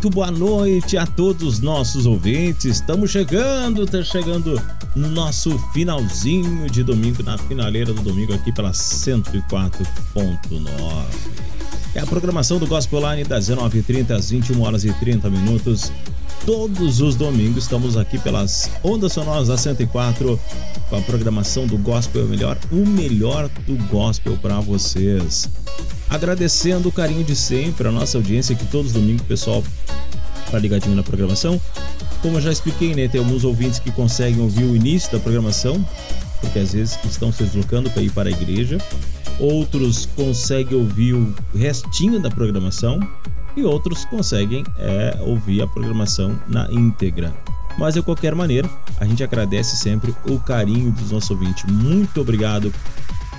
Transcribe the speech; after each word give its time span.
Muito 0.00 0.14
boa 0.14 0.30
noite 0.30 0.96
a 0.96 1.06
todos 1.06 1.42
os 1.42 1.60
nossos 1.60 2.06
ouvintes. 2.06 2.76
Estamos 2.76 3.10
chegando, 3.10 3.84
tá 3.86 4.02
chegando 4.02 4.58
no 4.96 5.10
nosso 5.10 5.58
finalzinho 5.74 6.70
de 6.70 6.82
domingo, 6.82 7.22
na 7.22 7.36
finaleira 7.36 7.92
do 7.92 8.00
domingo 8.00 8.32
aqui 8.32 8.50
pela 8.50 8.70
104.9. 8.70 10.64
É 11.94 12.00
a 12.00 12.06
programação 12.06 12.58
do 12.58 12.66
Gospel 12.66 13.10
Line 13.10 13.24
das 13.24 13.50
19h30 13.50 14.12
às 14.12 14.30
21 14.30 14.62
horas 14.62 14.86
e 14.86 14.92
30 14.94 15.28
minutos. 15.28 15.92
Todos 16.46 17.02
os 17.02 17.14
domingos 17.14 17.64
estamos 17.64 17.98
aqui 17.98 18.18
pelas 18.18 18.70
ondas 18.82 19.12
sonoras 19.12 19.48
da 19.48 19.58
104 19.58 20.40
com 20.88 20.96
a 20.96 21.00
programação 21.02 21.66
do 21.66 21.76
Gospel 21.76 22.26
Melhor, 22.26 22.56
o 22.72 22.86
melhor 22.86 23.50
do 23.66 23.76
gospel 23.88 24.38
para 24.40 24.60
vocês. 24.60 25.46
Agradecendo 26.10 26.88
o 26.88 26.92
carinho 26.92 27.22
de 27.22 27.36
sempre, 27.36 27.86
a 27.86 27.92
nossa 27.92 28.18
audiência 28.18 28.56
que 28.56 28.66
todos 28.66 28.88
os 28.88 28.92
domingos 28.92 29.22
o 29.22 29.26
pessoal 29.26 29.62
tá 30.50 30.58
ligadinho 30.58 30.96
na 30.96 31.04
programação. 31.04 31.60
Como 32.20 32.36
eu 32.36 32.40
já 32.40 32.50
expliquei, 32.50 32.96
né, 32.96 33.06
tem 33.06 33.20
alguns 33.20 33.44
ouvintes 33.44 33.78
que 33.78 33.92
conseguem 33.92 34.40
ouvir 34.40 34.64
o 34.64 34.74
início 34.74 35.12
da 35.12 35.20
programação, 35.20 35.86
porque 36.40 36.58
às 36.58 36.72
vezes 36.72 36.98
estão 37.04 37.32
se 37.32 37.44
deslocando 37.44 37.88
para 37.90 38.02
ir 38.02 38.10
para 38.10 38.28
a 38.28 38.32
igreja. 38.32 38.78
Outros 39.38 40.04
conseguem 40.16 40.76
ouvir 40.76 41.14
o 41.14 41.34
restinho 41.54 42.20
da 42.20 42.28
programação 42.28 42.98
e 43.56 43.62
outros 43.62 44.04
conseguem 44.04 44.64
é, 44.78 45.16
ouvir 45.20 45.62
a 45.62 45.66
programação 45.68 46.36
na 46.48 46.68
íntegra. 46.72 47.32
Mas 47.78 47.94
de 47.94 48.02
qualquer 48.02 48.34
maneira, 48.34 48.68
a 48.98 49.06
gente 49.06 49.22
agradece 49.22 49.76
sempre 49.76 50.14
o 50.26 50.40
carinho 50.40 50.90
dos 50.90 51.12
nossos 51.12 51.30
ouvintes. 51.30 51.64
Muito 51.70 52.20
obrigado 52.20 52.72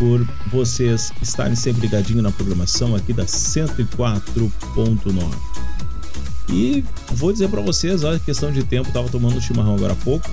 por 0.01 0.28
vocês 0.47 1.13
estarem 1.22 1.56
sempre 1.56 1.81
ligadinho 1.81 2.23
na 2.23 2.31
programação 2.31 2.95
aqui 2.95 3.13
da 3.13 3.23
104.9. 3.23 4.51
E 6.50 6.84
vou 7.12 7.31
dizer 7.31 7.47
para 7.50 7.62
vocês, 7.62 8.03
olha, 8.03 8.17
questão 8.17 8.51
de 8.51 8.63
tempo, 8.63 8.91
tava 8.91 9.07
tomando 9.09 9.39
chimarrão 9.39 9.75
agora 9.75 9.94
há 9.94 9.95
pouco. 9.97 10.28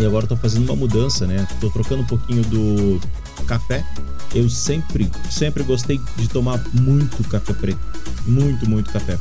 E 0.00 0.06
agora 0.06 0.26
tô 0.26 0.34
fazendo 0.34 0.64
uma 0.64 0.76
mudança, 0.76 1.26
né? 1.26 1.46
Tô 1.60 1.68
trocando 1.68 2.00
um 2.00 2.06
pouquinho 2.06 2.42
do 2.44 2.98
café. 3.46 3.84
Eu 4.34 4.48
sempre, 4.48 5.10
sempre 5.30 5.62
gostei 5.62 6.00
de 6.16 6.26
tomar 6.26 6.58
muito 6.72 7.22
café 7.28 7.52
preto. 7.52 7.80
Muito, 8.26 8.66
muito 8.66 8.90
café. 8.90 9.18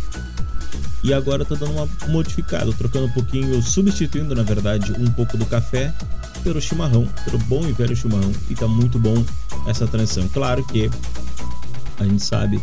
E 1.04 1.14
agora 1.14 1.42
eu 1.42 1.46
tô 1.46 1.58
dando 1.58 1.74
uma 1.74 1.90
modificada, 2.08 2.72
trocando 2.72 3.08
um 3.08 3.12
pouquinho, 3.12 3.62
substituindo 3.62 4.34
na 4.34 4.44
verdade 4.44 4.94
um 4.94 5.12
pouco 5.12 5.36
do 5.36 5.46
café 5.46 5.94
pelo 6.44 6.62
chimarrão, 6.62 7.08
pelo 7.26 7.38
bom 7.40 7.68
e 7.68 7.72
velho 7.72 7.96
chimarrão. 7.96 8.32
E 8.50 8.56
tá 8.56 8.68
muito 8.68 9.00
bom 9.00 9.24
essa 9.68 9.88
transição. 9.88 10.28
Claro 10.30 10.64
que 10.64 10.90
a 12.00 12.04
gente 12.04 12.24
sabe 12.24 12.62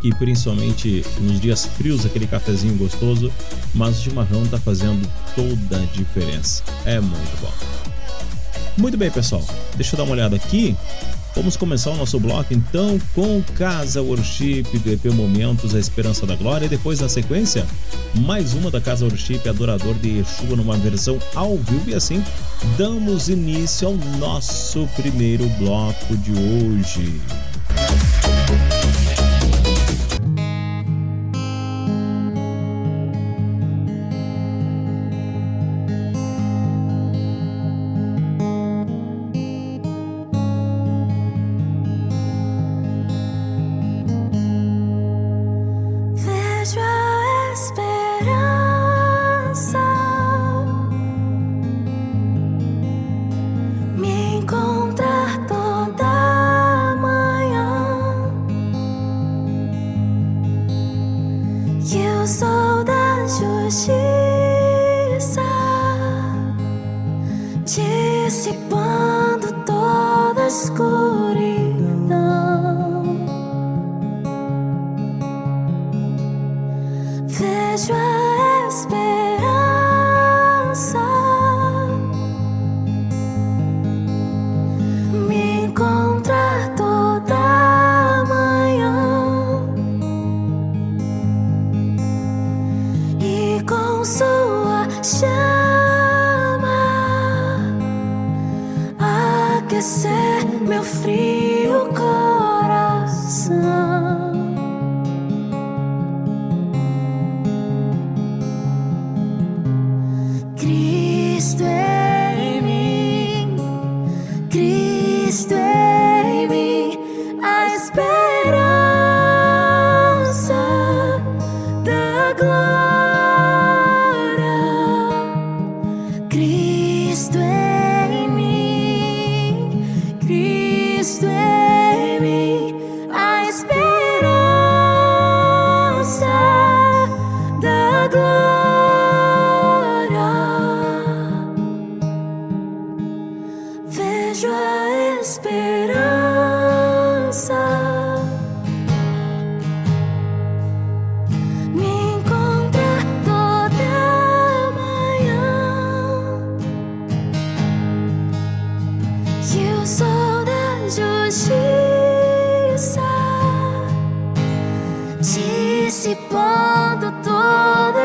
que 0.00 0.14
principalmente 0.16 1.04
nos 1.20 1.40
dias 1.40 1.64
frios 1.64 2.04
aquele 2.04 2.26
cafezinho 2.26 2.76
gostoso, 2.76 3.32
mas 3.74 3.98
o 3.98 4.02
chimarrão 4.02 4.46
tá 4.46 4.58
fazendo 4.58 5.08
toda 5.34 5.82
a 5.82 5.86
diferença. 5.86 6.62
É 6.84 7.00
muito 7.00 7.40
bom. 7.40 7.93
Muito 8.76 8.96
bem, 8.96 9.10
pessoal. 9.10 9.42
Deixa 9.76 9.94
eu 9.94 9.98
dar 9.98 10.04
uma 10.04 10.12
olhada 10.12 10.36
aqui. 10.36 10.76
Vamos 11.34 11.56
começar 11.56 11.90
o 11.90 11.96
nosso 11.96 12.18
bloco 12.20 12.54
então 12.54 13.00
com 13.12 13.42
Casa 13.56 14.00
Worship 14.00 14.62
do 14.62 14.92
EP 14.92 15.06
Momentos, 15.06 15.74
a 15.74 15.78
Esperança 15.78 16.24
da 16.26 16.36
Glória. 16.36 16.66
E 16.66 16.68
depois, 16.68 17.00
na 17.00 17.08
sequência, 17.08 17.66
mais 18.14 18.52
uma 18.54 18.70
da 18.70 18.80
Casa 18.80 19.04
Worship, 19.04 19.48
Adorador 19.48 19.94
de 19.94 20.18
Yeshua, 20.18 20.56
numa 20.56 20.76
versão 20.76 21.18
ao 21.34 21.56
vivo. 21.56 21.90
E 21.90 21.94
assim, 21.94 22.22
damos 22.78 23.28
início 23.28 23.88
ao 23.88 23.94
nosso 24.18 24.88
primeiro 24.96 25.48
bloco 25.58 26.16
de 26.18 26.32
hoje. 26.32 27.20
Vejo 28.24 28.73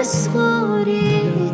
toda 0.03 1.48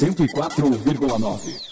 104,9. 0.00 1.67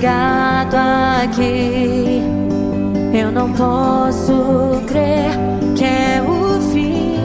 ligado 0.00 0.76
aqui. 1.22 2.22
Eu 3.12 3.30
não 3.30 3.52
posso 3.52 4.80
crer 4.86 5.30
que 5.76 5.84
é 5.84 6.22
o 6.22 6.58
fim. 6.72 7.18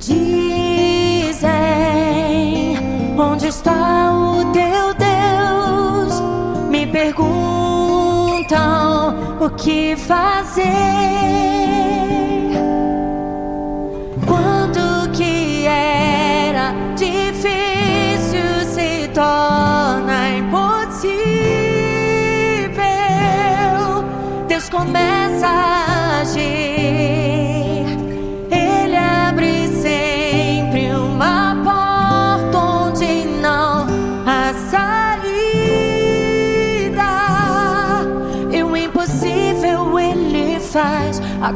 Dizem 0.00 1.46
onde 3.16 3.46
está 3.46 4.12
o 4.12 4.52
teu 4.52 4.92
Deus? 4.94 6.20
Me 6.70 6.84
perguntam 6.88 7.28
o 9.40 9.50
que 9.50 9.94
fazer. 9.96 11.37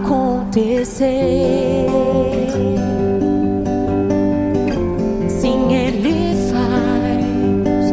acontecer. 0.03 1.87
Sim, 5.29 5.73
Ele 5.73 6.35
faz. 6.51 7.93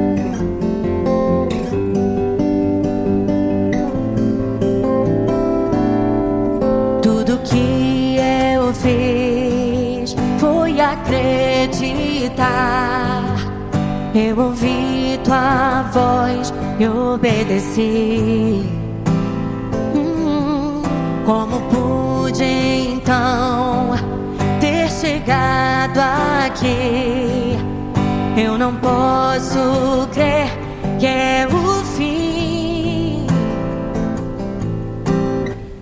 Tudo 7.01 7.37
que 7.43 8.17
eu 8.17 8.73
fiz 8.73 10.15
foi 10.39 10.81
acreditar. 10.81 12.39
Eu 14.15 14.39
ouvi 14.39 15.19
tua 15.23 15.83
voz 15.93 16.51
e 16.79 16.87
obedeci. 16.87 18.78
Como 21.29 21.61
pude 21.69 22.43
então 22.43 23.91
ter 24.59 24.89
chegado 24.89 25.99
aqui? 25.99 27.55
Eu 28.35 28.57
não 28.57 28.75
posso 28.77 30.09
crer 30.11 30.49
que 30.99 31.05
é 31.05 31.47
o 31.47 31.85
fim. 31.85 33.27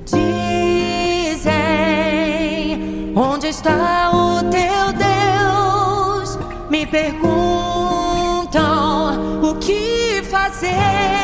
Dizem 0.04 0.34
onde 3.16 3.48
está 3.48 4.12
o 4.14 4.44
teu 4.50 4.92
Deus? 4.92 6.38
Me 6.70 6.86
perguntam 6.86 7.32
o 9.42 9.56
que 9.56 10.22
fazer. 10.30 11.17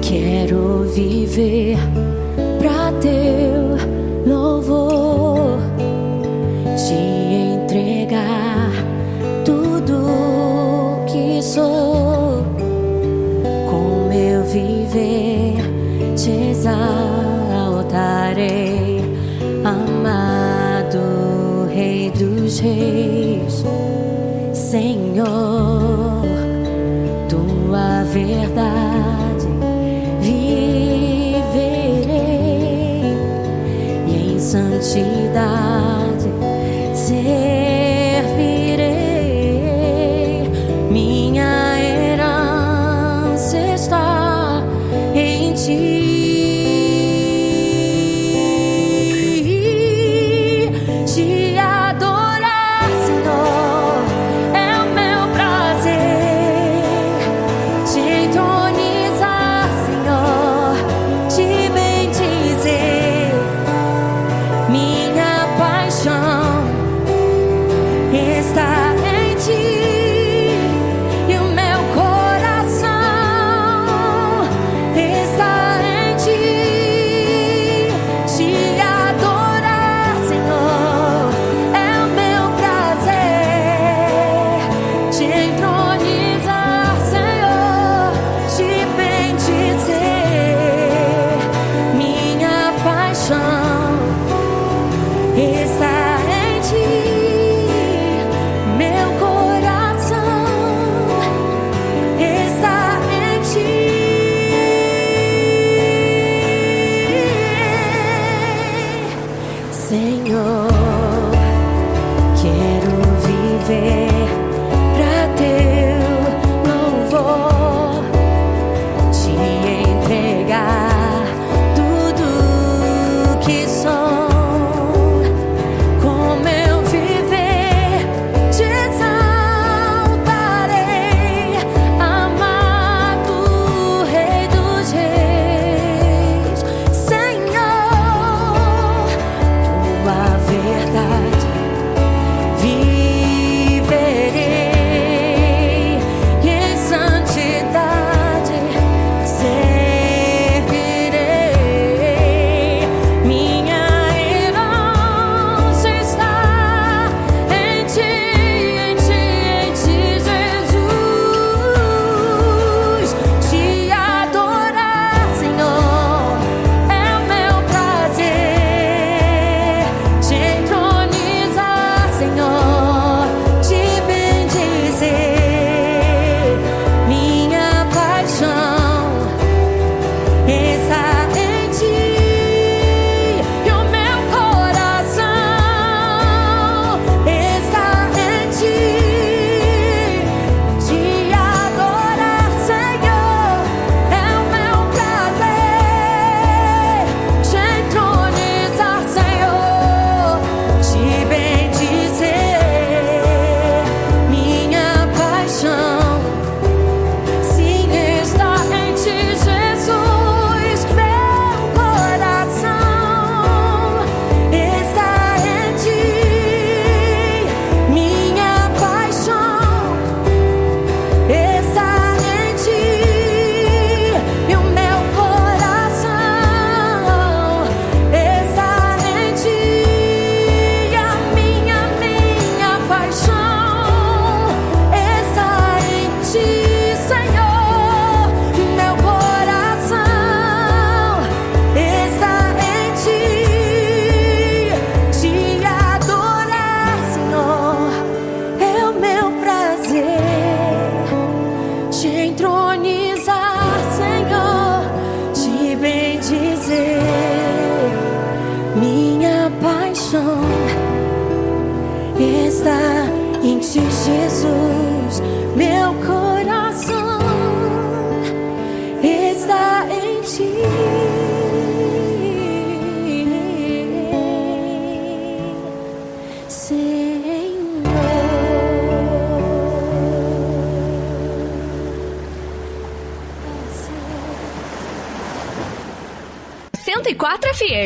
Quero 0.00 0.84
viver 0.94 2.07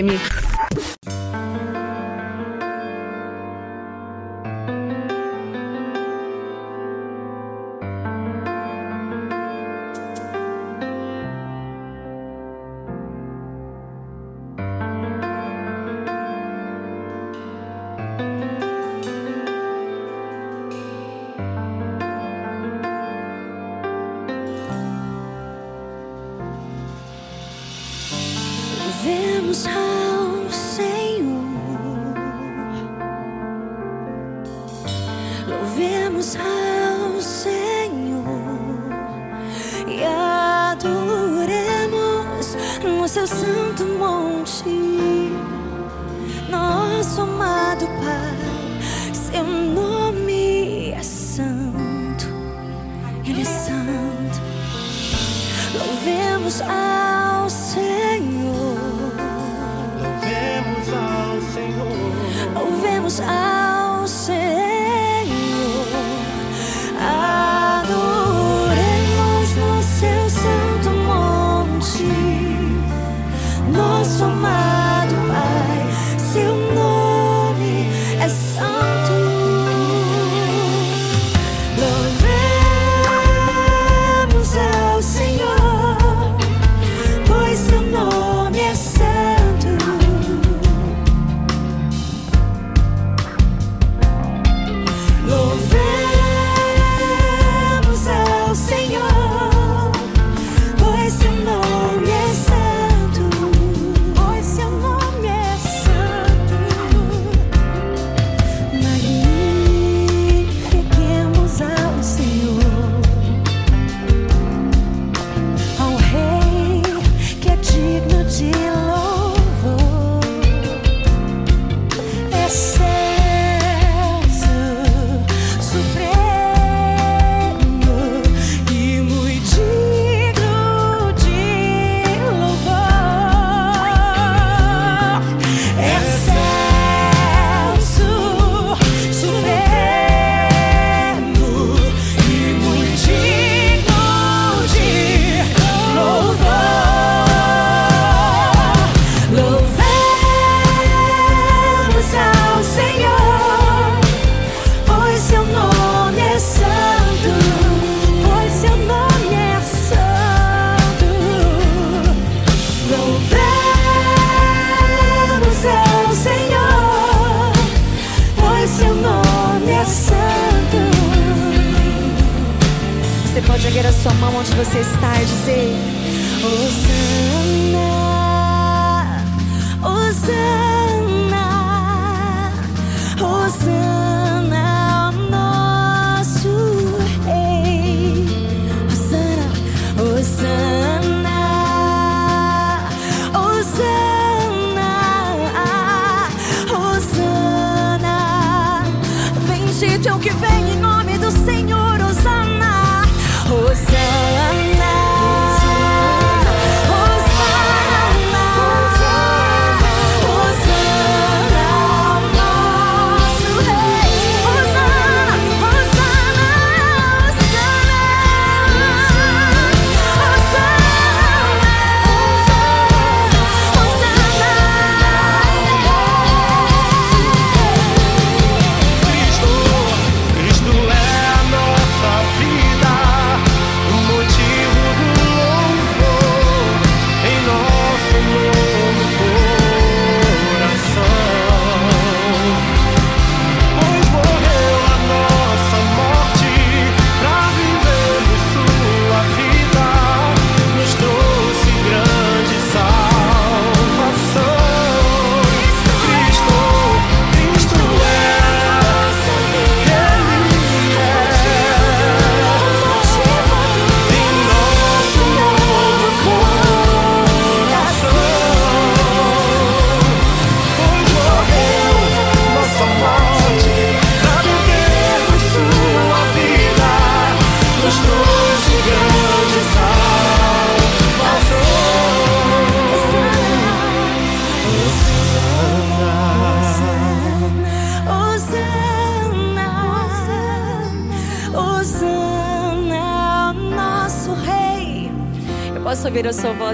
104 0.02 0.31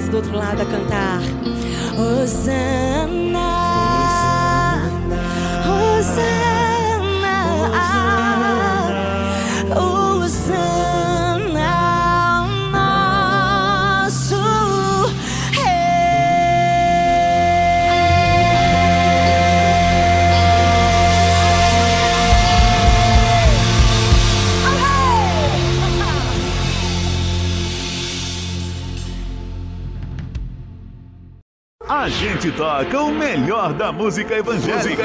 do 0.08 0.16
outro 0.16 0.36
lado 0.36 0.62
toca 32.58 33.00
o 33.00 33.12
melhor 33.12 33.72
da 33.72 33.92
música 33.92 34.34
evangélica. 34.34 35.04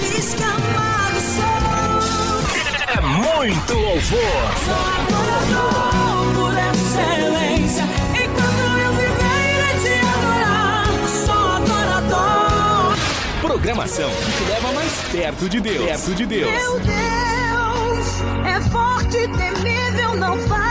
Descamado 0.00 1.20
sou, 1.36 1.44
É 2.96 3.00
muito 3.02 3.74
louvor. 3.74 4.18
adorador 4.96 6.32
por 6.34 6.54
excelência. 6.56 7.84
Enquanto 8.14 8.62
eu 8.82 8.92
viver, 8.94 9.44
irei 9.52 9.76
te 9.82 9.92
adorar. 10.16 10.86
Sou 11.26 11.52
adorador. 11.56 12.96
Programação 13.42 14.08
que 14.10 14.32
te 14.32 14.44
leva 14.50 14.72
mais 14.72 14.92
perto 15.12 15.48
de 15.50 15.60
Deus. 15.60 15.84
Perto 15.84 16.14
de 16.14 16.24
Deus. 16.24 16.50
Meu 16.50 16.80
Deus 16.80 18.22
é 18.46 18.60
forte, 18.70 19.18
temível, 19.36 20.16
não 20.16 20.38
falha. 20.48 20.67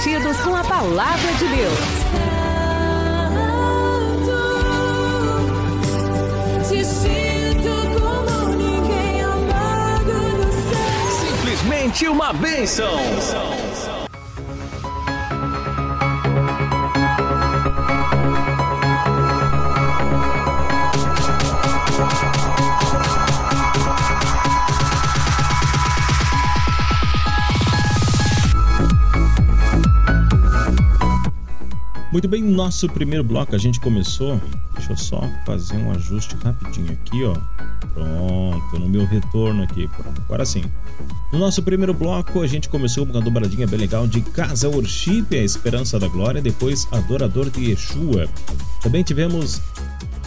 Comprometidos 0.00 0.40
com 0.40 0.56
a 0.56 0.64
palavra 0.64 1.32
de 1.34 1.46
Deus. 1.46 1.78
Te 6.66 6.82
sinto 6.82 8.00
como 8.00 8.48
ninguém 8.56 9.20
amado 9.20 10.14
no 10.38 10.52
céu. 10.52 11.28
Simplesmente 11.28 12.08
uma 12.08 12.32
bênção. 12.32 12.90
Muito 32.12 32.26
bem, 32.26 32.42
nosso 32.42 32.88
primeiro 32.88 33.22
bloco 33.22 33.54
a 33.54 33.58
gente 33.58 33.78
começou. 33.78 34.40
Deixa 34.74 34.92
eu 34.92 34.96
só 34.96 35.22
fazer 35.46 35.76
um 35.76 35.92
ajuste 35.92 36.34
rapidinho 36.42 36.90
aqui, 36.92 37.22
ó. 37.22 37.36
Pronto, 37.94 38.78
no 38.80 38.88
meu 38.88 39.04
retorno 39.04 39.62
aqui. 39.62 39.86
Pronto, 39.86 40.20
agora 40.22 40.44
sim. 40.44 40.64
No 41.32 41.38
nosso 41.38 41.62
primeiro 41.62 41.94
bloco, 41.94 42.42
a 42.42 42.46
gente 42.48 42.68
começou 42.68 43.06
com 43.06 43.12
uma 43.12 43.20
dobradinha 43.20 43.64
bem 43.64 43.78
legal 43.78 44.08
de 44.08 44.20
Casa 44.22 44.68
Worship, 44.68 45.26
a 45.30 45.36
Esperança 45.36 46.00
da 46.00 46.08
Glória, 46.08 46.42
depois 46.42 46.84
Adorador 46.90 47.48
de 47.48 47.70
Yeshua. 47.70 48.28
Também 48.82 49.04
tivemos 49.04 49.60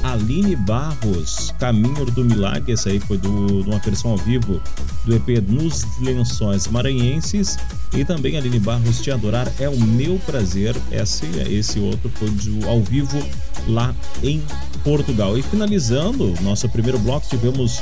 Aline 0.04 0.56
Barros, 0.56 1.54
Caminho 1.58 2.06
do 2.06 2.26
Milagre, 2.26 2.74
essa 2.74 2.90
aí 2.90 3.00
foi 3.00 3.18
de 3.18 3.28
uma 3.28 3.80
versão 3.80 4.12
ao 4.12 4.18
vivo 4.18 4.62
do 5.06 5.16
EP 5.16 5.42
Nos 5.48 5.86
Lençóis 6.00 6.68
Maranhenses. 6.68 7.58
E 7.94 8.04
também 8.04 8.38
Aline 8.38 8.60
Barros, 8.60 9.02
Te 9.02 9.12
Adorar 9.12 9.52
é 9.60 9.70
o 9.70 9.80
Meu 9.80 10.20
Prazer. 10.26 10.76
Esse, 10.92 11.26
esse 11.50 11.80
outro 11.80 12.12
foi 12.16 12.30
do, 12.30 12.68
ao 12.68 12.82
vivo 12.82 13.18
lá 13.68 13.96
em 14.22 14.44
Portugal. 14.84 15.38
E 15.38 15.42
finalizando 15.42 16.34
nosso 16.42 16.68
primeiro 16.70 17.00
bloco, 17.00 17.28
tivemos 17.30 17.82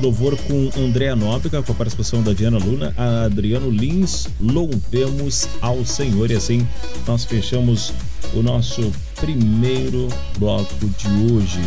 louvor 0.00 0.36
com 0.36 0.70
Andréa 0.78 1.16
Nóbrega, 1.16 1.62
com 1.62 1.72
a 1.72 1.74
participação 1.74 2.22
da 2.22 2.32
Diana 2.32 2.58
Luna, 2.58 2.94
Adriano 3.24 3.70
Lins. 3.70 4.28
Louvemos 4.40 5.48
ao 5.60 5.84
Senhor. 5.84 6.30
E 6.30 6.34
assim 6.34 6.66
nós 7.06 7.24
fechamos 7.24 7.92
o 8.32 8.42
nosso 8.42 8.92
primeiro 9.20 10.08
bloco 10.38 10.86
de 10.90 11.08
hoje. 11.32 11.60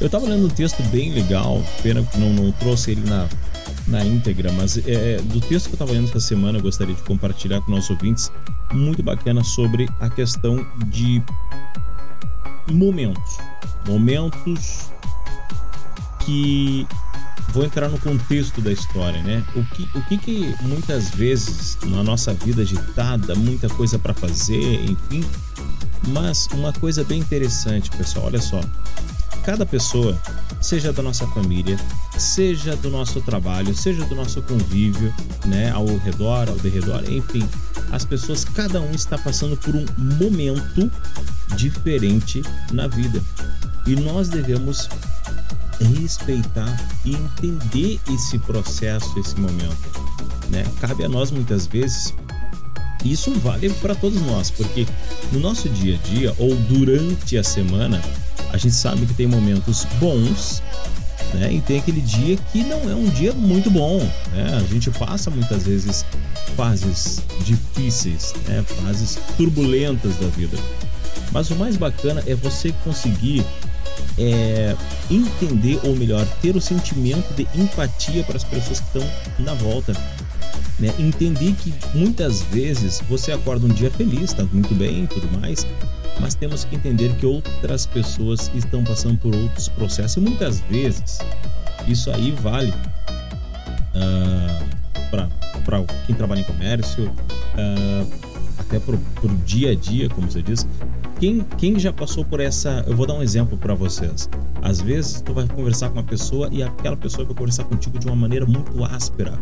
Eu 0.00 0.08
tava 0.08 0.26
lendo 0.26 0.46
um 0.46 0.50
texto 0.50 0.82
bem 0.90 1.12
legal, 1.12 1.62
pena 1.82 2.02
que 2.02 2.18
não, 2.18 2.32
não 2.32 2.52
trouxe 2.52 2.92
ele 2.92 3.08
na, 3.08 3.28
na 3.88 4.04
íntegra, 4.04 4.52
mas 4.52 4.78
é, 4.86 5.16
do 5.22 5.40
texto 5.40 5.68
que 5.68 5.74
eu 5.74 5.78
tava 5.78 5.92
lendo 5.92 6.08
essa 6.08 6.20
semana 6.20 6.58
eu 6.58 6.62
gostaria 6.62 6.94
de 6.94 7.02
compartilhar 7.02 7.60
com 7.62 7.72
nossos 7.72 7.90
ouvintes, 7.90 8.30
muito 8.72 9.02
bacana 9.02 9.42
sobre 9.42 9.88
a 10.00 10.08
questão 10.08 10.64
de 10.86 11.22
momentos. 12.70 13.38
Momentos 13.86 14.90
que 16.28 16.86
vou 17.54 17.64
entrar 17.64 17.88
no 17.88 17.98
contexto 17.98 18.60
da 18.60 18.70
história, 18.70 19.22
né? 19.22 19.42
O 19.56 19.64
que, 19.64 19.88
o 19.94 20.02
que, 20.02 20.18
que 20.18 20.54
muitas 20.60 21.08
vezes 21.08 21.78
na 21.84 22.02
nossa 22.02 22.34
vida 22.34 22.60
agitada, 22.60 23.34
muita 23.34 23.66
coisa 23.70 23.98
para 23.98 24.12
fazer, 24.12 24.84
enfim. 24.84 25.24
Mas 26.08 26.46
uma 26.52 26.70
coisa 26.70 27.02
bem 27.02 27.20
interessante, 27.20 27.90
pessoal, 27.90 28.26
olha 28.26 28.42
só. 28.42 28.60
Cada 29.42 29.64
pessoa, 29.64 30.20
seja 30.60 30.92
da 30.92 31.02
nossa 31.02 31.26
família, 31.28 31.78
seja 32.18 32.76
do 32.76 32.90
nosso 32.90 33.22
trabalho, 33.22 33.74
seja 33.74 34.04
do 34.04 34.14
nosso 34.14 34.42
convívio, 34.42 35.12
né, 35.46 35.70
ao 35.70 35.86
redor, 35.86 36.50
ao 36.50 36.56
derredor, 36.56 37.02
enfim, 37.10 37.48
as 37.90 38.04
pessoas, 38.04 38.44
cada 38.44 38.82
um 38.82 38.90
está 38.90 39.16
passando 39.16 39.56
por 39.56 39.74
um 39.74 39.86
momento 40.20 40.90
diferente 41.56 42.42
na 42.70 42.86
vida. 42.86 43.22
E 43.86 43.96
nós 43.96 44.28
devemos 44.28 44.90
respeitar 45.80 46.76
e 47.04 47.14
entender 47.14 48.00
esse 48.12 48.38
processo, 48.38 49.18
esse 49.18 49.38
momento. 49.38 49.76
Né? 50.50 50.64
Cabe 50.80 51.04
a 51.04 51.08
nós 51.08 51.30
muitas 51.30 51.66
vezes. 51.66 52.14
Isso 53.04 53.32
vale 53.38 53.70
para 53.74 53.94
todos 53.94 54.20
nós, 54.22 54.50
porque 54.50 54.86
no 55.30 55.38
nosso 55.38 55.68
dia 55.68 55.94
a 55.94 56.08
dia 56.08 56.34
ou 56.36 56.54
durante 56.56 57.38
a 57.38 57.44
semana, 57.44 58.02
a 58.52 58.56
gente 58.56 58.74
sabe 58.74 59.06
que 59.06 59.14
tem 59.14 59.26
momentos 59.26 59.84
bons, 60.00 60.62
né? 61.34 61.52
E 61.52 61.60
tem 61.60 61.78
aquele 61.78 62.00
dia 62.00 62.36
que 62.52 62.64
não 62.64 62.90
é 62.90 62.94
um 62.94 63.08
dia 63.10 63.32
muito 63.32 63.70
bom, 63.70 63.98
né? 64.32 64.56
A 64.56 64.72
gente 64.72 64.90
passa 64.90 65.30
muitas 65.30 65.64
vezes 65.64 66.04
fases 66.56 67.22
difíceis, 67.44 68.34
né? 68.46 68.64
Fases 68.82 69.18
turbulentas 69.36 70.16
da 70.16 70.26
vida. 70.28 70.58
Mas 71.30 71.50
o 71.50 71.56
mais 71.56 71.76
bacana 71.76 72.22
é 72.26 72.34
você 72.34 72.72
conseguir 72.84 73.44
é, 74.18 74.74
entender, 75.10 75.80
ou 75.84 75.96
melhor, 75.96 76.26
ter 76.40 76.56
o 76.56 76.60
sentimento 76.60 77.32
de 77.34 77.46
empatia 77.54 78.24
para 78.24 78.36
as 78.36 78.44
pessoas 78.44 78.80
que 78.80 78.86
estão 78.86 79.10
na 79.38 79.54
volta. 79.54 79.92
Né? 80.78 80.92
Entender 80.98 81.54
que 81.54 81.74
muitas 81.94 82.42
vezes 82.42 83.02
você 83.08 83.32
acorda 83.32 83.66
um 83.66 83.70
dia 83.70 83.90
feliz, 83.90 84.30
está 84.30 84.44
muito 84.44 84.74
bem 84.74 85.06
tudo 85.06 85.28
mais, 85.40 85.66
mas 86.20 86.34
temos 86.34 86.64
que 86.64 86.76
entender 86.76 87.14
que 87.16 87.26
outras 87.26 87.86
pessoas 87.86 88.50
estão 88.54 88.84
passando 88.84 89.18
por 89.18 89.34
outros 89.34 89.68
processos 89.68 90.16
e 90.16 90.20
muitas 90.20 90.60
vezes 90.60 91.18
isso 91.86 92.10
aí 92.10 92.30
vale 92.30 92.72
para 95.68 95.84
quem 96.06 96.14
trabalha 96.14 96.40
em 96.40 96.44
comércio, 96.44 97.12
ah, 97.54 98.06
até 98.68 98.78
para 98.78 98.94
o 98.94 99.36
dia 99.44 99.72
a 99.72 99.74
dia, 99.74 100.08
como 100.10 100.30
você 100.30 100.42
diz. 100.42 100.66
Quem, 101.18 101.44
quem 101.56 101.78
já 101.78 101.92
passou 101.92 102.24
por 102.24 102.38
essa. 102.38 102.84
Eu 102.86 102.94
vou 102.94 103.06
dar 103.06 103.14
um 103.14 103.22
exemplo 103.22 103.56
para 103.56 103.74
vocês. 103.74 104.28
Às 104.62 104.80
vezes, 104.80 105.20
tu 105.20 105.32
vai 105.32 105.46
conversar 105.48 105.88
com 105.88 105.94
uma 105.94 106.04
pessoa 106.04 106.48
e 106.52 106.62
aquela 106.62 106.96
pessoa 106.96 107.24
vai 107.24 107.34
conversar 107.34 107.64
contigo 107.64 107.98
de 107.98 108.06
uma 108.06 108.14
maneira 108.14 108.46
muito 108.46 108.84
áspera, 108.84 109.38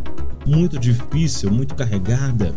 muito 0.46 0.78
difícil, 0.78 1.50
muito 1.50 1.74
carregada. 1.74 2.54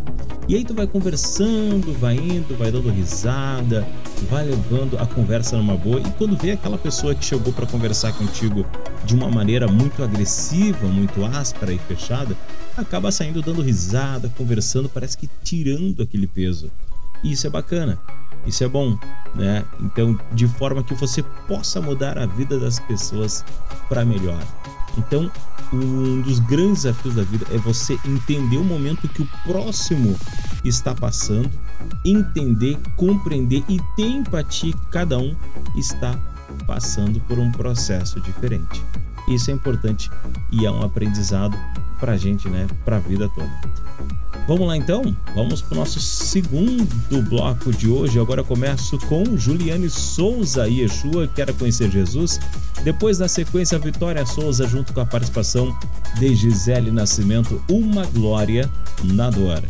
E 0.48 0.56
aí 0.56 0.66
tu 0.66 0.74
vai 0.74 0.88
conversando, 0.88 1.94
vai 2.00 2.16
indo, 2.16 2.58
vai 2.58 2.72
dando 2.72 2.90
risada, 2.90 3.86
vai 4.30 4.46
levando 4.46 4.98
a 4.98 5.06
conversa 5.06 5.58
numa 5.58 5.76
boa. 5.76 6.00
E 6.00 6.12
quando 6.18 6.36
vê 6.36 6.52
aquela 6.52 6.78
pessoa 6.78 7.14
que 7.14 7.24
chegou 7.24 7.54
para 7.54 7.68
conversar 7.68 8.14
contigo 8.14 8.66
de 9.06 9.16
uma 9.16 9.30
maneira 9.30 9.68
muito 9.68 10.04
agressiva, 10.04 10.88
muito 10.88 11.24
áspera 11.24 11.72
e 11.72 11.78
fechada, 11.78 12.36
acaba 12.80 13.12
saindo 13.12 13.42
dando 13.42 13.62
risada, 13.62 14.30
conversando, 14.38 14.90
parece 14.90 15.18
que 15.18 15.30
tirando 15.44 16.02
aquele 16.02 16.28
peso. 16.28 16.72
E 17.24 17.32
isso 17.32 17.48
é 17.48 17.50
bacana. 17.50 18.00
Isso 18.46 18.64
é 18.64 18.68
bom, 18.68 18.98
né? 19.36 19.66
Então, 19.82 20.18
de 20.32 20.48
forma 20.48 20.84
que 20.84 20.94
você 20.94 21.22
possa 21.48 21.82
mudar 21.82 22.18
a 22.18 22.26
vida 22.26 22.60
das 22.60 22.80
pessoas 22.80 23.44
para 23.88 24.06
melhor. 24.06 24.42
Então, 24.98 25.30
um 25.72 26.22
dos 26.22 26.40
grandes 26.40 26.84
desafios 26.84 27.16
da 27.16 27.24
vida 27.24 27.46
é 27.52 27.58
você 27.58 27.98
entender 28.06 28.58
o 28.58 28.64
momento 28.64 29.08
que 29.08 29.22
o 29.22 29.30
próximo 29.44 30.18
está 30.64 30.96
passando, 30.96 31.52
entender, 32.04 32.78
compreender 32.96 33.64
e 33.68 33.80
ter 33.96 34.08
empatia 34.08 34.74
que 34.74 34.86
cada 34.88 35.18
um 35.18 35.36
está 35.76 36.18
passando 36.66 37.20
por 37.22 37.38
um 37.38 37.52
processo 37.52 38.20
diferente. 38.22 38.82
Isso 39.30 39.52
é 39.52 39.54
importante 39.54 40.10
e 40.52 40.66
é 40.66 40.72
um 40.72 40.82
aprendizado 40.82 41.58
para 42.00 42.14
a 42.14 42.18
gente, 42.18 42.50
né? 42.50 42.68
Para 42.84 42.98
a 42.98 43.00
vida 43.00 43.30
toda. 43.30 43.50
Vamos 44.48 44.68
lá 44.68 44.76
então? 44.76 45.16
Vamos 45.36 45.62
para 45.62 45.76
o 45.76 45.78
nosso 45.78 46.00
segundo 46.00 47.22
bloco 47.30 47.72
de 47.72 47.88
hoje. 47.88 48.20
Agora 48.20 48.44
começo 48.44 48.98
com 49.08 49.38
Juliane 49.38 49.90
Souza 49.90 50.68
e 50.68 50.82
Yeshua, 50.82 51.30
era 51.38 51.54
Conhecer 51.54 51.92
Jesus. 51.92 52.40
Depois, 52.84 53.20
na 53.20 53.28
sequência, 53.28 53.78
Vitória 53.78 54.26
Souza, 54.26 54.68
junto 54.68 54.92
com 54.92 55.02
a 55.02 55.06
participação 55.06 55.78
de 56.18 56.34
Gisele 56.34 56.90
Nascimento, 56.90 57.62
Uma 57.70 58.06
Glória 58.08 58.68
na 59.04 59.30
Dora. 59.30 59.68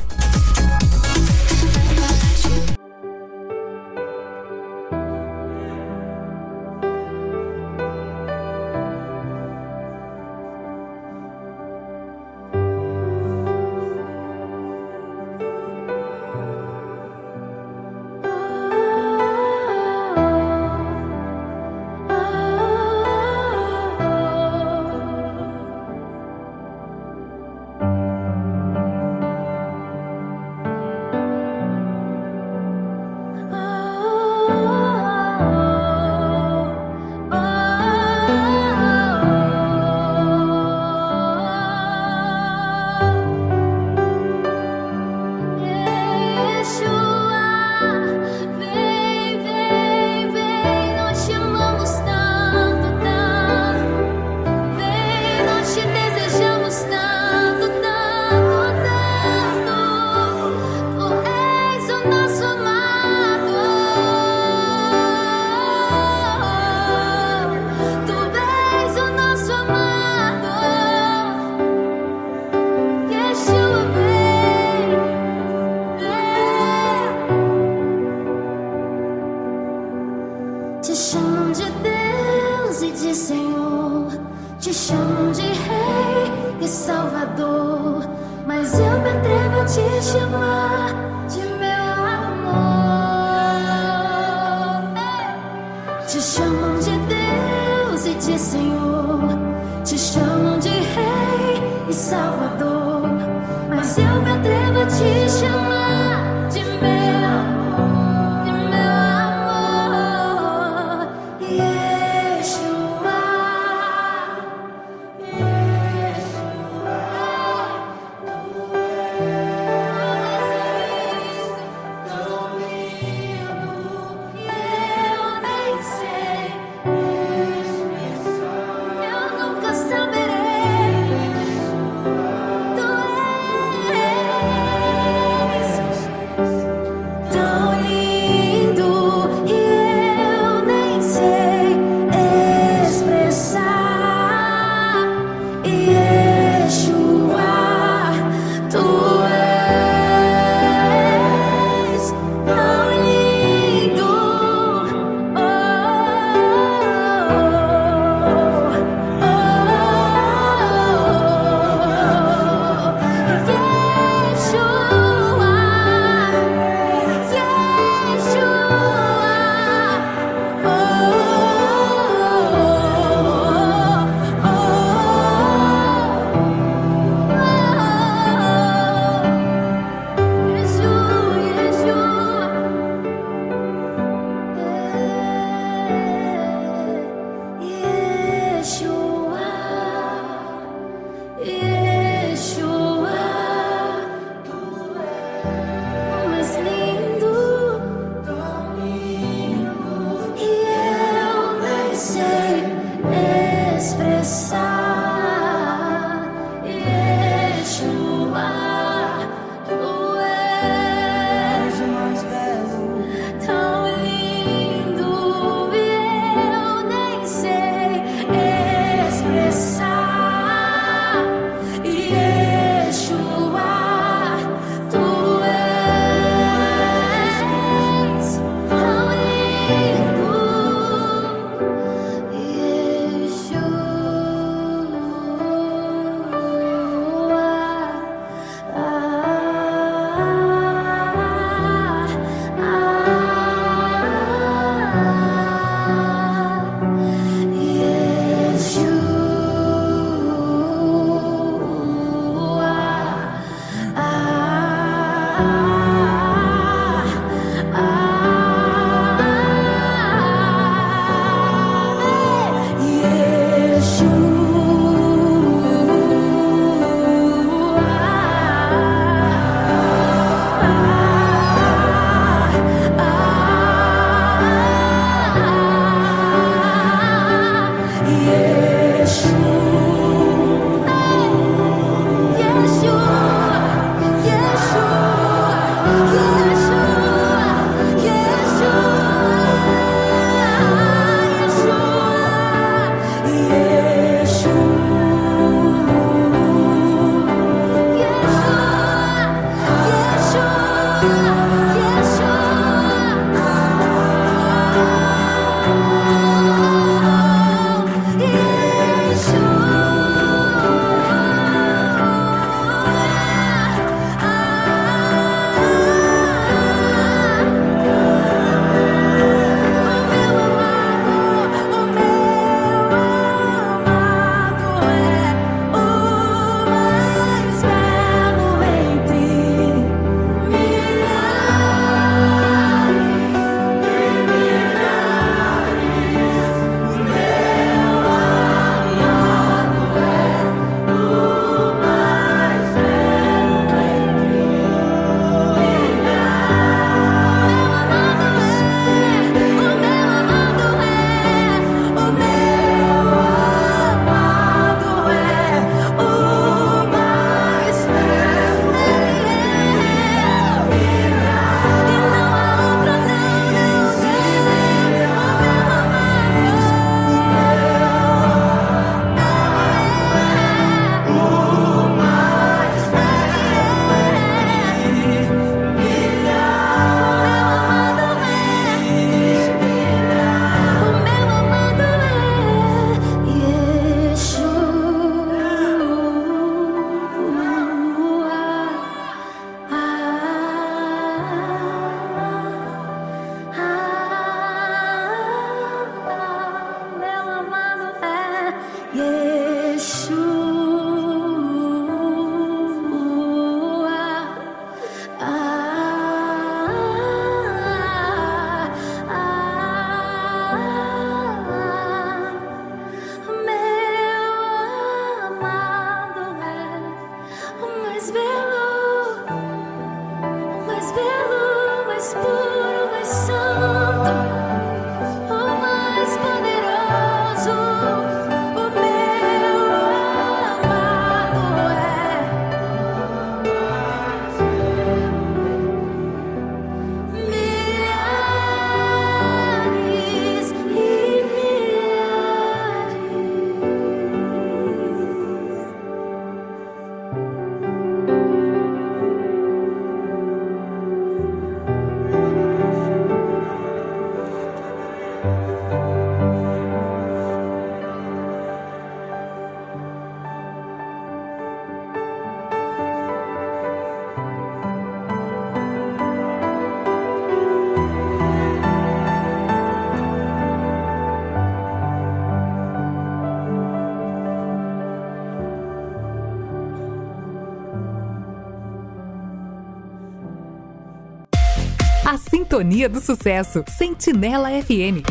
Sintonia 482.50 482.90
do 482.90 483.00
sucesso. 483.00 483.64
Sentinela 483.68 484.50
FM. 484.50 485.06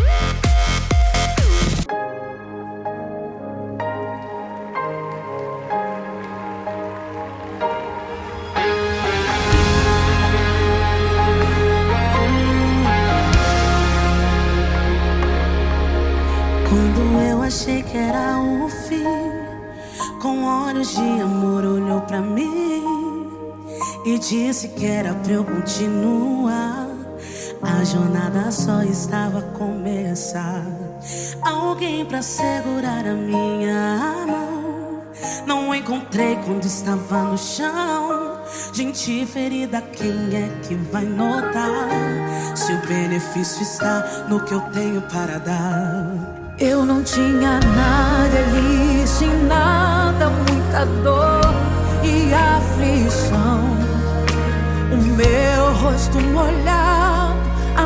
Quando 16.68 17.20
eu 17.22 17.42
achei 17.42 17.84
que 17.84 17.96
era 17.96 18.40
o 18.40 18.68
fim, 18.68 19.04
com 20.20 20.42
olhos 20.42 20.90
de 20.90 21.20
amor 21.22 21.64
olhou 21.64 22.00
pra 22.00 22.20
mim 22.20 23.28
e 24.04 24.18
disse 24.18 24.66
que 24.70 24.84
era 24.84 25.14
pra 25.14 25.34
eu 25.34 25.44
continuar. 25.44 26.37
A 27.78 27.84
jornada 27.84 28.50
só 28.50 28.82
estava 28.82 29.38
a 29.38 29.42
começar. 29.56 30.64
Alguém 31.42 32.04
pra 32.04 32.20
segurar 32.20 33.06
a 33.06 33.14
minha 33.14 34.26
mão. 34.26 35.02
Não 35.46 35.72
encontrei 35.72 36.34
quando 36.44 36.64
estava 36.64 37.22
no 37.22 37.38
chão. 37.38 38.40
Gente 38.72 39.24
ferida, 39.26 39.80
quem 39.80 40.10
é 40.10 40.48
que 40.66 40.74
vai 40.74 41.04
notar? 41.04 41.88
Se 42.56 42.72
o 42.72 42.84
benefício 42.84 43.62
está 43.62 44.24
no 44.28 44.40
que 44.40 44.54
eu 44.54 44.60
tenho 44.72 45.00
para 45.02 45.38
dar. 45.38 46.56
Eu 46.58 46.84
não 46.84 47.04
tinha 47.04 47.60
nada 47.60 48.38
ali, 48.38 49.06
sem 49.06 49.30
nada, 49.44 50.28
muita 50.30 50.84
dor 51.04 51.42
e 52.02 52.34
aflição. 52.34 53.60
O 54.90 54.96
meu 54.96 55.74
rosto 55.80 56.18
molhado, 56.20 57.07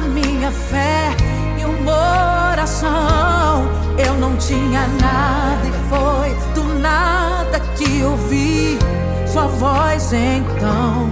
minha 0.02 0.50
fé 0.50 1.14
e 1.58 1.64
uma 1.64 2.50
oração. 2.52 3.68
Eu 3.98 4.14
não 4.14 4.36
tinha 4.36 4.86
nada 5.00 5.66
e 5.66 5.72
foi 5.88 6.34
do 6.54 6.78
nada 6.78 7.60
que 7.76 8.00
eu 8.00 8.16
vi 8.28 8.78
sua 9.26 9.46
voz 9.46 10.12
então. 10.12 11.10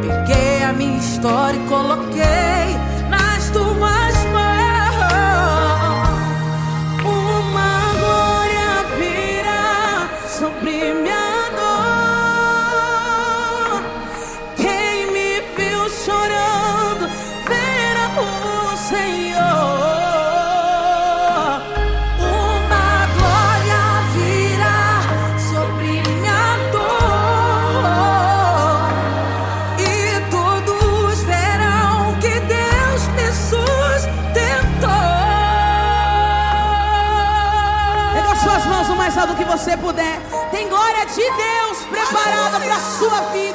Peguei 0.00 0.62
a 0.62 0.72
minha 0.72 0.98
história 0.98 1.58
e 1.58 1.68
coloquei 1.68 2.76
nas 3.10 3.50
tuas 3.50 4.03
você 39.56 39.76
puder. 39.76 40.20
Tem 40.50 40.68
glória 40.68 41.06
de 41.06 41.14
Deus 41.14 41.78
preparada 41.88 42.58
para 42.58 42.76
sua 42.80 43.20
vida. 43.30 43.53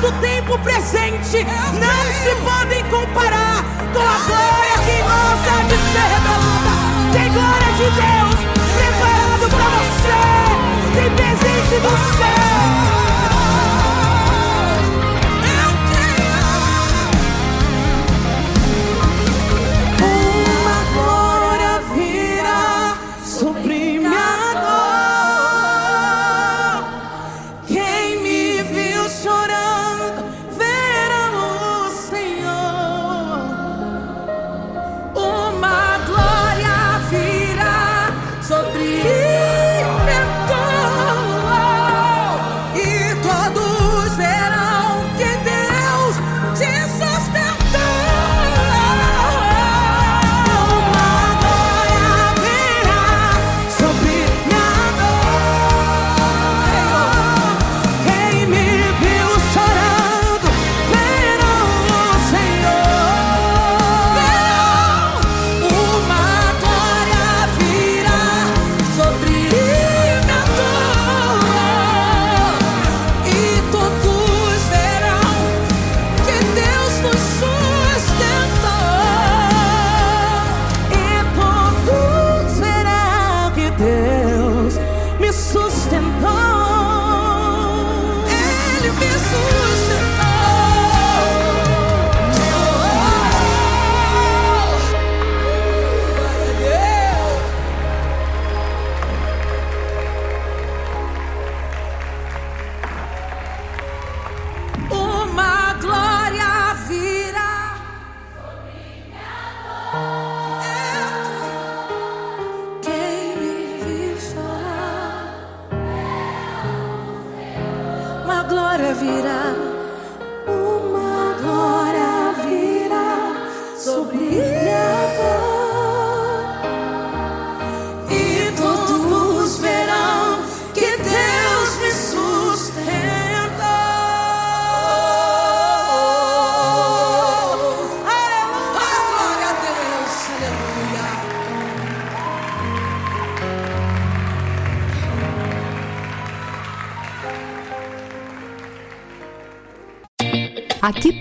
Do 0.00 0.10
tempo 0.20 0.58
presente 0.60 1.44
não 1.78 2.12
se 2.22 2.34
podem 2.42 2.82
comparar 2.84 3.62
com 3.92 4.00
a 4.00 4.18
glória 4.26 4.78
que 4.86 5.02
há 5.02 5.62
de 5.64 5.76
ser 5.76 6.06
revelada. 6.08 6.72
Tem 7.12 7.30
glória 7.32 7.72
de 7.74 7.86
Deus 8.00 8.38
preparado 8.76 9.46
para 9.50 9.68
você. 9.84 10.20
Tem 10.94 11.10
presente 11.16 11.80
do 11.82 12.16
céu. 12.16 12.29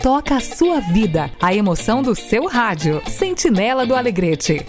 Toca 0.01 0.37
a 0.37 0.39
sua 0.39 0.79
vida, 0.79 1.29
a 1.41 1.53
emoção 1.53 2.01
do 2.01 2.15
seu 2.15 2.47
rádio. 2.47 3.01
Sentinela 3.07 3.85
do 3.85 3.95
Alegrete. 3.95 4.65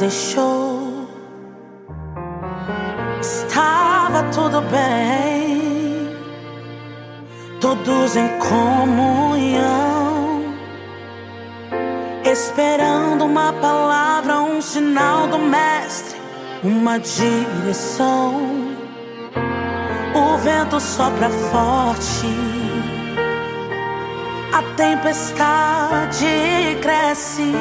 Deixou. 0.00 1.08
Estava 3.20 4.22
tudo 4.32 4.60
bem. 4.62 6.16
Todos 7.60 8.16
em 8.16 8.28
comunhão. 8.38 9.96
Esperando 12.24 13.24
uma 13.24 13.52
palavra, 13.52 14.40
um 14.42 14.60
sinal 14.60 15.26
do 15.28 15.38
Mestre, 15.38 16.18
uma 16.62 16.98
direção. 16.98 18.34
O 20.14 20.38
vento 20.38 20.80
sopra 20.80 21.28
forte, 21.30 22.26
a 24.52 24.62
tempestade 24.76 26.26
cresce, 26.80 27.52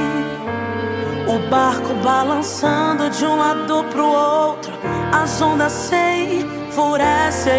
o 1.27 1.39
barco 1.49 1.93
balançando 2.03 3.09
de 3.09 3.25
um 3.25 3.37
lado 3.37 3.83
pro 3.85 4.05
outro, 4.05 4.73
as 5.11 5.41
ondas 5.41 5.71
se 5.71 5.95
enfurecem 6.69 7.53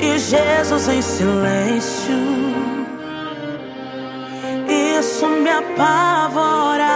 e 0.00 0.18
Jesus 0.18 0.88
em 0.88 1.02
silêncio. 1.02 2.40
Isso 4.98 5.26
me 5.28 5.50
apavora. 5.50 6.88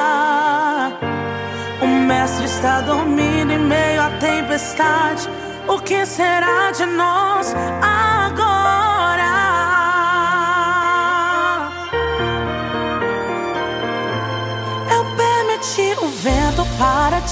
O 1.80 1.86
mestre 1.86 2.46
está 2.46 2.80
dormindo 2.80 3.52
em 3.52 3.58
meio 3.58 4.02
à 4.02 4.10
tempestade. 4.18 5.28
O 5.68 5.78
que 5.78 6.04
será 6.04 6.70
de 6.72 6.86
nós 6.86 7.54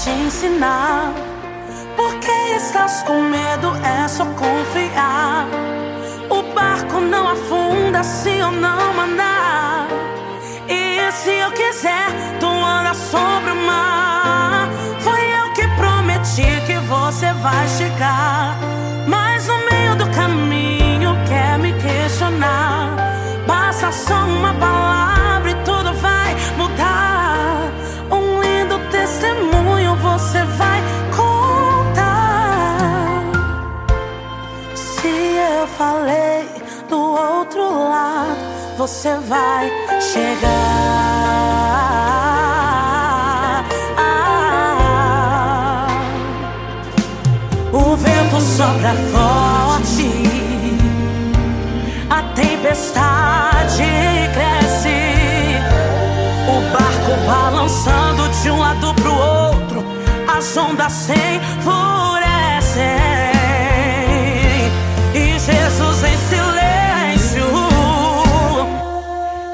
te 0.03 0.09
ensinar. 0.09 1.13
Porque 1.95 2.31
estás 2.57 3.03
com 3.03 3.21
medo, 3.21 3.71
é 3.83 4.07
só 4.07 4.25
confiar. 4.25 5.47
O 6.29 6.43
barco 6.53 6.99
não 6.99 7.29
afunda 7.29 8.03
se 8.03 8.37
eu 8.37 8.51
não 8.51 8.93
mandar. 8.93 9.87
E 10.67 11.11
se 11.11 11.31
eu 11.31 11.51
quiser, 11.51 12.07
tu 12.39 12.47
anda 12.47 12.93
sobre 12.93 13.51
o 13.51 13.55
mar. 13.55 14.67
Foi 14.99 15.21
eu 15.39 15.53
que 15.53 15.67
prometi 15.77 16.61
que 16.67 16.77
você 16.87 17.31
vai 17.41 17.67
chegar. 17.67 18.32
Você 38.83 39.15
vai 39.29 39.71
chegar. 40.01 40.43
Ah. 43.97 45.87
O 47.71 47.95
vento 47.95 48.41
sopra 48.41 48.93
forte, 49.13 50.09
a 52.09 52.23
tempestade 52.35 53.85
cresce, 54.33 54.99
o 56.49 56.59
barco 56.73 57.13
balançando 57.25 58.27
de 58.41 58.49
um 58.49 58.59
lado 58.59 58.93
pro 58.95 59.13
outro, 59.13 59.81
as 60.27 60.57
ondas 60.57 60.91
se 60.91 61.13
enfurecem. 61.13 62.02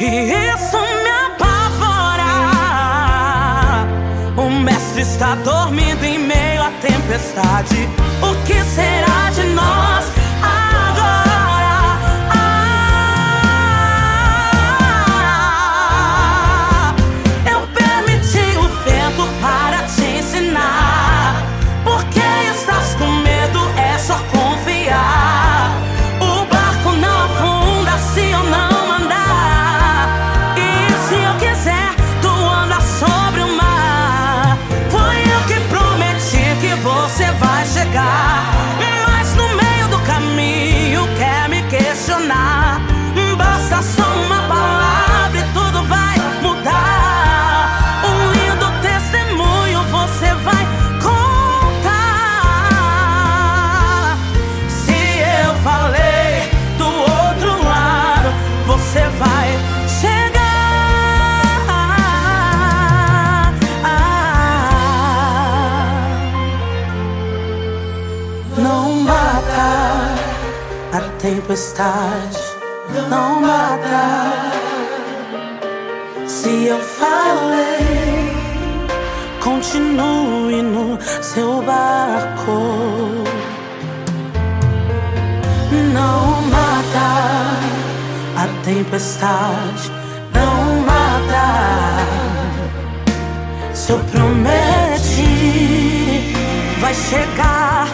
Isso 0.09 0.77
me 1.03 1.09
apavora. 1.27 2.25
O 4.37 4.49
mestre 4.49 5.01
está 5.01 5.35
dormindo 5.35 6.03
em 6.03 6.17
meio 6.17 6.63
à 6.63 6.71
tempestade. 6.81 7.87
O 8.21 8.35
que 8.45 8.63
será 8.63 9.08
tempestade, 71.49 72.37
não 73.09 73.41
mata. 73.41 74.31
Se 76.27 76.65
eu 76.67 76.79
falei, 76.79 78.35
continue 79.43 80.61
no 80.61 80.99
seu 81.23 81.63
barco. 81.63 83.25
Não 85.91 86.41
mata 86.43 87.57
a 88.37 88.47
tempestade, 88.63 89.91
não 90.31 90.81
mata. 90.85 91.49
Se 93.73 93.91
eu 93.91 93.99
prometi, 94.11 95.25
vai 96.79 96.93
chegar 96.93 97.87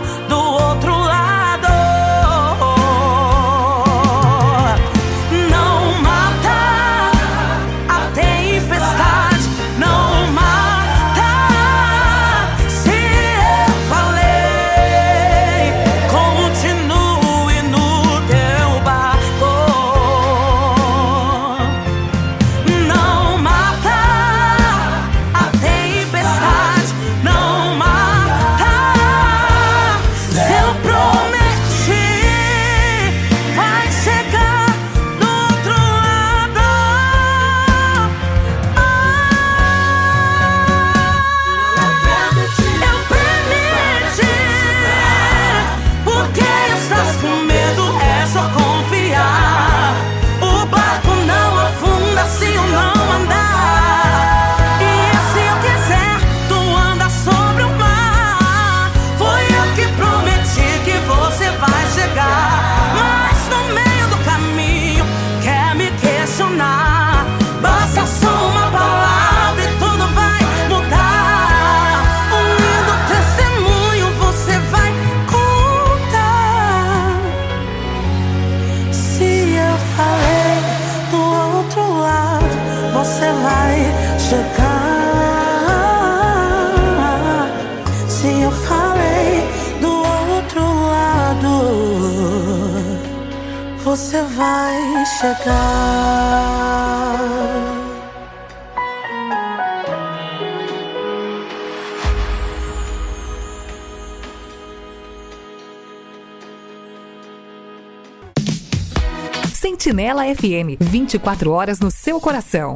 FM, 110.26 110.78
24 110.80 111.52
horas 111.52 111.80
no 111.80 111.92
seu 111.92 112.20
coração. 112.20 112.74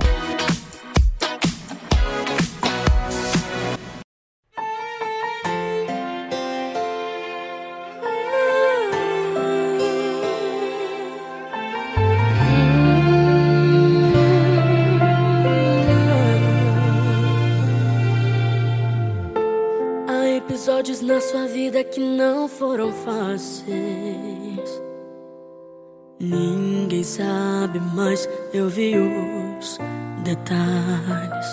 Sabe, 27.70 27.80
mas 27.94 28.28
eu 28.54 28.68
vi 28.68 28.96
os 28.98 29.78
detalhes. 30.24 31.46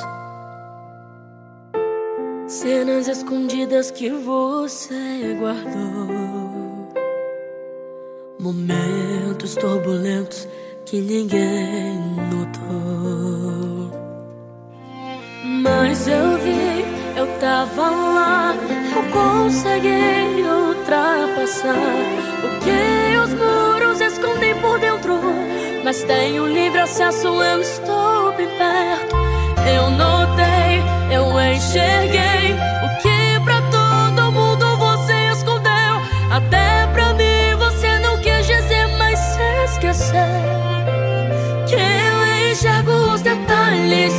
Cenas 2.47 3.09
escondidas 3.09 3.91
que 3.91 4.11
você 4.11 5.37
guardou. 5.39 6.93
Momentos 8.39 9.55
turbulentos 9.57 10.49
que 10.85 11.01
ninguém 11.01 11.99
notou. 12.31 13.91
Mas 15.45 16.07
eu 16.07 16.39
vi, 16.39 16.85
eu 17.17 17.27
tava 17.41 17.91
lá, 17.91 18.55
eu 18.95 19.03
consegui 19.13 20.43
ultrapassar 20.43 21.75
o 22.45 22.61
que 22.61 23.19
os 23.19 23.35
muros 23.35 24.01
escondem 24.01 24.55
por 24.61 24.79
dentro. 24.79 25.56
Mas 25.87 26.03
tenho 26.03 26.49
livre 26.49 26.81
acesso, 26.81 27.29
eu 27.29 27.61
estou 27.61 28.33
bem 28.33 28.49
perto. 28.59 29.15
Eu 29.73 29.89
notei, 29.89 30.83
eu 31.13 31.41
enxerguei 31.41 32.55
o 32.83 33.03
que 33.03 33.41
pra 33.45 33.63
todo 33.71 34.33
mundo 34.33 34.77
você 34.79 35.15
escondeu. 35.31 36.03
Até 36.29 36.89
pra 36.93 37.15
mim 37.15 37.55
você 37.57 38.01
não 38.01 38.21
quis 38.21 38.49
dizer, 38.49 38.89
mas 38.99 39.17
se 39.17 39.65
esqueceu. 39.65 40.19
Que 41.69 41.77
eu 41.77 42.51
enxergo 42.51 42.91
os 43.15 43.21
detalhes 43.21 44.13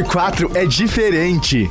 104 0.00 0.50
é 0.54 0.64
diferente. 0.64 1.68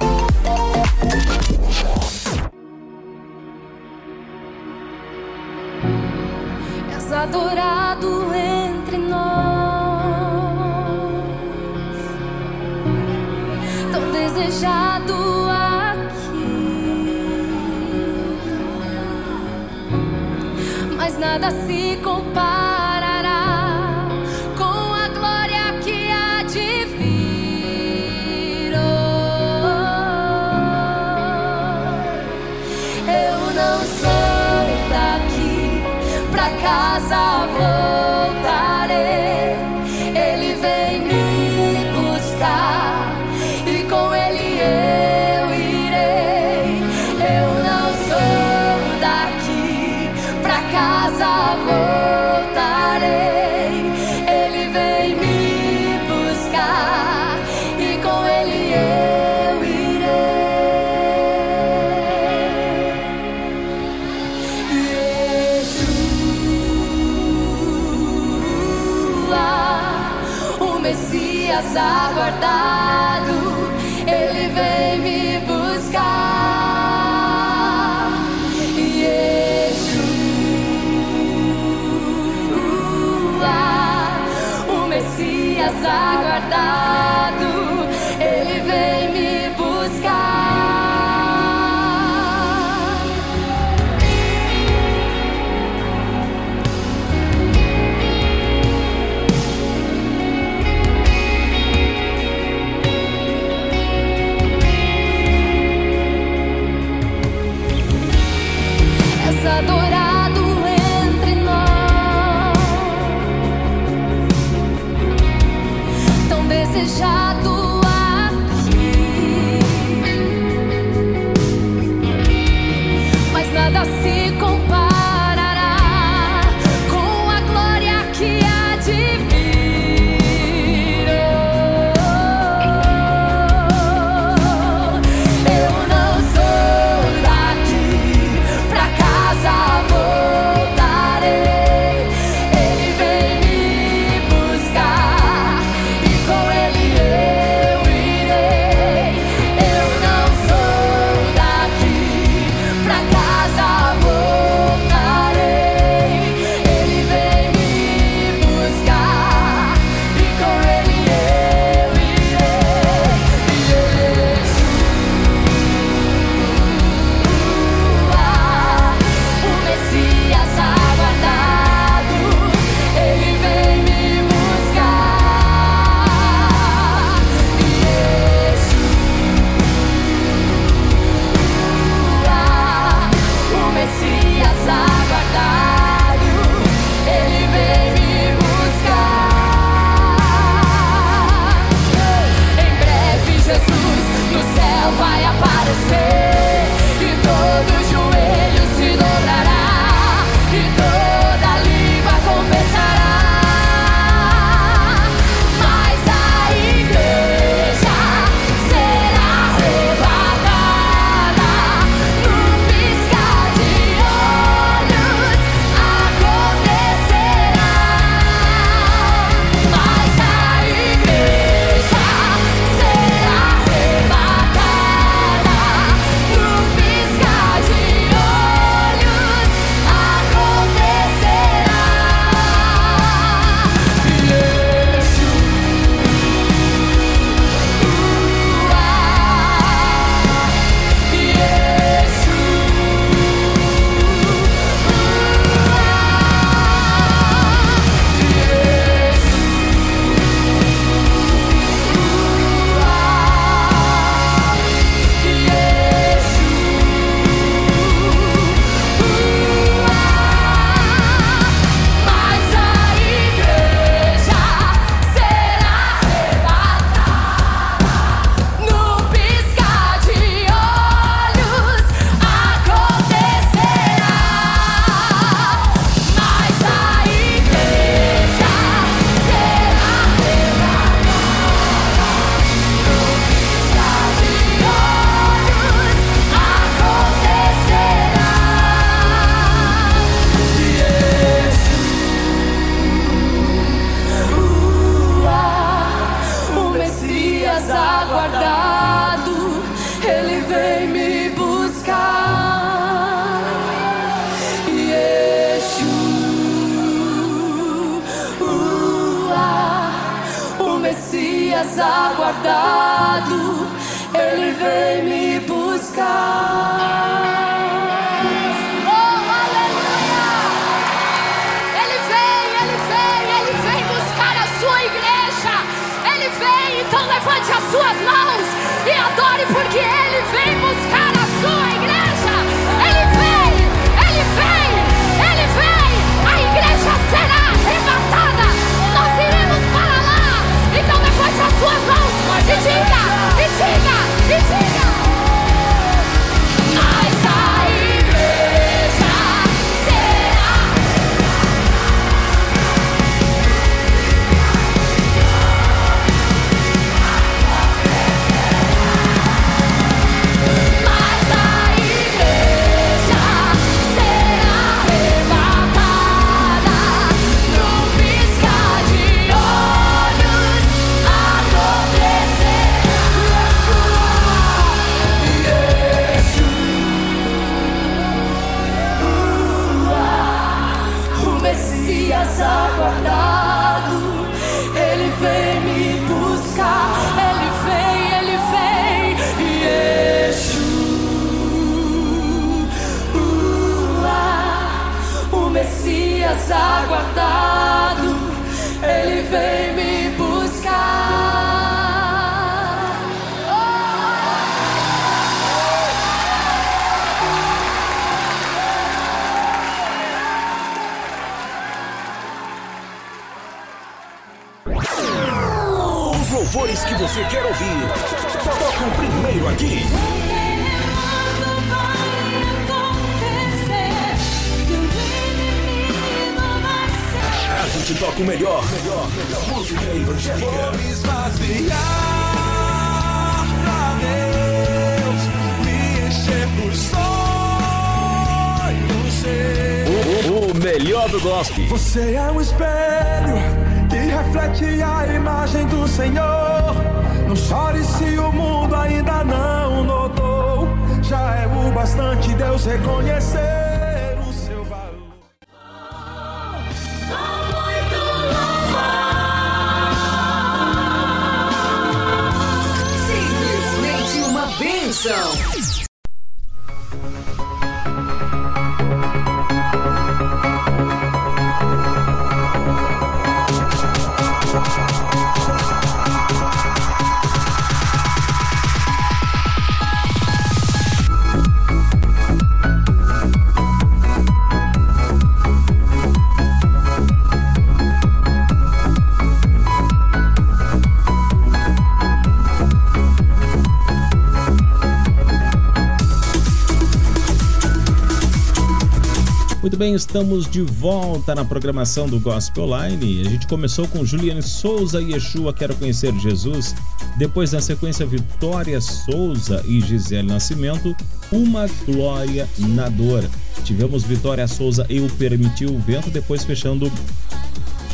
Bem, 499.80 499.94
estamos 499.94 500.46
de 500.46 500.62
volta 500.62 501.34
na 501.34 501.46
programação 501.46 502.06
do 502.06 502.20
Gospel 502.20 502.66
Online. 502.66 503.22
A 503.22 503.30
gente 503.30 503.48
começou 503.48 503.88
com 503.88 504.04
Juliane 504.04 504.44
Souza 504.44 505.02
e 505.02 505.14
Yeshua 505.14 505.54
Quero 505.54 505.74
Conhecer 505.74 506.14
Jesus. 506.20 506.76
Depois, 507.18 507.54
na 507.54 507.62
sequência, 507.62 508.06
Vitória 508.06 508.82
Souza 508.82 509.64
e 509.66 509.80
Gisele 509.80 510.28
Nascimento, 510.28 510.94
Uma 511.32 511.66
Glória 511.86 512.46
na 512.58 512.90
Dor. 512.90 513.24
Tivemos 513.64 514.04
Vitória 514.04 514.46
Souza, 514.50 514.86
Eu 514.90 515.08
Permiti 515.18 515.66
o 515.66 515.80
Vento. 515.80 516.10
Depois, 516.10 516.44
fechando. 516.44 516.92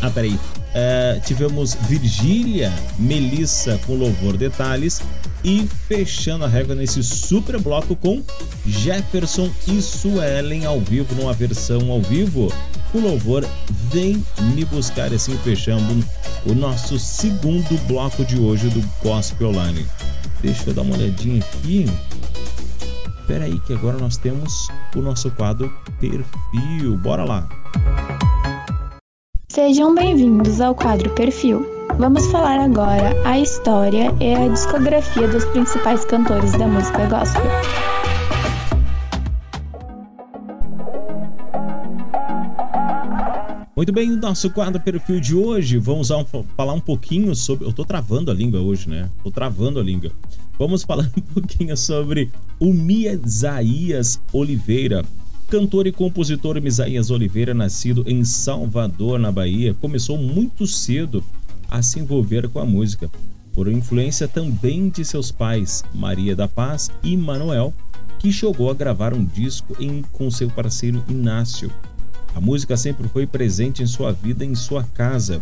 Ah, 0.01 0.09
peraí. 0.09 0.39
É, 0.73 1.22
tivemos 1.23 1.76
Virgília 1.88 2.73
Melissa 2.97 3.80
com 3.85 3.93
Louvor 3.93 4.38
Detalhes. 4.38 5.03
E 5.47 5.67
fechando 5.88 6.43
a 6.43 6.47
régua 6.47 6.73
nesse 6.73 7.03
super 7.03 7.61
bloco 7.61 7.95
com 7.95 8.23
Jefferson 8.65 9.47
e 9.67 9.80
Suelen 9.80 10.65
ao 10.65 10.80
vivo, 10.80 11.13
numa 11.13 11.34
versão 11.34 11.91
ao 11.91 12.01
vivo. 12.01 12.51
O 12.91 12.99
louvor 12.99 13.45
Vem 13.91 14.26
Me 14.55 14.65
Buscar, 14.65 15.13
assim 15.13 15.38
fechando 15.43 16.03
o 16.47 16.55
nosso 16.55 16.97
segundo 16.97 17.77
bloco 17.88 18.26
de 18.26 18.39
hoje 18.39 18.69
do 18.69 18.81
Gospel 19.03 19.49
Online. 19.49 19.85
Deixa 20.41 20.67
eu 20.67 20.73
dar 20.73 20.81
uma 20.81 20.95
olhadinha 20.95 21.43
aqui. 21.43 21.85
Espera 23.19 23.45
aí 23.45 23.59
que 23.67 23.73
agora 23.73 23.99
nós 23.99 24.17
temos 24.17 24.67
o 24.95 24.99
nosso 24.99 25.30
quadro 25.30 25.72
Perfil. 25.99 26.97
Bora 27.03 27.23
lá. 27.23 27.47
Sejam 29.47 29.93
bem-vindos 29.93 30.59
ao 30.59 30.73
quadro 30.73 31.11
Perfil. 31.11 31.74
Vamos 31.93 32.27
falar 32.27 32.59
agora 32.59 33.15
a 33.23 33.39
história 33.39 34.13
e 34.19 34.33
a 34.33 34.49
discografia 34.49 35.29
dos 35.29 35.45
principais 35.45 36.03
cantores 36.03 36.51
da 36.51 36.67
música 36.67 37.07
gospel. 37.07 37.43
Muito 43.77 43.93
bem, 43.93 44.09
no 44.09 44.17
nosso 44.17 44.49
quadro 44.49 44.81
perfil 44.81 45.21
de 45.21 45.33
hoje, 45.33 45.77
vamos 45.77 46.09
falar 46.57 46.73
um 46.73 46.81
pouquinho 46.81 47.33
sobre. 47.33 47.65
Eu 47.65 47.71
tô 47.71 47.85
travando 47.85 48.29
a 48.29 48.33
língua 48.33 48.59
hoje, 48.59 48.89
né? 48.89 49.09
Tô 49.23 49.31
travando 49.31 49.79
a 49.79 49.83
língua. 49.83 50.11
Vamos 50.59 50.83
falar 50.83 51.09
um 51.17 51.21
pouquinho 51.21 51.77
sobre 51.77 52.29
o 52.59 52.73
Misaías 52.73 54.19
Oliveira. 54.33 55.05
Cantor 55.47 55.87
e 55.87 55.91
compositor 55.91 56.59
Misaías 56.59 57.09
Oliveira, 57.09 57.53
nascido 57.53 58.03
em 58.07 58.25
Salvador, 58.25 59.17
na 59.17 59.31
Bahia, 59.31 59.75
começou 59.75 60.17
muito 60.17 60.67
cedo 60.67 61.23
a 61.69 61.81
se 61.81 61.99
envolver 61.99 62.47
com 62.49 62.59
a 62.59 62.65
música, 62.65 63.09
por 63.53 63.67
influência 63.67 64.27
também 64.27 64.89
de 64.89 65.05
seus 65.05 65.31
pais, 65.31 65.83
Maria 65.93 66.35
da 66.35 66.47
Paz 66.47 66.91
e 67.01 67.15
Manuel, 67.15 67.73
que 68.19 68.31
chegou 68.31 68.69
a 68.69 68.73
gravar 68.73 69.13
um 69.13 69.23
disco 69.23 69.75
em, 69.79 70.01
com 70.11 70.29
seu 70.29 70.49
parceiro 70.49 71.03
Inácio. 71.07 71.71
A 72.35 72.41
música 72.41 72.75
sempre 72.75 73.07
foi 73.07 73.25
presente 73.25 73.81
em 73.81 73.87
sua 73.87 74.11
vida 74.11 74.43
e 74.43 74.47
em 74.47 74.55
sua 74.55 74.83
casa. 74.83 75.41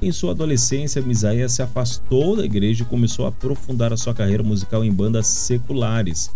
Em 0.00 0.10
sua 0.10 0.32
adolescência, 0.32 1.00
Misaías 1.00 1.52
se 1.52 1.62
afastou 1.62 2.36
da 2.36 2.44
igreja 2.44 2.82
e 2.82 2.86
começou 2.86 3.26
a 3.26 3.28
aprofundar 3.28 3.92
a 3.92 3.96
sua 3.96 4.12
carreira 4.12 4.42
musical 4.42 4.84
em 4.84 4.92
bandas 4.92 5.28
seculares, 5.28 6.30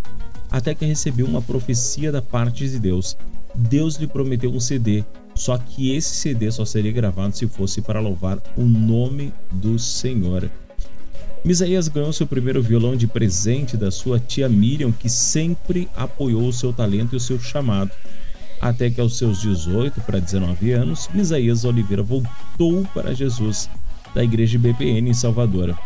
até 0.49 0.73
que 0.73 0.85
recebeu 0.85 1.27
uma 1.27 1.43
profecia 1.43 2.13
da 2.13 2.23
parte 2.23 2.69
de 2.69 2.79
Deus. 2.79 3.17
Deus 3.53 3.97
lhe 3.97 4.07
prometeu 4.07 4.53
um 4.53 4.61
CD, 4.61 5.05
só 5.37 5.59
que 5.59 5.95
esse 5.95 6.15
CD 6.17 6.51
só 6.51 6.65
seria 6.65 6.91
gravado 6.91 7.37
se 7.37 7.47
fosse 7.47 7.83
para 7.83 8.01
louvar 8.01 8.39
o 8.57 8.63
nome 8.63 9.33
do 9.53 9.79
Senhor. 9.79 10.51
Misaías 11.45 11.87
ganhou 11.87 12.13
seu 12.13 12.27
primeiro 12.27 12.63
violão 12.63 12.97
de 12.97 13.07
presente 13.07 13.77
da 13.77 13.91
sua 13.91 14.19
tia 14.19 14.49
Miriam, 14.49 14.91
que 14.91 15.09
sempre 15.09 15.89
apoiou 15.95 16.49
o 16.49 16.53
seu 16.53 16.73
talento 16.73 17.13
e 17.13 17.17
o 17.17 17.21
seu 17.21 17.39
chamado. 17.39 17.91
Até 18.61 18.91
que 18.91 19.01
aos 19.01 19.19
seus 19.19 19.41
18 19.43 20.01
para 20.01 20.19
19 20.19 20.73
anos, 20.73 21.09
Misaías 21.13 21.65
Oliveira 21.65 22.03
voltou 22.03 22.85
para 22.95 23.15
Jesus 23.15 23.69
da 24.15 24.25
igreja 24.25 24.59
BPN 24.59 25.11
em 25.11 25.15
Salvador 25.15 25.79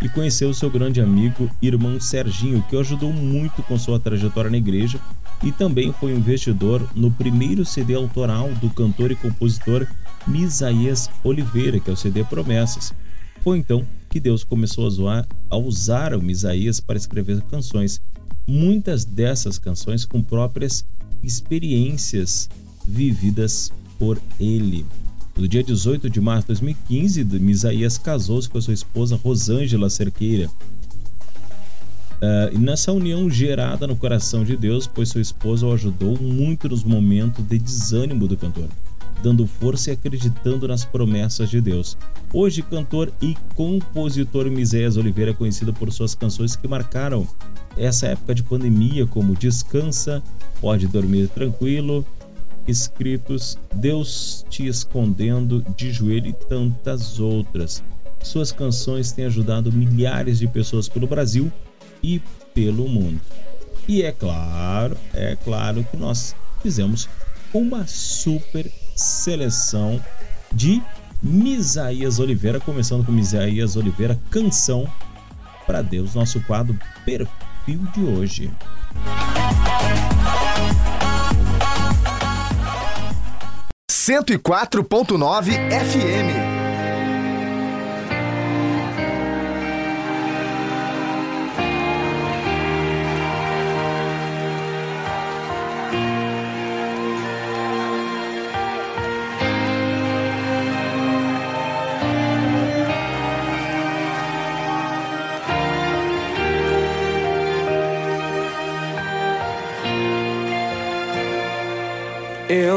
e 0.00 0.08
conheceu 0.08 0.52
seu 0.52 0.68
grande 0.68 1.00
amigo, 1.00 1.48
irmão 1.60 2.00
Serginho, 2.00 2.64
que 2.68 2.74
o 2.74 2.80
ajudou 2.80 3.12
muito 3.12 3.62
com 3.62 3.78
sua 3.78 4.00
trajetória 4.00 4.50
na 4.50 4.56
igreja 4.56 4.98
e 5.42 5.50
também 5.50 5.92
foi 5.92 6.12
investidor 6.12 6.88
no 6.94 7.10
primeiro 7.10 7.64
CD 7.64 7.94
autoral 7.94 8.52
do 8.54 8.70
cantor 8.70 9.10
e 9.10 9.16
compositor 9.16 9.86
Misaías 10.26 11.10
Oliveira, 11.24 11.80
que 11.80 11.90
é 11.90 11.92
o 11.92 11.96
CD 11.96 12.22
Promessas. 12.24 12.92
Foi 13.42 13.58
então 13.58 13.84
que 14.08 14.20
Deus 14.20 14.44
começou 14.44 14.86
a, 14.86 14.90
zoar, 14.90 15.28
a 15.50 15.56
usar 15.56 16.14
o 16.14 16.22
Misaías 16.22 16.78
para 16.78 16.96
escrever 16.96 17.40
canções, 17.42 18.00
muitas 18.46 19.04
dessas 19.04 19.58
canções 19.58 20.04
com 20.04 20.22
próprias 20.22 20.84
experiências 21.22 22.48
vividas 22.86 23.72
por 23.98 24.20
ele. 24.38 24.84
No 25.36 25.48
dia 25.48 25.62
18 25.62 26.10
de 26.10 26.20
março 26.20 26.42
de 26.42 26.48
2015, 26.48 27.24
Misaías 27.24 27.96
casou-se 27.96 28.48
com 28.48 28.58
a 28.58 28.62
sua 28.62 28.74
esposa 28.74 29.16
Rosângela 29.16 29.88
Cerqueira. 29.88 30.50
Uh, 32.22 32.56
nessa 32.56 32.92
união 32.92 33.28
gerada 33.28 33.84
no 33.84 33.96
coração 33.96 34.44
de 34.44 34.56
Deus, 34.56 34.86
pois 34.86 35.08
sua 35.08 35.20
esposa 35.20 35.66
o 35.66 35.72
ajudou 35.72 36.16
muito 36.16 36.68
nos 36.68 36.84
momentos 36.84 37.44
de 37.44 37.58
desânimo 37.58 38.28
do 38.28 38.36
cantor, 38.36 38.68
dando 39.20 39.44
força 39.44 39.90
e 39.90 39.94
acreditando 39.94 40.68
nas 40.68 40.84
promessas 40.84 41.50
de 41.50 41.60
Deus. 41.60 41.98
Hoje, 42.32 42.62
cantor 42.62 43.12
e 43.20 43.36
compositor 43.56 44.48
Miséias 44.48 44.96
Oliveira 44.96 45.32
é 45.32 45.34
conhecido 45.34 45.74
por 45.74 45.92
suas 45.92 46.14
canções 46.14 46.54
que 46.54 46.68
marcaram 46.68 47.26
essa 47.76 48.06
época 48.06 48.36
de 48.36 48.44
pandemia, 48.44 49.04
como 49.04 49.34
Descansa, 49.34 50.22
Pode 50.60 50.86
Dormir 50.86 51.26
Tranquilo, 51.26 52.06
escritos 52.68 53.58
Deus 53.74 54.46
te 54.48 54.64
escondendo 54.64 55.64
de 55.76 55.90
joelho 55.90 56.28
e 56.28 56.32
tantas 56.32 57.18
outras. 57.18 57.82
Suas 58.22 58.52
canções 58.52 59.10
têm 59.10 59.24
ajudado 59.24 59.72
milhares 59.72 60.38
de 60.38 60.46
pessoas 60.46 60.88
pelo 60.88 61.08
Brasil 61.08 61.50
e 62.02 62.20
pelo 62.54 62.88
mundo. 62.88 63.20
E 63.86 64.02
é 64.02 64.12
claro, 64.12 64.96
é 65.12 65.36
claro 65.36 65.86
que 65.90 65.96
nós 65.96 66.34
fizemos 66.62 67.08
uma 67.52 67.86
super 67.86 68.70
seleção 68.96 70.00
de 70.52 70.82
Misaías 71.22 72.18
Oliveira, 72.18 72.60
começando 72.60 73.04
com 73.04 73.12
Misaías 73.12 73.76
Oliveira, 73.76 74.18
canção 74.30 74.90
para 75.66 75.82
Deus, 75.82 76.14
nosso 76.14 76.40
quadro 76.42 76.78
perfil 77.04 77.80
de 77.94 78.00
hoje. 78.02 78.50
104.9 83.88 85.52
FM. 85.70 86.51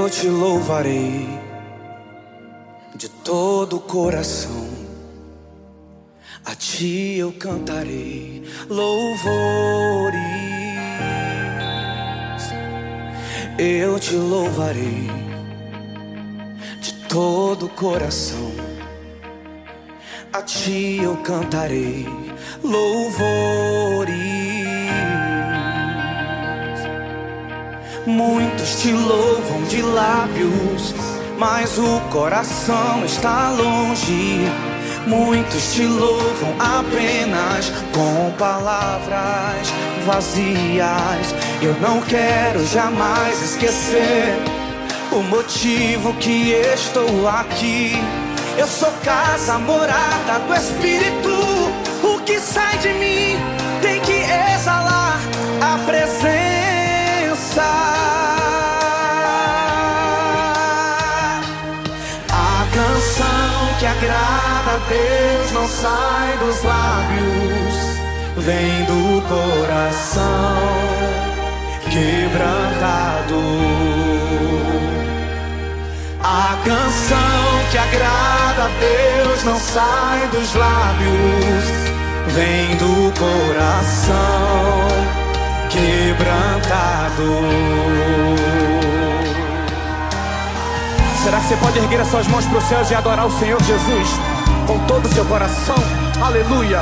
Eu 0.06 0.10
te 0.12 0.28
louvarei 0.28 1.28
de 2.94 3.10
todo 3.10 3.78
o 3.78 3.80
coração. 3.80 4.70
A 6.46 6.54
ti 6.54 7.16
eu 7.18 7.32
cantarei 7.32 8.44
louvores. 8.70 10.14
Eu 13.58 14.00
te 14.00 14.14
louvarei 14.14 15.10
de 16.80 16.94
todo 17.10 17.66
o 17.66 17.70
coração. 17.70 18.52
A 20.32 20.44
ti 20.44 21.00
eu 21.02 21.18
cantarei 21.18 22.06
louvores. 22.64 24.65
Muitos 28.06 28.82
te 28.82 28.92
louvam 28.92 29.64
de 29.64 29.82
lábios, 29.82 30.94
mas 31.40 31.76
o 31.80 32.00
coração 32.12 33.04
está 33.04 33.50
longe. 33.50 34.42
Muitos 35.08 35.74
te 35.74 35.84
louvam 35.86 36.54
apenas 36.60 37.72
com 37.92 38.32
palavras 38.38 39.74
vazias. 40.06 41.34
Eu 41.64 41.74
não 41.82 42.00
quero 42.02 42.64
jamais 42.68 43.42
esquecer 43.42 44.38
o 45.12 45.24
motivo 45.24 46.14
que 46.18 46.52
estou 46.52 47.28
aqui. 47.28 47.94
Eu 48.56 48.68
sou 48.68 48.92
casa 49.04 49.58
morada 49.58 50.40
do 50.48 50.54
Espírito. 50.54 51.32
O 52.04 52.22
que 52.24 52.40
sai 52.40 52.78
de 52.78 52.90
mim 52.90 53.38
tem 53.82 54.00
que 54.02 54.14
exalar 54.54 55.20
a 55.60 55.78
presença. 55.88 56.35
Deus 64.88 65.52
não 65.52 65.68
sai 65.68 66.38
dos 66.38 66.64
lábios, 66.64 67.74
vem 68.38 68.84
do 68.86 69.22
coração 69.28 70.24
quebrantado. 71.90 73.42
A 76.24 76.58
canção 76.64 77.18
que 77.72 77.78
agrada 77.78 78.64
a 78.64 78.70
Deus 78.80 79.44
não 79.44 79.60
sai 79.60 80.28
dos 80.28 80.54
lábios, 80.54 81.66
vem 82.28 82.76
do 82.78 83.12
coração 83.20 84.16
quebrantado. 85.70 87.26
Será 91.24 91.40
que 91.40 91.48
você 91.48 91.56
pode 91.58 91.80
erguer 91.80 92.02
as 92.02 92.08
suas 92.08 92.28
mãos 92.28 92.46
para 92.46 92.58
os 92.60 92.64
céus 92.66 92.92
e 92.92 92.96
adorar 92.96 93.26
o 93.26 93.40
Senhor 93.40 93.62
Jesus 93.64 94.10
com 94.66 94.80
todo 94.86 95.06
o 95.06 95.14
seu 95.14 95.26
coração? 95.26 95.76
Aleluia! 96.22 96.82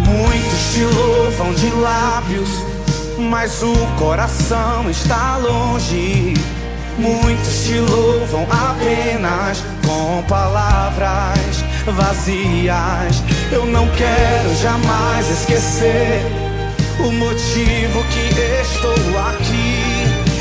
Muitos 0.00 0.72
te 0.72 0.84
louvam 0.84 1.54
de 1.54 1.70
lábios, 1.70 2.50
mas 3.18 3.62
o 3.62 3.74
coração 3.98 4.90
está 4.90 5.36
longe. 5.38 6.34
Muitos 6.98 7.64
te 7.64 7.78
louvam 7.78 8.46
apenas 8.50 9.62
com 9.86 10.22
palavras 10.28 11.64
vazias. 11.86 13.22
Eu 13.50 13.66
não 13.66 13.88
quero 13.88 14.54
jamais 14.56 15.30
esquecer 15.30 16.22
o 17.00 17.10
motivo 17.10 18.04
que 18.04 18.40
estou 18.60 19.18
aqui. 19.28 19.81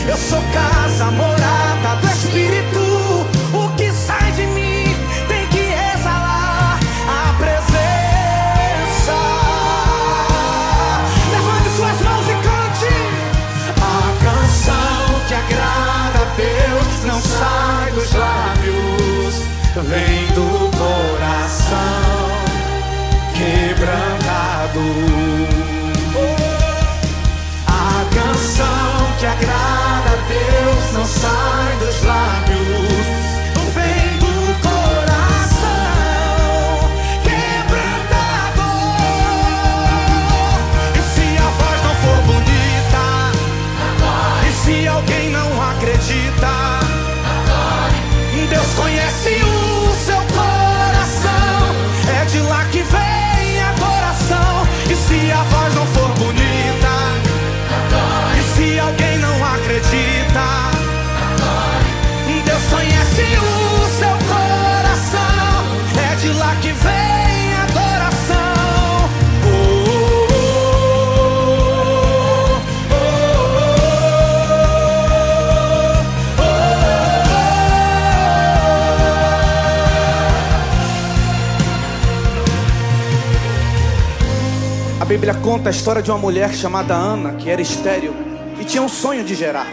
Eu 0.07 0.17
sou 0.17 0.41
casa 0.51 1.11
morada 1.11 1.95
do 2.01 2.07
Espírito. 2.07 2.79
O 3.53 3.69
que 3.75 3.91
sai 3.91 4.31
de 4.31 4.47
mim 4.47 4.95
tem 5.27 5.45
que 5.47 5.59
exalar 5.59 6.79
a 7.07 7.33
presença. 7.37 9.13
Levante 11.31 11.69
suas 11.75 12.01
mãos 12.01 12.27
e 12.27 12.33
cante 12.47 12.95
a 13.79 14.13
canção 14.25 15.19
que 15.27 15.33
agrada 15.33 16.19
a 16.19 16.25
Deus. 16.35 17.03
Não 17.05 17.21
sai 17.21 17.91
dos 17.91 18.11
lábios, 18.13 19.43
vem 19.87 20.27
do 20.33 20.69
coração 20.77 22.41
quebrantado. 23.33 24.81
Deus 30.31 30.91
não 30.93 31.05
sai 31.05 31.77
dos 31.77 32.03
lábios, 32.03 32.50
Bíblia 85.21 85.39
conta 85.39 85.69
a 85.69 85.71
história 85.71 86.01
de 86.01 86.09
uma 86.09 86.17
mulher 86.17 86.51
chamada 86.51 86.95
Ana, 86.95 87.33
que 87.33 87.47
era 87.47 87.61
estéril 87.61 88.11
e 88.59 88.65
tinha 88.65 88.81
um 88.81 88.89
sonho 88.89 89.23
de 89.23 89.35
gerar. 89.35 89.67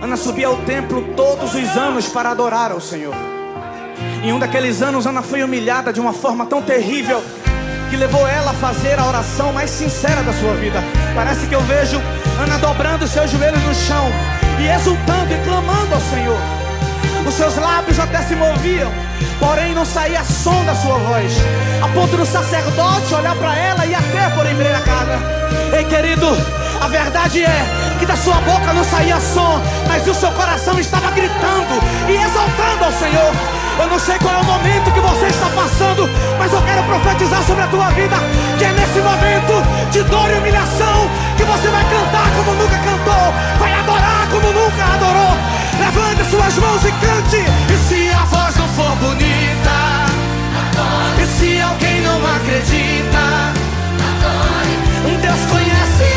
Ana 0.00 0.16
subia 0.16 0.46
ao 0.46 0.56
templo 0.62 1.12
todos 1.14 1.54
os 1.54 1.76
anos 1.76 2.08
para 2.08 2.30
adorar 2.30 2.72
ao 2.72 2.80
Senhor. 2.80 3.14
Em 4.24 4.32
um 4.32 4.38
daqueles 4.38 4.80
anos, 4.80 5.06
Ana 5.06 5.20
foi 5.20 5.42
humilhada 5.42 5.92
de 5.92 6.00
uma 6.00 6.14
forma 6.14 6.46
tão 6.46 6.62
terrível 6.62 7.22
que 7.90 7.98
levou 7.98 8.26
ela 8.26 8.52
a 8.52 8.54
fazer 8.54 8.98
a 8.98 9.06
oração 9.06 9.52
mais 9.52 9.68
sincera 9.68 10.22
da 10.22 10.32
sua 10.32 10.54
vida. 10.54 10.82
Parece 11.14 11.46
que 11.46 11.54
eu 11.54 11.60
vejo 11.60 12.00
Ana 12.42 12.56
dobrando 12.56 13.06
seus 13.06 13.30
joelhos 13.30 13.62
no 13.62 13.74
chão 13.74 14.06
e 14.58 14.68
exultando 14.68 15.34
e 15.34 15.44
clamando 15.44 15.94
ao 15.94 16.00
Senhor. 16.00 16.55
Os 17.26 17.34
seus 17.34 17.56
lábios 17.56 17.98
até 17.98 18.22
se 18.22 18.36
moviam, 18.36 18.90
porém 19.40 19.74
não 19.74 19.84
saía 19.84 20.22
som 20.24 20.64
da 20.64 20.74
sua 20.74 20.96
voz, 20.98 21.32
a 21.82 21.88
ponto 21.88 22.16
do 22.16 22.24
sacerdote 22.24 23.14
olhar 23.14 23.34
para 23.36 23.56
ela 23.56 23.84
e 23.84 23.94
até 23.94 24.30
por 24.30 24.46
embriagada. 24.46 25.18
Ei, 25.76 25.84
querido, 25.84 26.28
a 26.80 26.88
verdade 26.88 27.44
é 27.44 27.96
que 27.98 28.06
da 28.06 28.16
sua 28.16 28.36
boca 28.36 28.72
não 28.72 28.84
saía 28.84 29.20
som, 29.20 29.60
mas 29.88 30.06
o 30.06 30.14
seu 30.14 30.30
coração 30.32 30.78
estava 30.78 31.10
gritando 31.10 31.82
e 32.08 32.14
exaltando 32.14 32.84
ao 32.84 32.92
Senhor. 32.92 33.65
Eu 33.78 33.86
não 33.88 33.98
sei 33.98 34.18
qual 34.18 34.34
é 34.34 34.38
o 34.38 34.44
momento 34.44 34.90
que 34.90 35.00
você 35.00 35.26
está 35.26 35.46
passando, 35.50 36.08
mas 36.38 36.52
eu 36.52 36.62
quero 36.62 36.82
profetizar 36.84 37.42
sobre 37.42 37.62
a 37.62 37.66
tua 37.68 37.90
vida 37.90 38.16
que 38.58 38.64
é 38.64 38.72
nesse 38.72 39.00
momento 39.00 39.90
de 39.90 40.02
dor 40.04 40.30
e 40.30 40.34
humilhação 40.38 41.10
que 41.36 41.44
você 41.44 41.68
vai 41.68 41.84
cantar 41.84 42.30
como 42.36 42.54
nunca 42.56 42.78
cantou, 42.78 43.32
vai 43.58 43.72
adorar 43.74 44.26
como 44.30 44.52
nunca 44.52 44.84
adorou. 44.94 45.36
Levante 45.78 46.30
suas 46.30 46.56
mãos 46.56 46.84
e 46.84 46.92
cante. 46.92 47.44
E 47.72 47.88
se 47.88 48.10
a 48.14 48.24
voz 48.24 48.56
não 48.56 48.68
for 48.68 48.96
bonita, 48.96 49.76
e 51.22 51.26
se 51.26 51.60
alguém 51.60 52.00
não 52.00 52.16
acredita, 52.36 53.52
Deus 55.20 55.40
conhece 55.50 56.15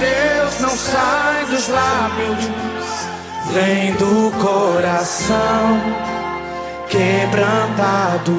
Deus 0.00 0.60
não 0.60 0.70
sai 0.70 1.44
dos 1.44 1.68
lábios, 1.68 2.50
vem 3.52 3.92
do 3.92 4.32
coração 4.40 5.78
quebrantado. 6.88 8.34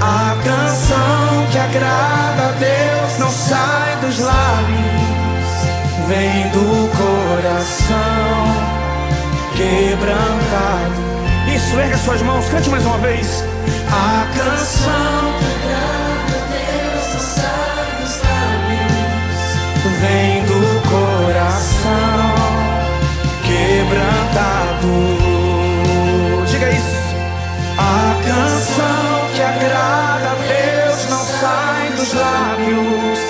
A 0.00 0.36
canção 0.44 1.46
que 1.52 1.58
agrada 1.58 2.48
a 2.48 2.52
Deus 2.58 3.18
não 3.20 3.30
sai 3.30 3.96
dos 4.00 4.18
lábios, 4.18 4.86
vem 6.08 6.48
do 6.50 6.90
coração 6.96 7.96
quebrantado. 9.54 11.06
Isso, 11.54 11.78
erga 11.78 11.96
suas 11.98 12.20
mãos, 12.22 12.48
cante 12.48 12.68
mais 12.68 12.84
uma 12.84 12.98
vez. 12.98 13.44
A 13.88 14.26
canção 14.36 15.65
vem 20.00 20.44
do 20.44 20.60
coração 20.88 22.34
quebrantado. 23.46 24.92
Diga 26.46 26.70
isso. 26.70 26.96
A 27.78 28.16
canção 28.24 29.28
que 29.34 29.42
agrada 29.42 30.30
a 30.30 30.34
Deus 30.34 31.08
não 31.10 31.24
sai 31.24 31.90
dos 31.90 32.12
lábios, 32.12 33.20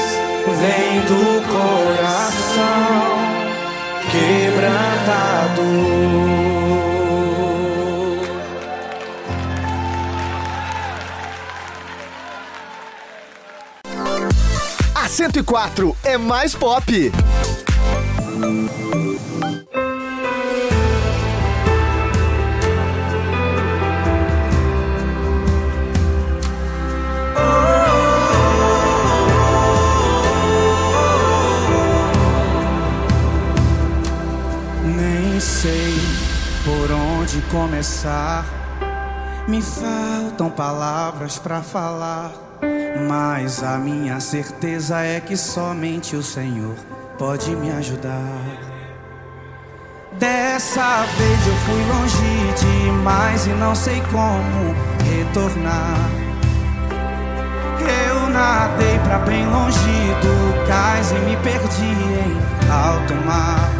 vem 0.60 1.01
do 1.02 1.43
coração 1.47 2.86
quebrantado. 4.10 5.66
104 15.16 15.97
é 16.05 16.18
mais 16.18 16.55
pop. 16.55 16.93
Nem 34.84 35.40
sei 35.40 35.94
por 36.62 36.93
onde 36.93 37.40
começar. 37.51 38.56
Me 39.48 39.62
faltam 39.62 40.51
palavras 40.51 41.39
pra 41.39 41.62
falar, 41.62 42.32
mas 43.09 43.62
a 43.62 43.78
minha 43.78 44.18
certeza 44.18 45.02
é 45.02 45.20
que 45.20 45.36
somente 45.36 46.16
o 46.16 46.23
Senhor 46.23 46.74
pode 47.16 47.55
me 47.55 47.70
ajudar. 47.70 48.43
Dessa 50.18 51.05
vez 51.16 51.47
eu 51.47 51.55
fui 51.59 51.85
longe 51.85 52.82
demais 52.82 53.47
e 53.47 53.51
não 53.51 53.73
sei 53.73 54.02
como 54.10 54.74
retornar. 55.05 56.10
Eu 58.09 58.28
nadei 58.28 58.98
pra 58.98 59.18
bem 59.20 59.47
longe 59.47 59.78
do 60.23 60.66
cais 60.66 61.12
e 61.12 61.18
me 61.20 61.36
perdi 61.36 61.85
em 61.85 62.68
alto 62.68 63.14
mar. 63.24 63.76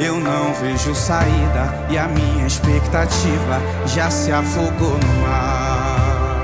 Eu 0.00 0.18
não 0.18 0.52
vejo 0.54 0.94
saída 0.94 1.86
e 1.88 1.96
a 1.96 2.08
minha 2.08 2.46
expectativa 2.46 3.60
já 3.86 4.10
se 4.10 4.32
afogou 4.32 4.98
no 4.98 5.22
mar. 5.22 6.42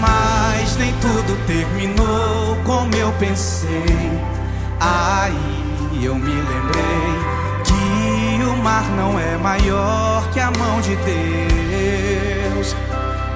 Mas 0.00 0.76
nem 0.76 0.92
tudo 0.94 1.36
terminou 1.46 2.56
como 2.64 2.94
eu 2.94 3.12
pensei. 3.18 3.68
Aí 4.80 6.04
eu 6.04 6.14
me 6.14 6.30
lembrei 6.30 7.18
que 7.64 8.44
o 8.44 8.56
mar 8.62 8.84
não 8.96 9.18
é 9.18 9.36
maior 9.36 10.30
que 10.32 10.38
a 10.38 10.52
mão 10.52 10.80
de 10.80 10.94
Deus. 10.96 12.76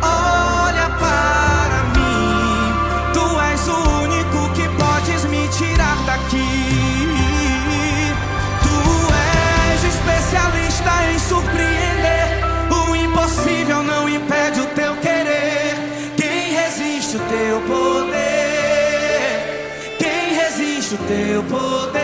Olha 0.01 0.89
para 0.89 1.83
mim, 1.97 3.13
tu 3.13 3.41
és 3.41 3.67
o 3.67 3.77
único 4.05 4.49
que 4.55 4.69
podes 4.69 5.25
me 5.25 5.49
tirar 5.49 5.97
daqui. 6.07 6.42
Especialista 10.03 10.91
em 11.13 11.19
surpreender. 11.19 12.43
O 12.71 12.97
impossível 12.97 13.83
não 13.83 14.09
impede 14.09 14.61
o 14.61 14.67
teu 14.67 14.97
querer. 14.97 15.77
Quem 16.17 16.55
resiste 16.55 17.17
o 17.17 17.21
teu 17.21 17.61
poder? 17.63 18.17
Quem 19.99 20.35
resiste 20.35 20.95
o 20.95 20.99
teu 20.99 21.43
poder? 21.45 22.02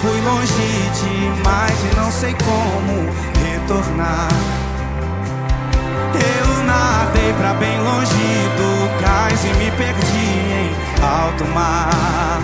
Fui 0.00 0.20
longe 0.20 0.90
demais 1.02 1.78
e 1.80 1.96
não 1.96 2.10
sei 2.10 2.34
como 2.34 3.10
retornar. 3.44 4.28
Eu 6.14 6.64
nadei 6.64 7.32
pra 7.34 7.54
bem 7.54 7.78
longe 7.80 8.48
do 8.56 9.02
cais 9.02 9.44
e 9.44 9.48
me 9.58 9.70
perdi 9.72 10.30
em 10.60 11.04
alto 11.04 11.44
mar. 11.46 12.40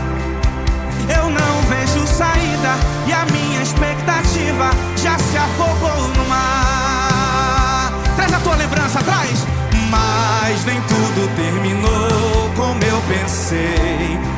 Eu 1.09 1.31
não 1.31 1.63
vejo 1.69 2.07
saída 2.07 2.75
e 3.07 3.13
a 3.13 3.25
minha 3.27 3.63
expectativa 3.63 4.71
já 4.97 5.19
se 5.19 5.37
afogou 5.37 6.09
no 6.17 6.29
mar. 6.29 7.93
Traz 8.17 8.33
a 8.33 8.41
tua 8.41 8.57
lembrança, 8.57 9.03
traz. 9.03 9.47
Mas 9.91 10.65
nem 10.65 10.81
tudo 10.83 11.29
terminou 11.37 12.51
como 12.57 12.83
eu 12.83 13.01
pensei. 13.09 14.36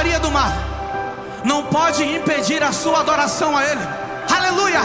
Calmaria 0.00 0.18
do 0.18 0.30
mar 0.30 0.52
não 1.44 1.64
pode 1.64 2.02
impedir 2.02 2.62
a 2.62 2.72
sua 2.72 3.00
adoração 3.00 3.54
a 3.54 3.64
Ele. 3.64 3.80
Aleluia! 4.34 4.80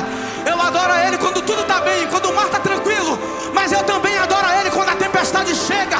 Eu 0.45 0.61
adoro 0.61 0.91
a 0.91 1.07
Ele 1.07 1.17
quando 1.17 1.41
tudo 1.41 1.61
está 1.61 1.79
bem, 1.79 2.05
quando 2.07 2.29
o 2.29 2.35
mar 2.35 2.47
está 2.47 2.59
tranquilo. 2.59 3.17
Mas 3.53 3.71
eu 3.71 3.81
também 3.83 4.17
adoro 4.17 4.45
a 4.45 4.59
Ele 4.59 4.71
quando 4.71 4.89
a 4.89 4.95
tempestade 4.95 5.55
chega, 5.55 5.97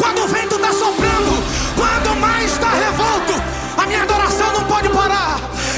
quando 0.00 0.24
o 0.24 0.28
vento 0.28 0.56
está 0.56 0.72
soprando, 0.72 1.44
quando 1.76 2.16
o 2.16 2.20
mar 2.20 2.42
está 2.42 2.70
revolto. 2.70 3.34
A 3.76 3.86
minha 3.86 4.02
adoração 4.02 4.50
não 4.52 4.64
pode 4.64 4.88
parar, 4.88 5.36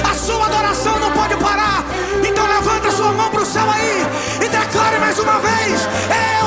a 0.09 0.15
sua 0.15 0.47
adoração 0.47 0.97
não 1.01 1.11
pode 1.11 1.35
parar. 1.37 1.85
Então 2.25 2.47
levanta 2.47 2.91
sua 2.93 3.11
mão 3.13 3.31
para 3.31 3.43
o 3.43 3.47
céu 3.47 3.69
aí 3.69 4.07
e 4.45 4.49
declare 4.49 4.99
mais 5.01 5.19
uma 5.19 5.41
vez: 5.41 5.89
Eu 6.41 6.46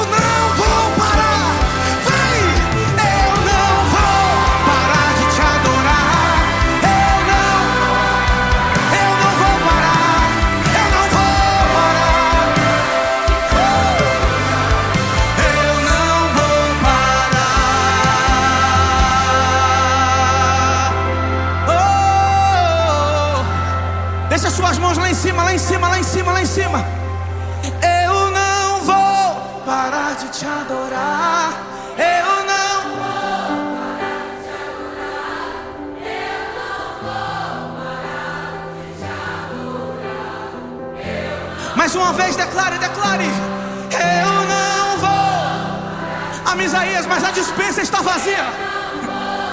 Mais 41.89 42.03
uma 42.05 42.13
vez, 42.13 42.35
declare, 42.35 42.77
declare. 42.77 43.25
Eu 43.25 44.45
não 44.45 44.97
vou. 44.99 46.51
Amisaías, 46.51 47.07
mas 47.07 47.23
a 47.23 47.31
dispensa 47.31 47.81
está 47.81 47.99
vazia. 47.99 48.45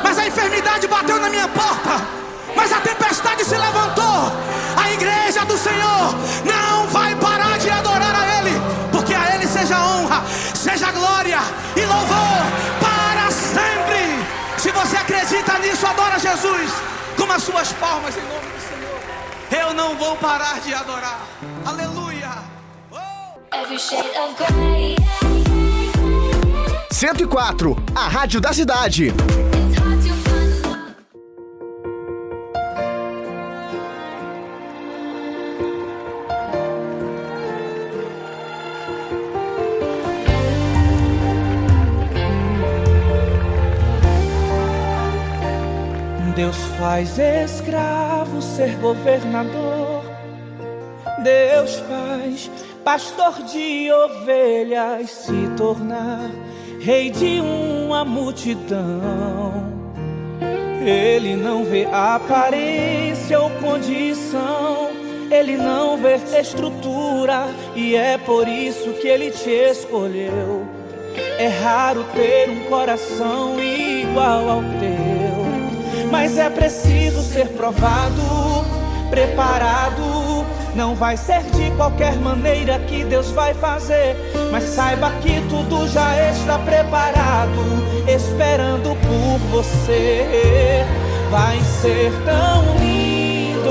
Mas 0.02 0.18
a 0.18 0.26
enfermidade 0.26 0.86
bateu 0.86 1.18
na 1.18 1.30
minha 1.30 1.48
porta. 1.48 1.98
Mas 2.54 2.70
a 2.72 2.80
tempestade 2.82 3.42
se 3.42 3.56
levantou. 3.56 4.30
A 4.76 4.90
igreja 4.90 5.46
do 5.46 5.56
Senhor 5.56 6.14
não 6.44 6.86
vai 6.88 7.16
parar 7.16 7.56
de 7.56 7.70
adorar 7.70 8.14
a 8.14 8.40
Ele. 8.40 8.60
Porque 8.92 9.14
a 9.14 9.34
Ele 9.34 9.46
seja 9.46 9.78
honra, 9.78 10.22
seja 10.54 10.92
glória 10.92 11.38
e 11.74 11.86
louvor 11.86 12.42
para 12.78 13.30
sempre. 13.30 14.26
Se 14.58 14.70
você 14.72 14.98
acredita 14.98 15.58
nisso, 15.60 15.86
adora 15.86 16.18
Jesus 16.18 16.70
com 17.16 17.32
as 17.32 17.42
suas 17.42 17.72
palmas 17.72 18.14
em 18.14 18.20
nome 18.20 18.46
do 18.46 18.60
Senhor. 18.60 19.68
Eu 19.68 19.72
não 19.72 19.96
vou 19.96 20.16
parar 20.16 20.60
de 20.60 20.74
adorar. 20.74 21.20
Aleluia. 21.64 22.05
104, 26.90 27.76
a 27.94 28.08
rádio 28.08 28.40
da 28.40 28.50
cidade. 28.50 29.12
Deus 46.34 46.56
faz 46.78 47.18
escravo 47.18 48.40
ser 48.40 48.74
governador. 48.76 50.02
Deus 51.22 51.76
faz 51.80 52.50
pastor 52.86 53.42
de 53.42 53.90
ovelhas 53.90 55.10
se 55.10 55.50
tornar 55.56 56.30
rei 56.78 57.10
de 57.10 57.40
uma 57.40 58.04
multidão. 58.04 59.74
Ele 60.80 61.34
não 61.34 61.64
vê 61.64 61.84
aparência 61.90 63.40
ou 63.40 63.50
condição, 63.50 64.90
ele 65.32 65.56
não 65.56 65.96
vê 65.96 66.14
estrutura 66.38 67.48
e 67.74 67.96
é 67.96 68.16
por 68.18 68.46
isso 68.46 68.92
que 68.92 69.08
ele 69.08 69.32
te 69.32 69.50
escolheu. 69.50 70.64
É 71.40 71.48
raro 71.48 72.04
ter 72.14 72.48
um 72.48 72.66
coração 72.70 73.60
igual 73.60 74.48
ao 74.48 74.60
teu, 74.60 76.08
mas 76.08 76.38
é 76.38 76.48
preciso 76.48 77.20
ser 77.20 77.48
provado, 77.48 78.22
preparado. 79.10 80.25
Não 80.76 80.94
vai 80.94 81.16
ser 81.16 81.42
de 81.42 81.70
qualquer 81.70 82.16
maneira 82.16 82.78
que 82.80 83.02
Deus 83.02 83.30
vai 83.30 83.54
fazer, 83.54 84.14
mas 84.52 84.64
saiba 84.64 85.10
que 85.22 85.40
tudo 85.48 85.88
já 85.88 86.30
está 86.30 86.58
preparado, 86.58 87.62
esperando 88.06 88.94
por 89.00 89.38
você. 89.50 90.84
Vai 91.30 91.58
ser 91.80 92.12
tão 92.26 92.76
lindo 92.78 93.70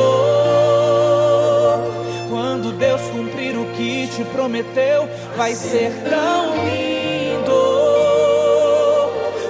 quando 2.28 2.72
Deus 2.76 3.02
cumprir 3.04 3.56
o 3.56 3.66
que 3.76 4.08
te 4.08 4.24
prometeu. 4.26 5.08
Vai 5.38 5.54
ser 5.54 5.92
tão 6.10 6.56
lindo 6.66 7.16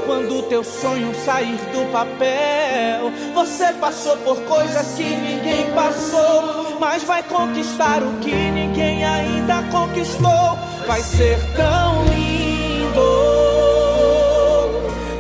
quando 0.06 0.44
teu 0.50 0.64
sonho 0.64 1.16
sair 1.24 1.56
do 1.72 1.90
papel. 1.92 3.12
Você 3.34 3.72
passou 3.80 4.18
por 4.18 4.42
coisas 4.42 4.94
que 4.96 5.04
ninguém 5.04 5.72
passou, 5.74 6.65
mas 6.80 7.04
vai 7.04 7.24
conquistar 7.24 8.02
o 8.04 8.14
que 8.20 8.34
ninguém 8.52 9.04
ainda 9.04 9.64
conquistou. 9.72 10.58
Vai 10.88 11.02
ser 11.02 11.40
tão 11.56 12.04
lindo 12.06 13.02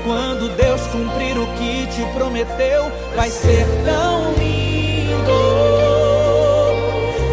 quando 0.04 0.56
Deus 0.56 0.82
cumprir 0.88 1.38
o 1.38 1.48
que 1.54 1.88
te 1.88 2.06
prometeu. 2.14 2.92
Vai 3.16 3.30
ser 3.30 3.66
tão 3.86 4.34
lindo 4.34 5.32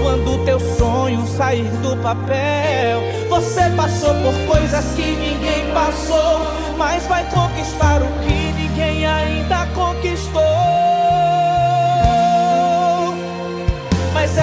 quando 0.03 0.45
teu 0.45 0.61
sonho 0.77 1.27
sair 1.27 1.69
do 1.83 1.97
papel. 2.03 3.01
Você 3.29 3.71
passou 3.77 4.15
por 4.15 4.55
coisas 4.55 4.85
que 4.95 5.03
ninguém 5.03 5.73
passou, 5.73 6.47
mas 6.77 7.07
vai 7.07 7.25
conquistar 7.31 8.03
o 8.03 8.07
que 8.25 8.53
ninguém 8.53 9.07
ainda 9.07 9.67
conquistou. 9.75 10.72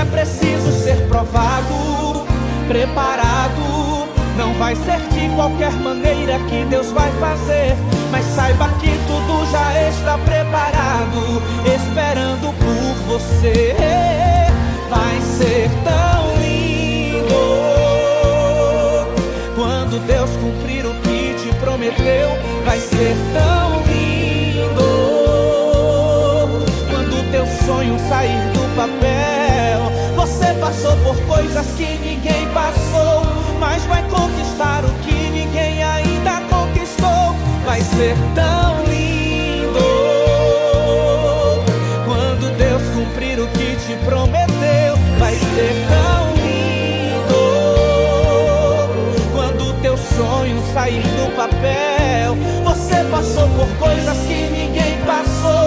Preciso 0.10 0.72
ser 0.84 1.08
provado, 1.08 2.26
preparado. 2.68 4.08
Não 4.38 4.54
vai 4.54 4.76
ser 4.76 5.00
de 5.10 5.30
qualquer 5.36 5.72
maneira 5.74 6.40
que 6.48 6.66
Deus 6.66 6.92
vai 6.92 7.12
fazer. 7.20 7.76
Mas 8.12 8.26
saiba 8.26 8.70
que 8.80 8.90
tudo 9.08 9.52
já 9.52 9.90
está 9.90 10.18
preparado, 10.18 11.42
esperando 11.66 12.54
por 12.58 13.18
você. 13.18 13.76
Vai 14.90 15.20
ser 15.22 15.70
tão 15.84 16.36
lindo 16.42 17.36
quando 19.56 20.00
Deus 20.08 20.30
cumprir 20.38 20.86
o 20.86 20.94
que 21.02 21.36
te 21.36 21.54
prometeu. 21.60 22.30
Vai 22.66 22.80
ser 22.80 23.16
tão 23.34 23.82
lindo 23.84 24.90
quando 26.90 27.32
teu 27.32 27.46
sonho 27.66 27.98
sair 28.08 28.52
do 28.54 28.76
papel. 28.76 29.49
Passou 30.60 30.96
por 30.98 31.16
coisas 31.26 31.66
que 31.78 31.86
ninguém 31.98 32.48
passou, 32.54 33.24
mas 33.60 33.84
vai 33.86 34.04
conquistar 34.10 34.84
o 34.84 34.90
que 35.06 35.30
ninguém 35.30 35.84
ainda 35.84 36.42
conquistou. 36.50 37.36
Vai 37.66 37.82
ser 37.82 38.16
tão 38.36 38.84
lindo 38.84 39.80
quando 42.06 42.56
Deus 42.58 42.82
cumprir 42.94 43.40
o 43.40 43.48
que 43.48 43.76
te 43.78 43.96
prometeu. 44.06 44.96
Vai 45.18 45.34
ser 45.36 45.74
tão 45.88 46.34
lindo 46.44 47.42
quando 49.34 49.82
teu 49.82 49.98
sonho 49.98 50.62
sair 50.74 51.02
do 51.02 51.36
papel. 51.36 52.36
Você 52.64 53.04
passou 53.10 53.48
por 53.50 53.68
coisas 53.78 54.18
que 54.28 54.50
ninguém 54.50 54.98
passou, 55.06 55.59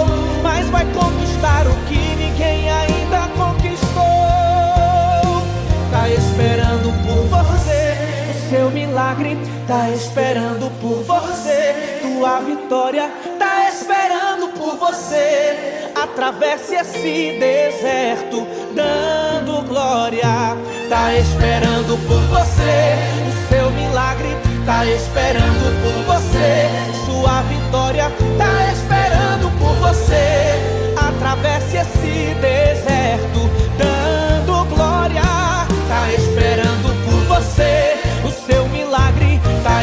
tá 9.67 9.89
esperando 9.89 10.69
por 10.81 11.03
você, 11.03 11.99
tua 12.01 12.39
vitória 12.39 13.09
tá 13.39 13.69
esperando 13.69 14.49
por 14.57 14.77
você. 14.77 15.89
Atravesse 15.95 16.75
esse 16.75 17.37
deserto 17.39 18.45
dando 18.73 19.65
glória. 19.67 20.57
Tá 20.89 21.13
esperando 21.15 21.97
por 22.07 22.21
você, 22.27 22.95
o 23.27 23.49
seu 23.49 23.71
milagre 23.71 24.29
tá 24.65 24.85
esperando 24.85 25.81
por 25.81 26.13
você. 26.13 26.69
Sua 27.05 27.41
vitória 27.43 28.11
tá 28.37 28.71
esperando 28.71 29.49
por 29.59 29.75
você. 29.75 30.93
Atravesse 30.97 31.77
esse 31.77 32.02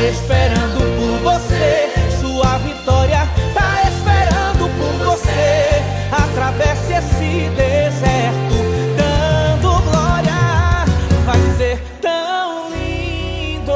esperando 0.09 0.81
por 0.99 1.19
você. 1.23 1.91
Sua 2.21 2.59
vitória 2.59 3.29
tá 3.55 3.83
esperando 3.89 4.69
por 4.79 4.93
você. 5.05 5.83
Atravesse 6.11 6.93
esse 6.93 7.49
deserto 7.51 8.57
dando 8.97 9.83
glória. 9.91 10.85
Vai 11.25 11.41
ser 11.57 11.79
tão 12.01 12.71
lindo 12.71 13.73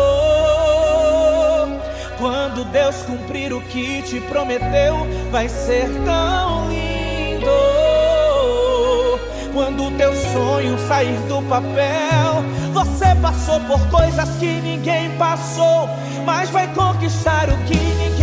quando 2.18 2.64
Deus 2.72 2.96
cumprir 3.02 3.52
o 3.52 3.60
que 3.60 4.02
te 4.02 4.20
prometeu. 4.20 5.06
Vai 5.30 5.48
ser 5.48 5.88
tão 6.04 6.68
lindo 6.68 7.50
quando 9.52 9.96
teu 9.96 10.12
sonho 10.32 10.78
sair 10.88 11.18
do 11.28 11.42
papel. 11.42 12.44
Você 12.72 12.93
passou 13.24 13.58
por 13.60 13.80
coisas 13.88 14.28
que 14.36 14.60
ninguém 14.60 15.16
passou, 15.16 15.88
mas 16.26 16.50
vai 16.50 16.68
conquistar 16.74 17.48
o 17.48 17.56
que 17.64 17.74
ninguém 17.74 18.13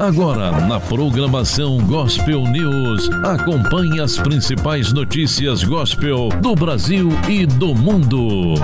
Agora, 0.00 0.52
na 0.66 0.78
programação 0.78 1.78
Gospel 1.78 2.42
News, 2.42 3.08
acompanhe 3.24 3.98
as 3.98 4.18
principais 4.18 4.92
notícias 4.92 5.64
gospel 5.64 6.28
do 6.42 6.54
Brasil 6.54 7.08
e 7.28 7.46
do 7.46 7.74
mundo. 7.74 8.56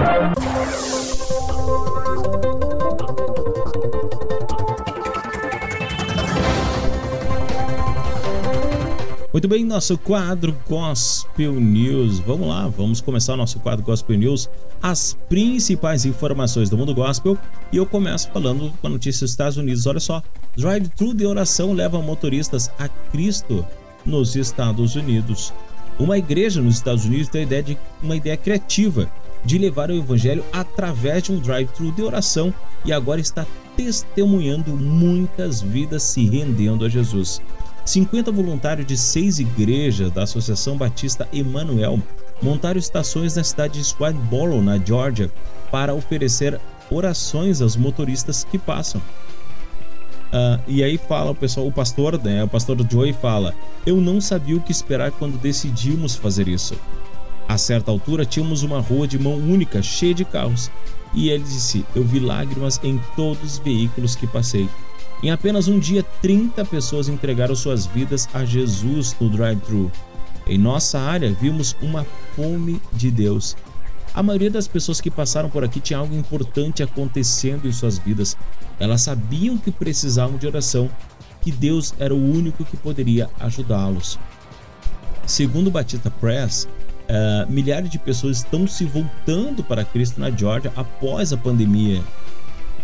Muito 9.32 9.48
bem, 9.48 9.64
nosso 9.64 9.96
quadro 9.96 10.54
Gospel 10.68 11.54
News. 11.54 12.18
Vamos 12.20 12.46
lá, 12.46 12.68
vamos 12.68 13.00
começar 13.00 13.32
o 13.32 13.36
nosso 13.38 13.58
quadro 13.60 13.82
Gospel 13.82 14.18
News. 14.18 14.50
As 14.82 15.16
principais 15.30 16.04
informações 16.04 16.68
do 16.68 16.76
mundo 16.76 16.94
gospel. 16.94 17.38
E 17.72 17.78
eu 17.78 17.86
começo 17.86 18.30
falando 18.30 18.70
com 18.82 18.86
a 18.86 18.90
notícia 18.90 19.24
dos 19.24 19.30
Estados 19.30 19.56
Unidos. 19.56 19.86
Olha 19.86 20.00
só, 20.00 20.22
drive-thru 20.56 21.14
de 21.14 21.26
oração 21.26 21.72
leva 21.72 22.00
motoristas 22.02 22.70
a 22.78 22.88
Cristo 22.88 23.64
nos 24.04 24.36
Estados 24.36 24.96
Unidos. 24.96 25.52
Uma 25.98 26.18
igreja 26.18 26.60
nos 26.60 26.76
Estados 26.76 27.04
Unidos 27.04 27.28
tem 27.28 27.42
a 27.42 27.44
ideia 27.44 27.62
de 27.62 27.78
uma 28.02 28.16
ideia 28.16 28.36
criativa 28.36 29.10
de 29.44 29.58
levar 29.58 29.90
o 29.90 29.96
evangelho 29.96 30.44
através 30.52 31.24
de 31.24 31.32
um 31.32 31.38
drive-thru 31.38 31.92
de 31.92 32.02
oração 32.02 32.52
e 32.84 32.92
agora 32.92 33.20
está 33.20 33.46
testemunhando 33.76 34.72
muitas 34.76 35.60
vidas 35.60 36.02
se 36.02 36.28
rendendo 36.28 36.84
a 36.84 36.88
Jesus. 36.88 37.40
50 37.84 38.30
voluntários 38.30 38.86
de 38.86 38.96
seis 38.96 39.38
igrejas 39.38 40.12
da 40.12 40.22
Associação 40.22 40.76
Batista 40.76 41.26
Emanuel 41.32 41.98
montaram 42.40 42.78
estações 42.78 43.36
na 43.36 43.44
cidade 43.44 43.78
de 43.78 43.84
Swedboro, 43.84 44.62
na 44.62 44.78
Georgia, 44.78 45.30
para 45.70 45.94
oferecer 45.94 46.60
orações 46.90 47.60
aos 47.60 47.76
motoristas 47.76 48.44
que 48.44 48.58
passam. 48.58 49.00
Ah, 50.32 50.58
e 50.66 50.82
aí 50.82 50.96
fala 50.96 51.32
o 51.32 51.34
pessoal, 51.34 51.66
o 51.66 51.72
pastor, 51.72 52.18
né? 52.22 52.42
O 52.42 52.48
pastor 52.48 52.76
Joey 52.90 53.12
fala: 53.12 53.54
Eu 53.84 54.00
não 54.00 54.20
sabia 54.20 54.56
o 54.56 54.60
que 54.60 54.72
esperar 54.72 55.10
quando 55.12 55.38
decidimos 55.38 56.14
fazer 56.14 56.48
isso. 56.48 56.74
A 57.48 57.58
certa 57.58 57.90
altura 57.90 58.24
tínhamos 58.24 58.62
uma 58.62 58.80
rua 58.80 59.06
de 59.06 59.18
mão 59.18 59.34
única, 59.34 59.82
cheia 59.82 60.14
de 60.14 60.24
carros. 60.24 60.70
E 61.12 61.28
ele 61.28 61.44
disse: 61.44 61.84
Eu 61.94 62.02
vi 62.02 62.18
lágrimas 62.18 62.80
em 62.82 62.98
todos 63.14 63.42
os 63.42 63.58
veículos 63.58 64.16
que 64.16 64.26
passei. 64.26 64.68
Em 65.22 65.30
apenas 65.30 65.68
um 65.68 65.78
dia, 65.78 66.02
30 66.22 66.64
pessoas 66.64 67.08
entregaram 67.08 67.54
suas 67.54 67.86
vidas 67.86 68.28
a 68.32 68.44
Jesus 68.44 69.14
no 69.20 69.28
drive-thru. 69.28 69.92
Em 70.46 70.58
nossa 70.58 70.98
área, 70.98 71.32
vimos 71.32 71.76
uma 71.80 72.04
fome 72.34 72.80
de 72.92 73.10
Deus. 73.10 73.54
A 74.14 74.22
maioria 74.22 74.50
das 74.50 74.68
pessoas 74.68 75.00
que 75.00 75.10
passaram 75.10 75.48
por 75.48 75.64
aqui 75.64 75.80
tinha 75.80 75.98
algo 75.98 76.14
importante 76.14 76.82
acontecendo 76.82 77.66
em 77.66 77.72
suas 77.72 77.98
vidas. 77.98 78.36
Elas 78.78 79.00
sabiam 79.00 79.56
que 79.56 79.70
precisavam 79.70 80.36
de 80.36 80.46
oração, 80.46 80.90
que 81.40 81.50
Deus 81.50 81.94
era 81.98 82.14
o 82.14 82.18
único 82.18 82.62
que 82.64 82.76
poderia 82.76 83.30
ajudá-los. 83.40 84.18
Segundo 85.26 85.70
Batista 85.70 86.10
Press, 86.10 86.68
uh, 87.08 87.50
milhares 87.50 87.88
de 87.88 87.98
pessoas 87.98 88.38
estão 88.38 88.66
se 88.66 88.84
voltando 88.84 89.64
para 89.64 89.84
Cristo 89.84 90.20
na 90.20 90.30
Georgia 90.30 90.72
após 90.76 91.32
a 91.32 91.36
pandemia. 91.36 92.02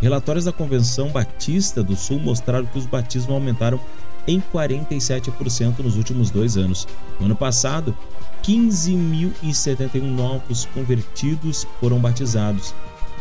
Relatórios 0.01 0.47
da 0.47 0.53
Convenção 0.53 1.09
Batista 1.09 1.83
do 1.83 1.95
Sul 1.95 2.21
mostraram 2.21 2.65
que 2.65 2.79
os 2.79 2.87
batismos 2.87 3.35
aumentaram 3.35 3.79
em 4.27 4.41
47% 4.41 5.81
nos 5.81 5.97
últimos 5.97 6.31
dois 6.31 6.57
anos. 6.57 6.87
No 7.19 7.27
ano 7.27 7.37
passado, 7.37 7.97
15.071 8.43 10.01
novos 10.03 10.67
convertidos 10.67 11.67
foram 11.81 11.99
batizados. 11.99 12.75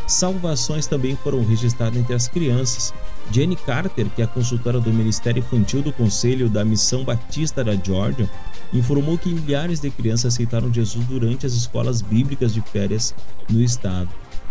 Salvações 0.06 0.86
também 0.86 1.16
foram 1.16 1.44
registradas 1.44 2.00
entre 2.00 2.14
as 2.14 2.28
crianças. 2.28 2.94
Jenny 3.30 3.56
Carter, 3.56 4.06
que 4.08 4.22
é 4.22 4.26
consultora 4.26 4.80
do 4.80 4.90
Ministério 4.90 5.40
Infantil 5.40 5.82
do 5.82 5.92
Conselho 5.92 6.48
da 6.48 6.64
Missão 6.64 7.04
Batista 7.04 7.62
da 7.62 7.76
Georgia, 7.76 8.28
informou 8.72 9.18
que 9.18 9.28
milhares 9.28 9.80
de 9.80 9.90
crianças 9.90 10.32
aceitaram 10.32 10.72
Jesus 10.72 11.04
durante 11.04 11.44
as 11.44 11.52
escolas 11.52 12.00
bíblicas 12.00 12.54
de 12.54 12.62
férias 12.62 13.14
no 13.50 13.60
estado. 13.60 14.08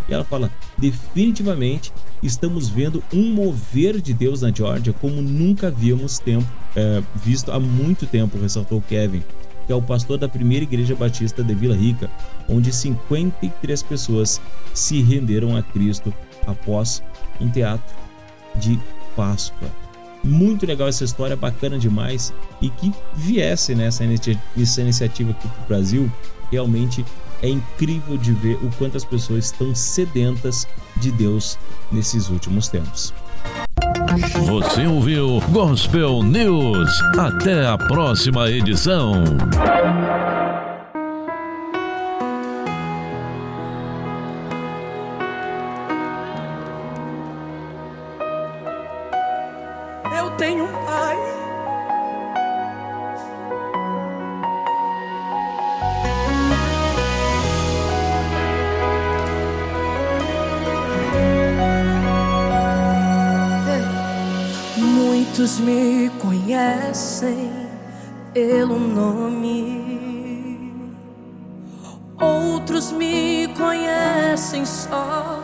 E 0.08 0.14
ela 0.14 0.24
fala: 0.24 0.52
definitivamente 0.78 1.92
estamos 2.22 2.70
vendo 2.70 3.04
um 3.14 3.34
mover 3.34 4.00
de 4.00 4.14
Deus 4.14 4.42
na 4.42 4.52
Georgia 4.52 4.94
como 4.94 5.22
nunca 5.22 5.68
havíamos 5.68 6.20
tempo, 6.20 6.48
é, 6.76 7.02
visto 7.16 7.52
há 7.52 7.60
muito 7.60 8.06
tempo, 8.06 8.40
ressaltou 8.40 8.82
Kevin, 8.82 9.24
que 9.68 9.74
é 9.74 9.76
o 9.76 9.82
pastor 9.82 10.18
da 10.18 10.30
primeira 10.30 10.64
igreja 10.64 10.96
batista 10.96 11.44
de 11.44 11.54
Vila 11.54 11.76
Rica, 11.76 12.10
onde 12.48 12.74
53 12.74 13.84
pessoas 13.84 14.42
se 14.74 15.02
renderam 15.02 15.58
a 15.58 15.62
Cristo 15.62 16.14
após 16.48 17.04
um 17.40 17.50
teatro 17.50 17.96
de 18.56 18.80
Páscoa. 19.16 19.70
Muito 20.24 20.66
legal 20.66 20.88
essa 20.88 21.04
história, 21.04 21.36
bacana 21.36 21.78
demais 21.78 22.34
e 22.62 22.70
que 22.70 22.94
viesse 23.14 23.76
nessa 23.76 24.04
essa 24.58 24.82
iniciativa 24.82 25.32
aqui 25.32 25.48
para 25.48 25.64
o 25.64 25.68
Brasil 25.68 26.12
realmente 26.50 27.06
é 27.42 27.50
incrível 27.50 28.18
de 28.18 28.34
ver 28.34 28.56
o 28.64 28.72
quanto 28.78 28.98
as 28.98 29.06
pessoas 29.06 29.46
estão 29.46 29.76
sedentas 29.76 30.68
de 30.98 31.12
Deus 31.12 31.60
nesses 31.92 32.30
últimos 32.30 32.68
tempos. 32.68 33.14
Você 34.46 34.88
ouviu 34.88 35.42
Gospel 35.50 36.24
News. 36.24 36.90
Até 37.18 37.68
a 37.68 37.78
próxima 37.78 38.50
edição. 38.50 39.24
Eu 50.18 50.30
tenho 50.38 50.77
Muitos 65.38 65.60
me 65.60 66.10
conhecem 66.20 67.52
pelo 68.34 68.80
nome, 68.80 69.84
outros 72.20 72.92
me 72.92 73.48
conhecem 73.56 74.66
só 74.66 75.40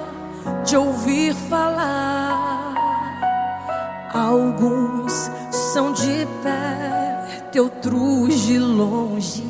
de 0.65 0.75
ouvir 0.75 1.35
falar. 1.35 2.73
Alguns 4.11 5.29
são 5.51 5.93
de 5.93 6.27
perto, 6.41 7.59
outros 7.61 8.47
de 8.47 8.57
longe. 8.57 9.43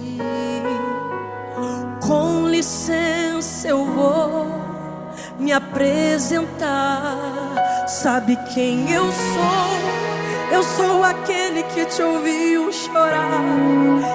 Com 2.06 2.50
licença, 2.50 3.70
eu 3.70 3.86
vou 3.86 4.46
me 5.40 5.54
apresentar. 5.54 7.08
Sabe 7.88 8.38
quem 8.54 8.92
eu 8.92 9.06
sou? 9.10 10.13
Eu 10.54 10.62
sou 10.62 11.04
aquele 11.04 11.64
que 11.64 11.84
te 11.86 12.02
ouviu 12.04 12.72
chorar. 12.72 13.42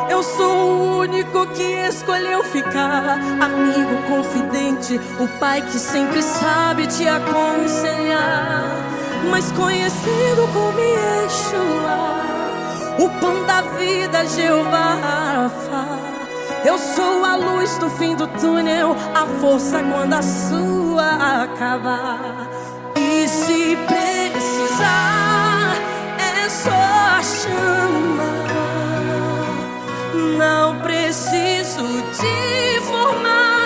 Eu 0.09 0.23
sou 0.23 0.47
o 0.47 0.99
único 1.01 1.45
que 1.49 1.65
escolheu 1.89 2.45
ficar. 2.45 3.19
Amigo 3.41 3.97
confidente, 4.09 5.01
o 5.19 5.27
pai 5.41 5.61
que 5.63 5.79
sempre 5.79 6.23
sabe 6.23 6.87
te 6.87 7.09
aconselhar. 7.09 8.89
Mas 9.29 9.51
conhecido 9.51 10.49
como 10.53 10.79
Yeshua, 10.79 11.99
o 12.99 13.11
pão 13.21 13.45
da 13.45 13.63
vida, 13.77 14.25
Jeová 14.27 14.95
Rafa. 14.95 15.99
Eu 16.65 16.79
sou 16.79 17.25
a 17.25 17.35
luz 17.35 17.79
do 17.79 17.91
fim 17.91 18.15
do 18.15 18.29
túnel, 18.29 18.95
a 19.13 19.27
força 19.41 19.83
quando 19.83 20.15
a 20.15 20.23
sua 20.23 21.43
acabar. 21.43 22.49
E 22.97 23.29
se 23.29 23.77
precisar, 23.87 25.18
só 27.23 27.23
chamar. 27.23 28.49
Não 30.37 30.81
preciso 30.81 31.83
de 32.13 32.81
formalidade. 32.83 33.58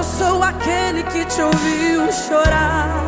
Eu 0.00 0.04
sou 0.04 0.42
aquele 0.42 1.02
que 1.02 1.26
te 1.26 1.42
ouviu 1.42 2.10
chorar. 2.10 3.04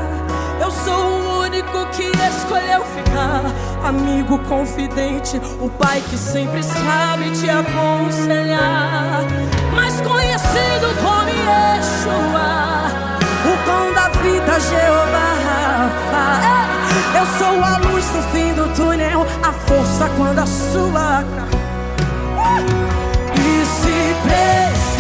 Eu 0.60 0.70
sou 0.70 0.92
o 0.92 1.40
único 1.40 1.86
que 1.86 2.02
escolheu 2.02 2.84
ficar. 2.84 3.44
Amigo 3.82 4.38
confidente, 4.40 5.40
o 5.58 5.70
pai 5.70 6.02
que 6.10 6.18
sempre 6.18 6.62
sabe 6.62 7.30
te 7.30 7.48
aconselhar. 7.48 9.24
Mais 9.74 10.02
conhecido 10.02 10.94
como 11.00 11.30
Yeshua, 11.30 12.90
o 13.46 13.56
pão 13.64 13.94
da 13.94 14.10
vida, 14.20 14.60
Jeová 14.60 15.32
Rafa. 15.48 16.42
Eu 17.18 17.26
sou 17.38 17.64
a 17.64 17.78
luz 17.88 18.04
no 18.14 18.22
fim 18.24 18.52
do 18.52 18.68
túnel, 18.76 19.26
a 19.42 19.50
força 19.50 20.10
quando 20.18 20.40
a 20.40 20.46
sua. 20.46 21.24
E 23.34 23.64
se 23.64 24.14
precisar, 24.28 24.91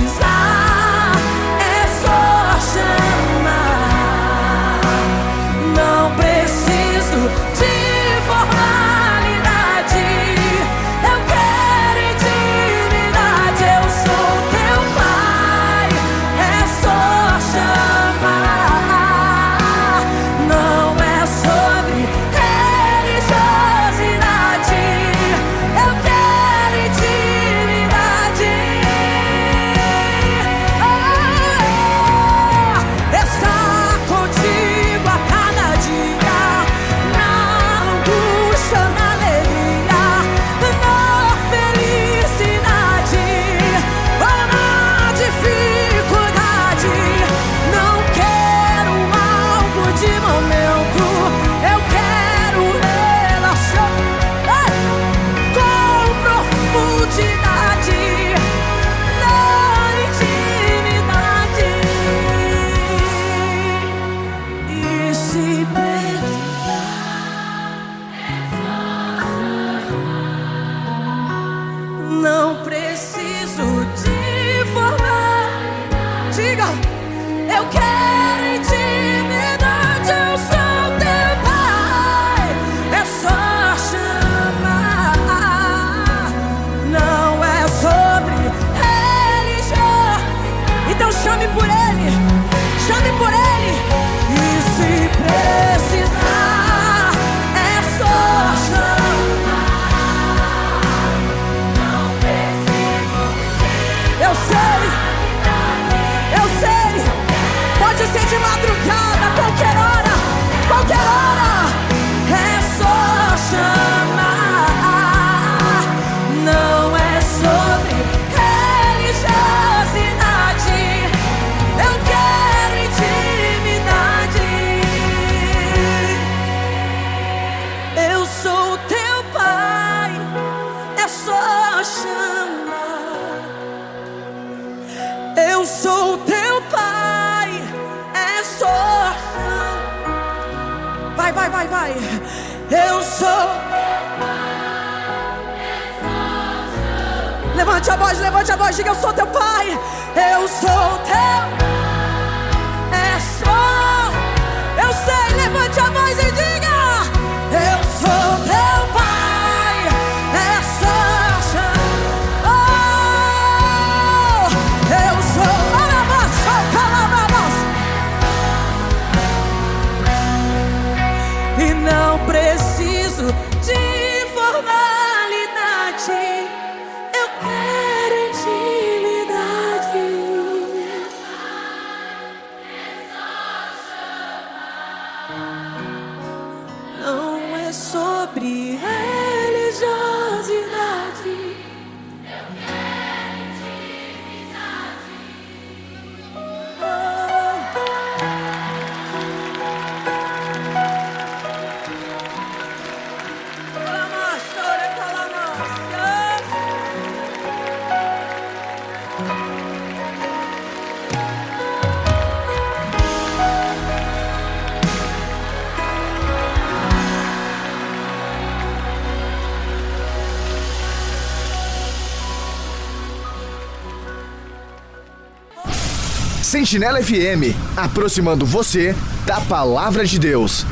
Sentinela 226.72 227.02
FM, 227.02 227.52
aproximando 227.76 228.46
você 228.46 228.94
da 229.26 229.38
palavra 229.42 230.06
de 230.06 230.18
Deus. 230.18 230.64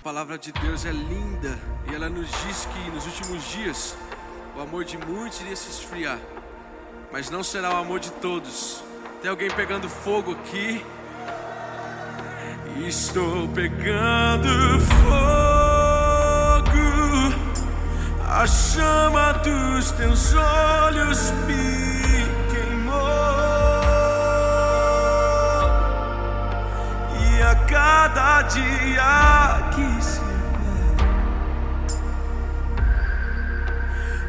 A 0.00 0.02
palavra 0.02 0.38
de 0.38 0.50
Deus 0.52 0.86
é 0.86 0.90
linda 0.90 1.58
e 1.86 1.94
ela 1.94 2.08
nos 2.08 2.28
diz 2.46 2.66
que 2.72 2.90
nos 2.90 3.04
últimos 3.04 3.44
dias 3.52 3.94
o 4.56 4.62
amor 4.62 4.86
de 4.86 4.96
muitos 4.96 5.42
iria 5.42 5.54
se 5.54 5.68
esfriar, 5.68 6.18
mas 7.12 7.28
não 7.28 7.44
será 7.44 7.74
o 7.74 7.76
amor 7.76 8.00
de 8.00 8.10
todos. 8.12 8.82
Tem 9.20 9.30
alguém 9.30 9.50
pegando 9.50 9.86
fogo 9.86 10.32
aqui? 10.32 10.82
Estou 12.88 13.46
pegando 13.48 14.80
fogo, 14.80 15.20
a 18.26 18.46
chama 18.46 19.32
dos 19.34 19.90
teus 19.90 20.32
olhos 20.32 21.32
me. 21.46 21.93
dia 28.48 29.70
que 29.74 30.04
se 30.04 30.20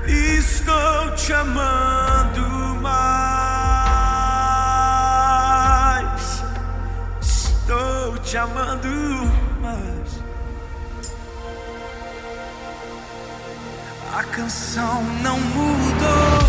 vai, 0.06 0.38
estou 0.38 1.12
te 1.16 1.34
amando 1.34 2.42
mais, 2.82 3.64
estou 7.22 8.18
te 8.20 8.38
amando 8.38 8.88
mais. 9.62 10.24
A 14.18 14.24
canção 14.24 15.04
não 15.22 15.40
mudou, 15.40 16.40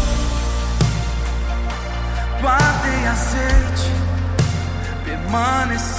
guardei 2.40 3.06
azeite, 3.08 3.90
permaneci 5.04 5.95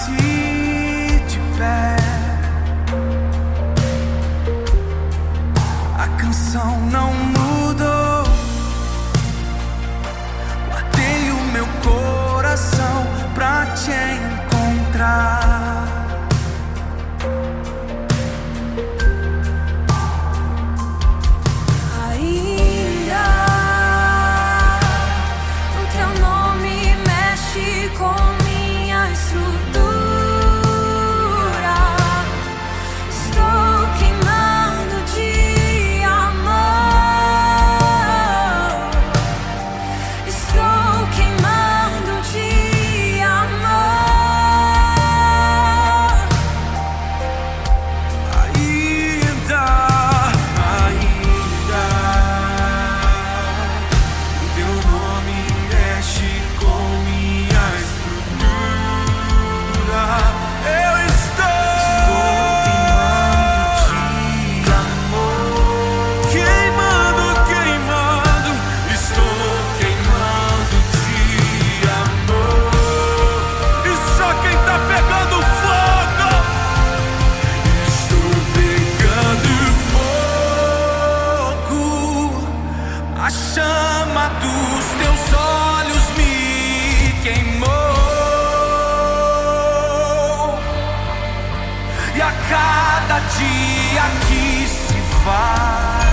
vai. 95.27 96.07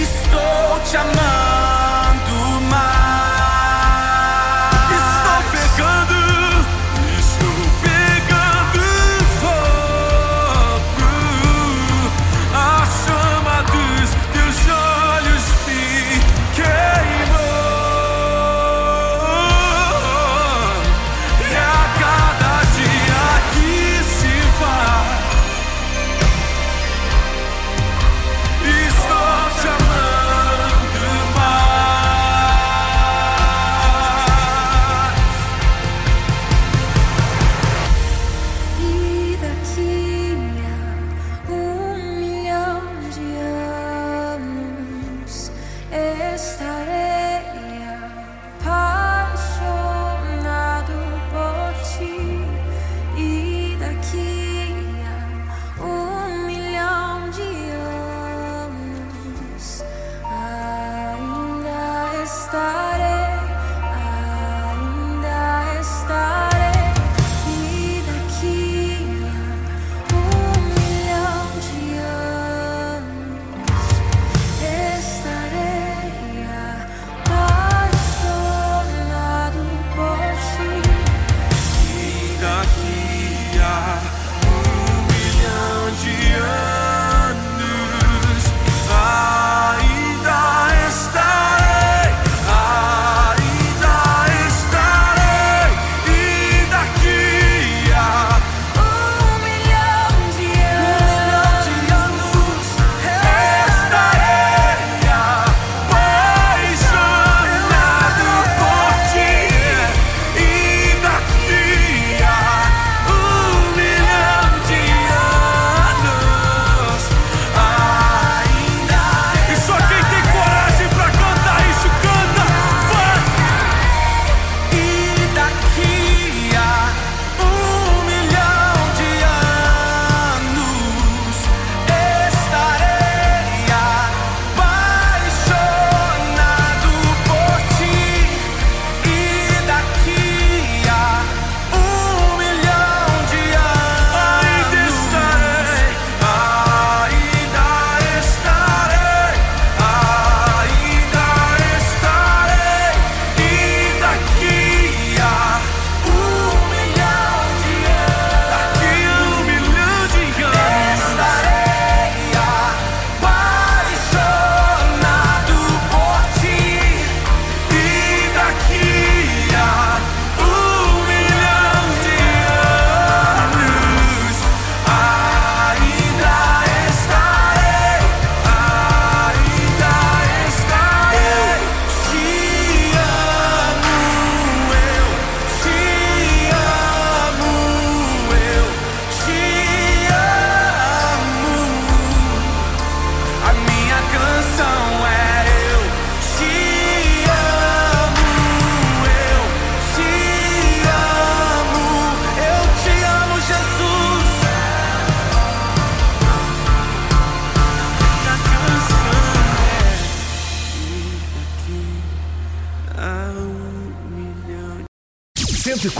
Estou 0.00 0.80
te 0.88 0.96
amando. 0.96 1.21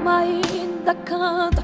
may 0.00 0.40
indakad 0.56 1.59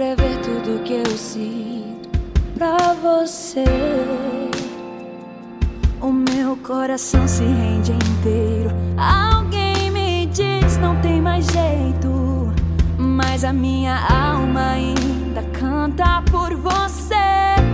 escrever 0.00 0.38
tudo 0.38 0.82
que 0.82 0.94
eu 0.94 1.16
sinto 1.18 2.08
pra 2.54 2.94
você. 2.94 3.64
O 6.00 6.10
meu 6.10 6.56
coração 6.56 7.28
se 7.28 7.44
rende 7.44 7.92
inteiro. 7.92 8.70
Alguém 8.96 9.90
me 9.90 10.24
diz 10.26 10.78
não 10.78 10.98
tem 11.02 11.20
mais 11.20 11.44
jeito, 11.48 12.50
mas 12.96 13.44
a 13.44 13.52
minha 13.52 13.94
alma 14.08 14.70
ainda 14.70 15.42
canta 15.52 16.22
por 16.30 16.54
você. 16.54 17.14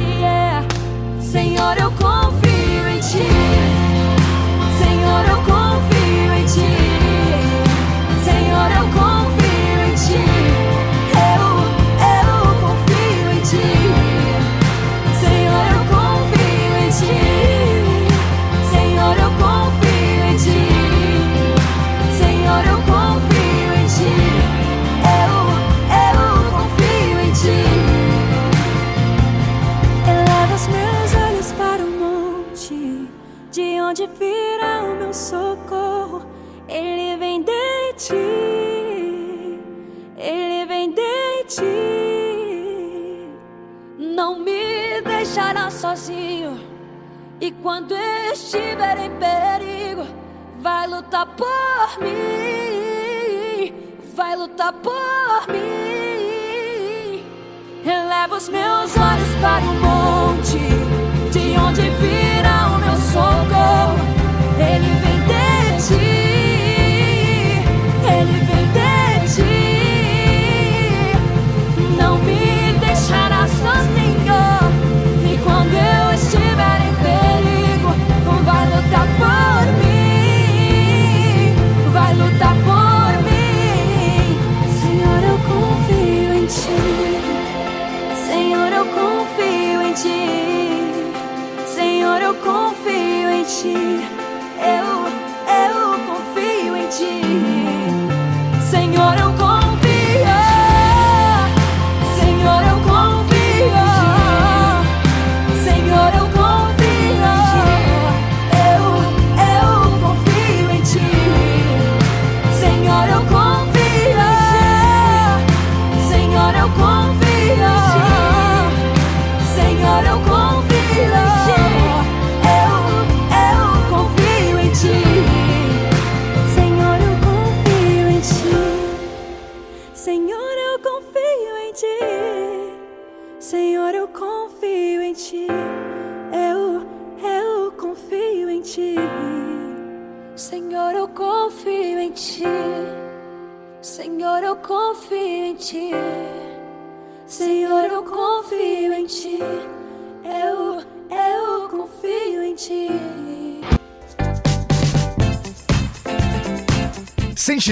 Yeah. 0.00 0.66
Senhor, 1.20 1.78
eu 1.78 1.92
conto. 1.92 2.15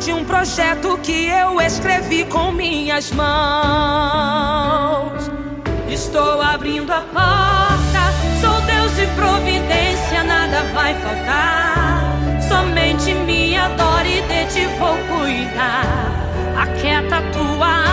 de 0.00 0.12
um 0.14 0.24
projeto 0.24 0.98
que 1.02 1.28
eu 1.28 1.60
escrevi 1.60 2.24
com 2.24 2.50
minhas 2.52 3.12
mãos. 3.12 3.30
Estou 5.90 6.40
abrindo 6.40 6.90
a 6.90 7.02
porta, 7.02 8.10
sou 8.40 8.62
Deus 8.62 8.96
de 8.96 9.06
providência, 9.08 10.24
nada 10.24 10.62
vai 10.72 10.94
faltar. 10.94 12.18
Somente 12.48 13.12
me 13.12 13.54
adore 13.58 14.20
e 14.20 14.22
de 14.22 14.46
ti 14.46 14.66
vou 14.78 14.96
cuidar. 15.18 15.84
Aquieta 16.56 17.20
tua 17.34 17.84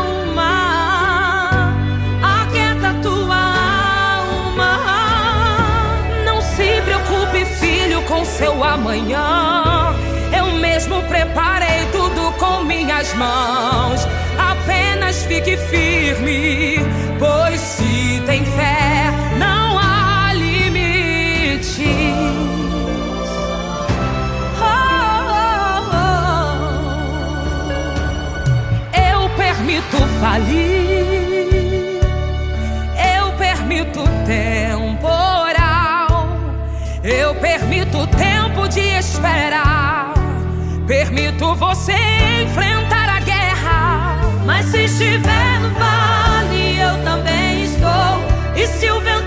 alma, 0.00 1.72
aquieta 2.42 2.92
tua 3.02 3.36
alma. 4.16 4.80
Não 6.26 6.42
se 6.42 6.82
preocupe, 6.82 7.44
filho, 7.60 8.02
com 8.02 8.24
seu 8.24 8.64
amanhã 8.64 9.94
Eu 10.36 10.46
mesmo 10.58 11.00
preparo. 11.04 11.51
As 13.02 13.12
mãos. 13.14 14.06
Apenas 14.38 15.24
fique 15.24 15.56
firme, 15.56 16.78
pois 17.18 17.60
se 17.60 18.22
tem 18.26 18.44
fé, 18.44 19.10
não 19.38 19.76
há 19.76 20.32
limites. 20.32 21.80
Oh, 24.60 25.32
oh, 25.32 25.96
oh. 25.96 25.98
Eu 28.96 29.28
permito 29.30 29.96
falir, 30.20 31.98
eu 33.16 33.32
permito 33.36 34.04
temporal, 34.24 36.28
eu 37.02 37.34
permito 37.34 38.06
tempo 38.06 38.68
de 38.68 38.78
esperar 38.78 39.82
permito 40.86 41.54
você 41.54 42.11
vale 45.78 46.80
eu 46.80 47.04
também 47.04 47.64
estou. 47.64 48.22
E 48.56 48.66
se 48.66 48.90
o 48.90 49.00
vento 49.00 49.21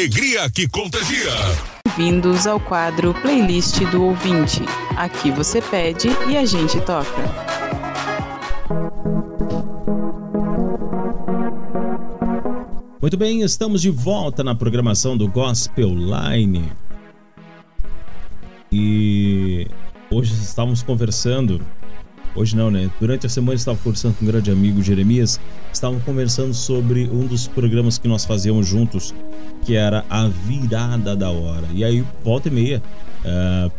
alegria 0.00 0.48
que 0.48 0.66
contagia. 0.66 1.30
Bem-vindos 1.84 2.46
ao 2.46 2.58
quadro 2.58 3.12
Playlist 3.20 3.80
do 3.90 4.02
Ouvinte. 4.02 4.62
Aqui 4.96 5.30
você 5.30 5.60
pede 5.60 6.08
e 6.26 6.38
a 6.38 6.46
gente 6.46 6.80
toca. 6.80 7.22
Muito 12.98 13.18
bem, 13.18 13.42
estamos 13.42 13.82
de 13.82 13.90
volta 13.90 14.42
na 14.42 14.54
programação 14.54 15.18
do 15.18 15.28
Gospel 15.28 15.90
Line. 15.90 16.72
E 18.72 19.66
hoje 20.10 20.32
estávamos 20.32 20.82
conversando. 20.82 21.60
Hoje 22.34 22.56
não, 22.56 22.70
né? 22.70 22.88
Durante 23.00 23.26
a 23.26 23.28
semana 23.28 23.54
eu 23.54 23.56
estava 23.56 23.76
conversando 23.78 24.14
com 24.14 24.24
um 24.24 24.28
grande 24.28 24.50
amigo 24.50 24.80
Jeremias. 24.82 25.40
Estávamos 25.72 26.04
conversando 26.04 26.54
sobre 26.54 27.08
um 27.10 27.26
dos 27.26 27.48
programas 27.48 27.98
que 27.98 28.06
nós 28.06 28.24
fazíamos 28.24 28.68
juntos, 28.68 29.12
que 29.64 29.74
era 29.74 30.04
a 30.08 30.28
virada 30.28 31.16
da 31.16 31.30
hora. 31.30 31.66
E 31.74 31.84
aí, 31.84 32.04
volta 32.22 32.48
e 32.48 32.52
meia, 32.52 32.82
ah, 33.24 33.70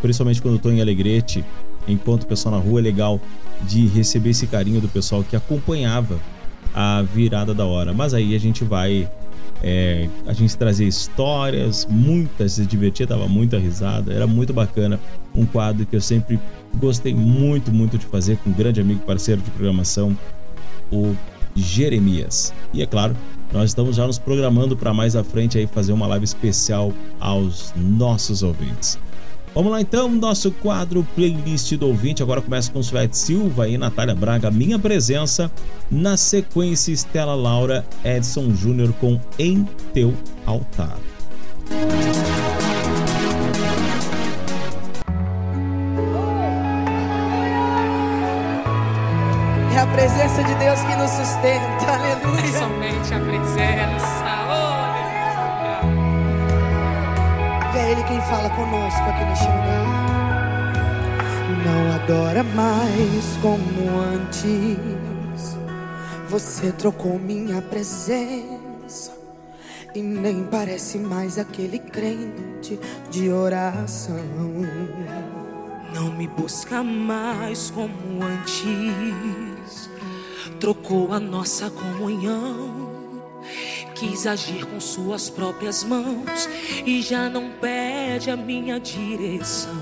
principalmente 0.00 0.40
quando 0.40 0.54
eu 0.54 0.56
estou 0.56 0.72
em 0.72 0.80
Alegrete, 0.80 1.44
enquanto 1.86 2.22
o 2.22 2.26
pessoal 2.26 2.54
na 2.56 2.60
rua, 2.60 2.80
é 2.80 2.82
legal 2.82 3.20
de 3.62 3.86
receber 3.86 4.30
esse 4.30 4.46
carinho 4.46 4.80
do 4.80 4.88
pessoal 4.88 5.22
que 5.22 5.36
acompanhava 5.36 6.18
a 6.74 7.02
virada 7.02 7.52
da 7.52 7.66
hora. 7.66 7.92
Mas 7.92 8.14
aí 8.14 8.34
a 8.34 8.40
gente 8.40 8.64
vai. 8.64 9.10
É, 9.62 10.08
a 10.26 10.32
gente 10.32 10.56
trazia 10.56 10.86
histórias, 10.86 11.86
muitas 11.88 12.52
se 12.52 12.64
divertia, 12.64 13.06
dava 13.06 13.28
muita 13.28 13.58
risada, 13.58 14.12
era 14.12 14.26
muito 14.26 14.52
bacana. 14.52 14.98
Um 15.34 15.44
quadro 15.44 15.86
que 15.86 15.94
eu 15.94 16.00
sempre 16.00 16.40
gostei 16.76 17.14
muito, 17.14 17.72
muito 17.72 17.98
de 17.98 18.06
fazer 18.06 18.36
com 18.38 18.50
um 18.50 18.52
grande 18.52 18.80
amigo 18.80 19.00
parceiro 19.00 19.40
de 19.40 19.50
programação, 19.50 20.16
o 20.90 21.14
Jeremias. 21.54 22.54
E 22.72 22.82
é 22.82 22.86
claro, 22.86 23.14
nós 23.52 23.70
estamos 23.70 23.96
já 23.96 24.06
nos 24.06 24.18
programando 24.18 24.76
para 24.76 24.94
mais 24.94 25.14
à 25.14 25.22
frente 25.22 25.58
aí 25.58 25.66
fazer 25.66 25.92
uma 25.92 26.06
live 26.06 26.24
especial 26.24 26.92
aos 27.18 27.72
nossos 27.76 28.42
ouvintes. 28.42 28.98
Vamos 29.54 29.72
lá 29.72 29.80
então, 29.80 30.08
nosso 30.08 30.52
quadro 30.52 31.06
Playlist 31.14 31.72
do 31.76 31.88
Ouvinte. 31.88 32.22
Agora 32.22 32.40
começa 32.40 32.70
com 32.70 32.82
Suete 32.82 33.16
Silva 33.16 33.68
e 33.68 33.76
Natália 33.76 34.14
Braga, 34.14 34.50
Minha 34.50 34.78
Presença. 34.78 35.50
Na 35.90 36.16
sequência, 36.16 36.92
Estela 36.92 37.34
Laura, 37.34 37.84
Edson 38.04 38.54
Júnior 38.54 38.92
com 39.00 39.20
Em 39.38 39.64
Teu 39.92 40.14
Altar. 40.46 40.96
É 49.72 49.78
a 49.78 49.86
presença 49.88 50.44
de 50.44 50.54
Deus 50.54 50.80
que 50.80 50.96
nos 50.96 51.10
sustenta. 51.10 51.86
Aleluia. 51.86 52.40
É 52.40 52.58
somente 52.58 53.14
a 53.14 53.20
presença. 53.20 54.29
Ele 57.90 58.04
quem 58.04 58.20
fala 58.20 58.48
conosco 58.50 59.00
aqui 59.00 59.24
neste 59.24 59.46
lugar. 59.46 60.72
Não 61.64 61.92
adora 61.92 62.44
mais 62.44 63.36
como 63.42 63.90
antes. 64.14 65.58
Você 66.28 66.70
trocou 66.70 67.18
minha 67.18 67.60
presença. 67.60 69.12
E 69.92 70.00
nem 70.00 70.44
parece 70.44 70.98
mais 70.98 71.36
aquele 71.36 71.80
crente 71.80 72.78
de 73.10 73.28
oração. 73.28 74.14
Não 75.92 76.12
me 76.12 76.28
busca 76.28 76.84
mais 76.84 77.72
como 77.72 78.22
antes. 78.22 79.90
Trocou 80.60 81.12
a 81.12 81.18
nossa 81.18 81.68
comunhão. 81.68 82.88
Quis 84.00 84.26
agir 84.26 84.64
com 84.64 84.80
suas 84.80 85.28
próprias 85.28 85.84
mãos 85.84 86.48
e 86.86 87.02
já 87.02 87.28
não 87.28 87.50
pede 87.60 88.30
a 88.30 88.36
minha 88.36 88.80
direção. 88.80 89.74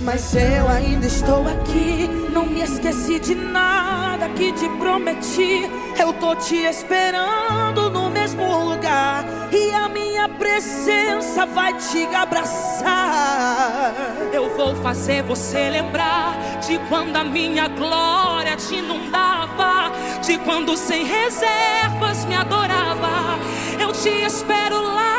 Mas 0.00 0.32
eu 0.36 0.68
ainda 0.68 1.08
estou 1.08 1.44
aqui, 1.48 2.08
não 2.32 2.46
me 2.46 2.60
esqueci 2.60 3.18
de 3.18 3.34
nada 3.34 4.28
que 4.28 4.52
te 4.52 4.68
prometi. 4.78 5.68
Eu 5.98 6.12
tô 6.12 6.36
te 6.36 6.54
esperando 6.54 7.90
no 7.90 7.99
mesmo 8.20 8.64
lugar 8.68 9.24
e 9.50 9.72
a 9.72 9.88
minha 9.88 10.28
presença 10.28 11.46
vai 11.46 11.72
te 11.74 12.04
abraçar. 12.14 13.94
Eu 14.30 14.54
vou 14.56 14.76
fazer 14.76 15.22
você 15.22 15.70
lembrar 15.70 16.36
de 16.66 16.78
quando 16.90 17.16
a 17.16 17.24
minha 17.24 17.66
glória 17.68 18.56
te 18.56 18.74
inundava, 18.74 19.90
de 20.22 20.36
quando 20.38 20.76
sem 20.76 21.04
reservas 21.04 22.26
me 22.26 22.34
adorava. 22.34 23.38
Eu 23.78 23.90
te 23.92 24.10
espero 24.10 24.82
lá. 24.82 25.16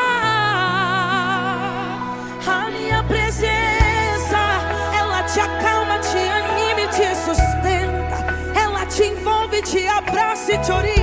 A 2.46 2.70
minha 2.70 3.02
presença, 3.02 4.38
ela 4.96 5.24
te 5.24 5.40
acalma, 5.40 5.98
te 5.98 6.18
anima 6.18 6.82
e 6.82 6.88
te 6.88 7.16
sustenta. 7.16 8.26
Ela 8.54 8.86
te 8.86 9.02
envolve, 9.02 9.60
te 9.62 9.88
abraça 9.88 10.52
e 10.52 10.58
te 10.58 10.70
orienta. 10.70 11.01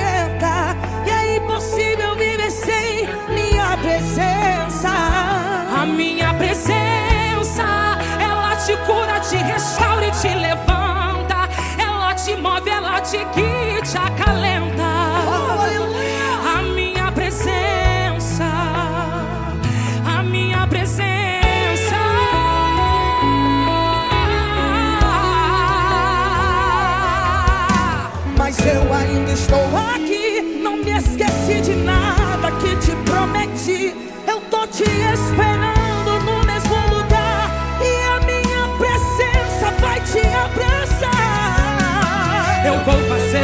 A 5.90 6.19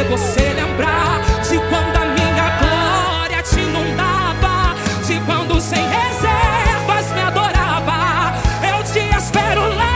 você 0.08 0.52
lembrar 0.52 1.20
de 1.42 1.58
quando 1.58 1.96
a 1.96 2.04
minha 2.14 2.50
glória 2.60 3.42
te 3.42 3.60
inundava, 3.60 4.74
de 5.06 5.20
quando 5.20 5.60
sem 5.60 5.82
reservas 5.88 7.12
me 7.12 7.22
adorava. 7.22 8.34
Eu 8.62 8.84
te 8.84 9.00
espero 9.16 9.62
lá. 9.74 9.92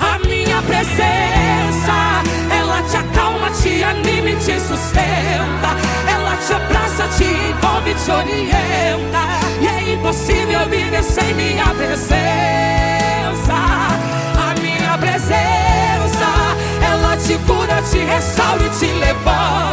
A 0.00 0.18
minha 0.26 0.62
presença, 0.62 2.22
ela 2.50 2.82
te 2.82 2.96
acalma, 2.96 3.50
te 3.50 3.82
anima 3.82 4.30
e 4.30 4.36
te 4.36 4.58
sustenta. 4.60 5.76
Ela 6.08 6.36
te 6.36 6.52
abraça, 6.54 7.08
te 7.16 7.24
envolve, 7.24 7.94
te 7.94 8.10
orienta. 8.10 9.20
E 9.60 9.66
é 9.66 9.92
impossível 9.94 10.68
viver 10.68 11.02
sem 11.02 11.34
minha 11.34 11.66
presença. 11.74 12.59
Te 18.10 18.14
restaura 18.14 18.66
e 18.66 18.70
te 18.70 18.92
levanta. 18.94 19.69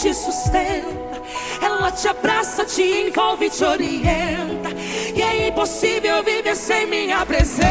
Te 0.00 0.14
sustenta. 0.14 1.20
Ela 1.60 1.90
te 1.90 2.08
abraça, 2.08 2.64
te 2.64 2.82
envolve 2.82 3.50
te 3.50 3.64
orienta. 3.64 4.70
E 5.14 5.20
é 5.20 5.48
impossível 5.48 6.22
viver 6.22 6.54
sem 6.54 6.86
minha 6.86 7.26
presença. 7.26 7.66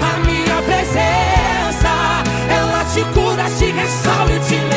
A 0.00 0.18
minha 0.24 0.62
presença, 0.62 1.90
ela 2.48 2.84
te 2.92 3.02
cura, 3.12 3.44
te 3.58 3.72
restaura 3.72 4.32
e 4.32 4.40
te 4.40 4.54
levanta. 4.54 4.73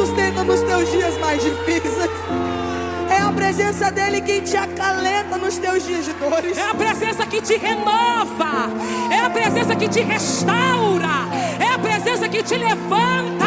Sustenta 0.00 0.42
nos 0.42 0.62
teus 0.62 0.90
dias 0.90 1.18
mais 1.18 1.42
difíceis. 1.42 2.10
É 3.10 3.20
a 3.20 3.30
presença 3.32 3.90
dele 3.90 4.22
que 4.22 4.40
te 4.40 4.56
acalenta 4.56 5.36
nos 5.36 5.58
teus 5.58 5.84
dias 5.84 6.06
de 6.06 6.14
dores. 6.14 6.56
É 6.56 6.62
a 6.62 6.74
presença 6.74 7.26
que 7.26 7.42
te 7.42 7.58
renova. 7.58 8.70
É 9.10 9.20
a 9.20 9.28
presença 9.28 9.76
que 9.76 9.88
te 9.88 10.00
restaura. 10.00 11.28
É 11.58 11.74
a 11.74 11.78
presença 11.78 12.28
que 12.30 12.42
te 12.42 12.56
levanta. 12.56 13.44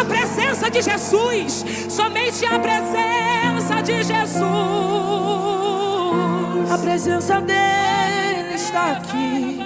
A 0.00 0.04
presença 0.04 0.70
de 0.70 0.80
Jesus. 0.80 1.64
Somente 1.90 2.46
a 2.46 2.58
presença 2.58 3.82
de 3.82 4.02
Jesus. 4.02 4.42
A 6.70 6.78
presença 6.78 7.40
dele 7.40 8.54
está 8.54 8.92
aqui. 8.92 9.60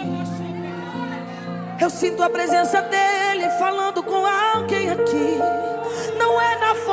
Eu 1.81 1.91
sinto 1.91 2.21
a 2.21 2.29
presença 2.29 2.83
dele 2.83 3.49
falando 3.61 4.03
com 4.03 4.27
alguém 4.27 4.91
aqui. 4.91 5.56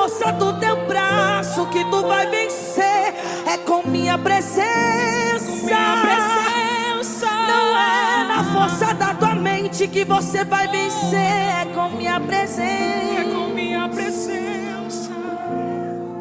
Força 0.03 0.33
do 0.33 0.59
teu 0.59 0.85
braço 0.85 1.65
que 1.67 1.81
tu 1.85 2.01
vai 2.01 2.27
vencer, 2.27 3.15
é 3.47 3.57
com 3.65 3.87
minha 3.87 4.17
presença. 4.17 5.63
minha 5.63 6.01
presença. 6.01 7.25
Não 7.25 7.79
é 7.79 8.25
na 8.25 8.43
força 8.51 8.93
da 8.93 9.13
tua 9.13 9.33
mente 9.33 9.87
que 9.87 10.03
você 10.03 10.43
vai 10.43 10.67
vencer, 10.67 11.15
é 11.15 11.71
com 11.73 11.87
minha 11.95 12.19
presença. 12.19 12.61
É 12.61 13.23
com 13.33 13.47
minha 13.53 13.87
presença. 13.87 15.11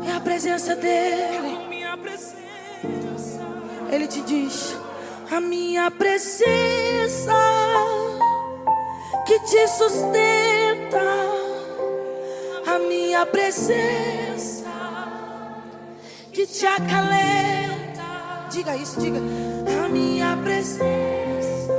É 0.07 0.17
a 0.17 0.21
presença 0.21 0.77
dele. 0.77 1.49
É 1.49 1.57
com 1.57 1.69
minha 1.69 1.97
presença. 1.97 3.41
Ele 3.91 4.07
te 4.07 4.21
diz: 4.21 4.77
A 5.29 5.41
minha 5.41 5.91
presença 5.91 7.35
que 9.27 9.41
te 9.41 9.67
sustenta, 9.67 11.03
a 12.75 12.79
minha 12.79 13.27
presença 13.27 14.65
que 16.33 16.47
te 16.47 16.67
acalenta. 16.67 18.49
Diga 18.51 18.77
isso, 18.77 18.99
diga. 18.99 19.21
A 19.85 19.89
minha 19.89 20.37
presença 20.43 21.73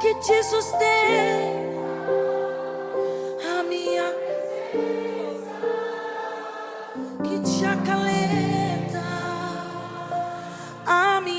que 0.00 0.14
te 0.14 0.42
sustenta, 0.44 0.82
a 3.58 3.62
minha 3.64 4.14
que 7.22 7.38
te 7.40 7.66
acalenta 7.66 8.22
a 10.86 11.20
minha 11.20 11.31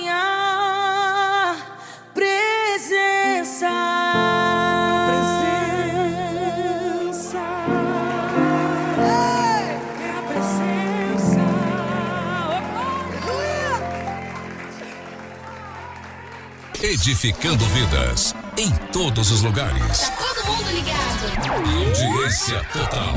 Edificando 17.05 17.65
vidas 17.65 18.34
em 18.55 18.71
todos 18.93 19.30
os 19.30 19.41
lugares. 19.41 20.09
Todo 20.17 20.45
mundo 20.45 20.71
ligado. 20.71 21.51
Audiência 21.51 22.63
total. 22.71 23.13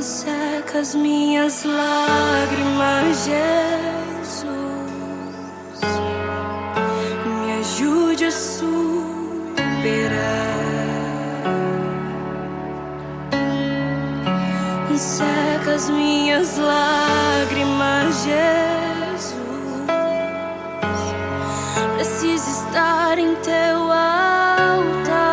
Seca 0.00 0.78
as 0.78 0.94
minhas 0.94 1.62
lágrimas, 1.64 3.26
Jesus. 3.26 4.03
As 15.74 15.90
minhas 15.90 16.56
lágrimas, 16.56 18.22
Jesus. 18.22 19.34
Preciso 21.96 22.48
estar 22.48 23.18
em 23.18 23.34
teu 23.36 23.78
altar. 23.90 25.24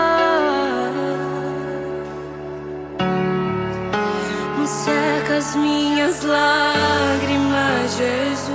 Seca 4.66 5.38
as 5.38 5.56
minhas 5.56 6.24
lágrimas, 6.24 7.98
Jesus. 7.98 8.52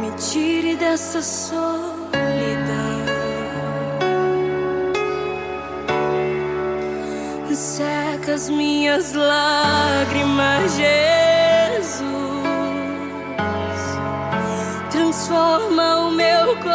Me 0.00 0.10
tire 0.18 0.76
dessa 0.76 1.20
solidão. 1.20 1.99
Seca 8.30 8.34
as 8.34 8.48
minhas 8.48 9.12
lágrimas, 9.12 10.76
Jesus. 10.76 12.04
Transforma 14.90 15.96
o 16.06 16.10
meu 16.12 16.56
coração. 16.58 16.70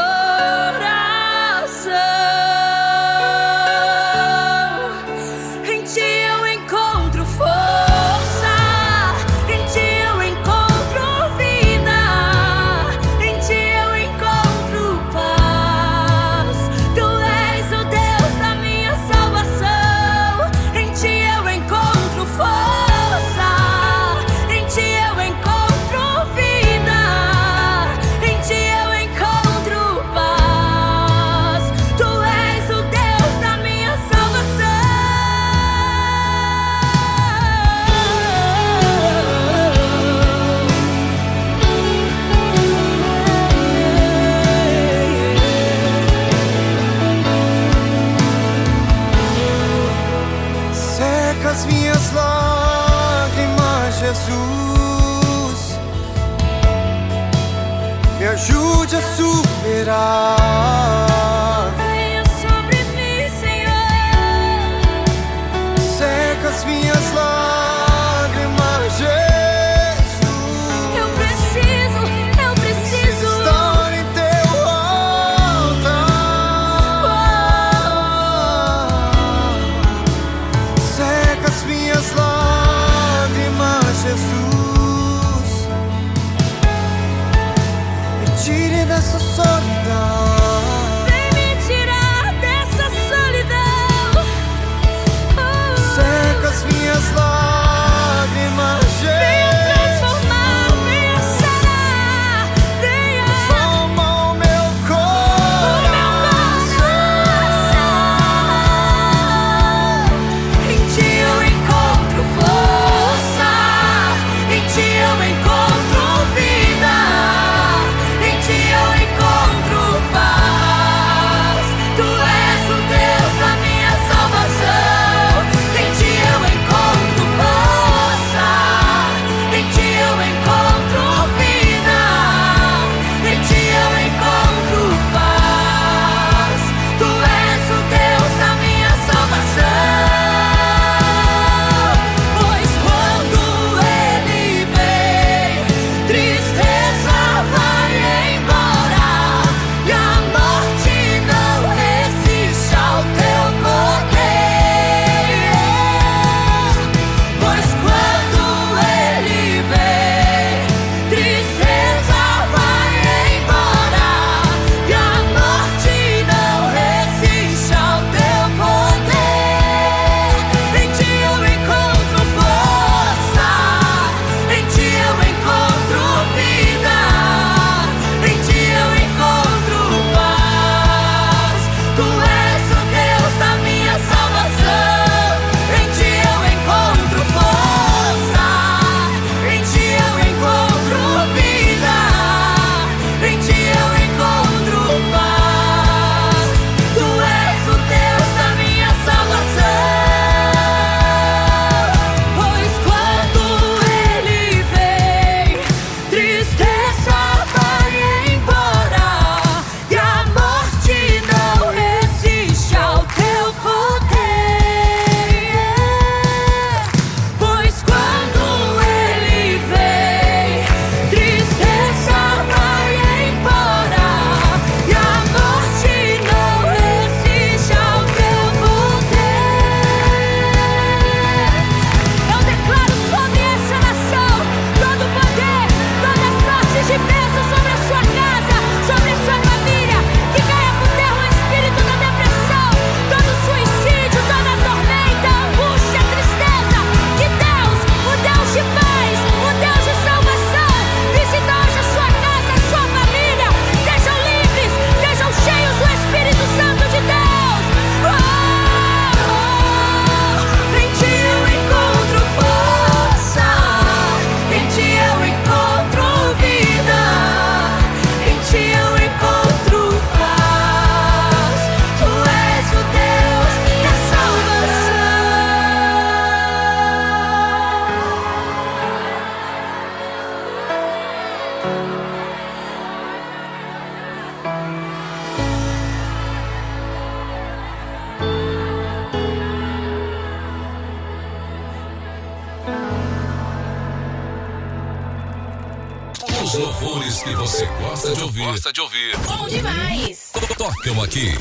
de 298.75 298.81
ouvir. 298.81 299.17
Bom 299.19 299.47
demais! 299.47 300.33
Tocam 300.57 301.01
aqui. 301.01 301.31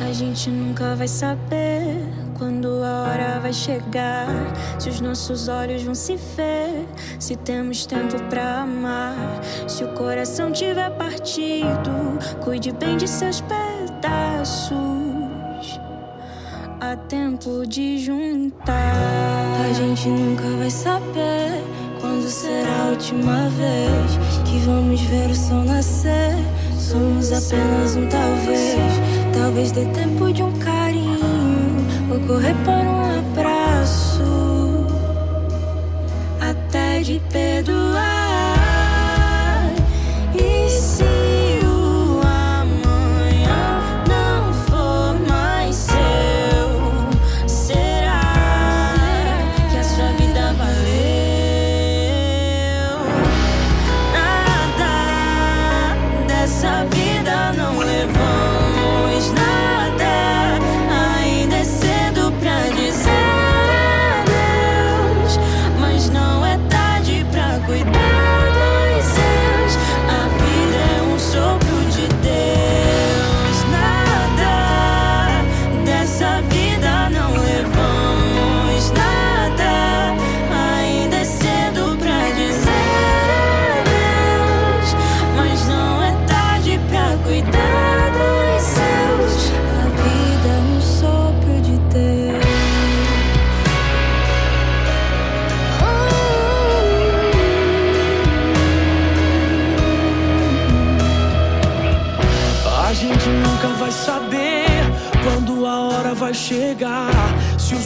A 0.00 0.12
gente 0.12 0.50
nunca 0.50 0.96
vai 0.96 1.06
saber 1.06 2.02
quando 2.36 2.82
a 2.82 3.02
hora 3.02 3.38
vai 3.38 3.52
chegar, 3.52 4.26
se 4.80 4.88
os 4.88 5.00
nossos 5.00 5.46
olhos 5.46 5.84
vão 5.84 5.94
se 5.94 6.16
ver 6.16 6.51
temos 7.44 7.86
tempo 7.86 8.20
pra 8.24 8.62
amar. 8.62 9.16
Se 9.66 9.84
o 9.84 9.88
coração 9.94 10.52
tiver 10.52 10.90
partido, 10.90 12.18
cuide 12.40 12.72
bem 12.72 12.96
de 12.96 13.08
seus 13.08 13.40
pedaços. 13.40 14.76
Há 16.80 16.96
tempo 17.08 17.66
de 17.66 17.98
juntar. 17.98 18.94
A 19.68 19.72
gente 19.72 20.08
nunca 20.08 20.44
vai 20.58 20.70
saber 20.70 21.62
quando 22.00 22.28
será 22.28 22.86
a 22.86 22.90
última 22.90 23.48
vez 23.50 24.18
que 24.44 24.58
vamos 24.60 25.00
ver 25.02 25.30
o 25.30 25.34
sol 25.34 25.64
nascer. 25.64 26.34
Somos 26.76 27.32
apenas 27.32 27.96
um 27.96 28.08
talvez. 28.08 28.92
Talvez 29.36 29.72
dê 29.72 29.84
tempo 29.86 30.32
de 30.32 30.42
um 30.42 30.52
carinho 30.58 31.18
ocorrer. 32.14 32.54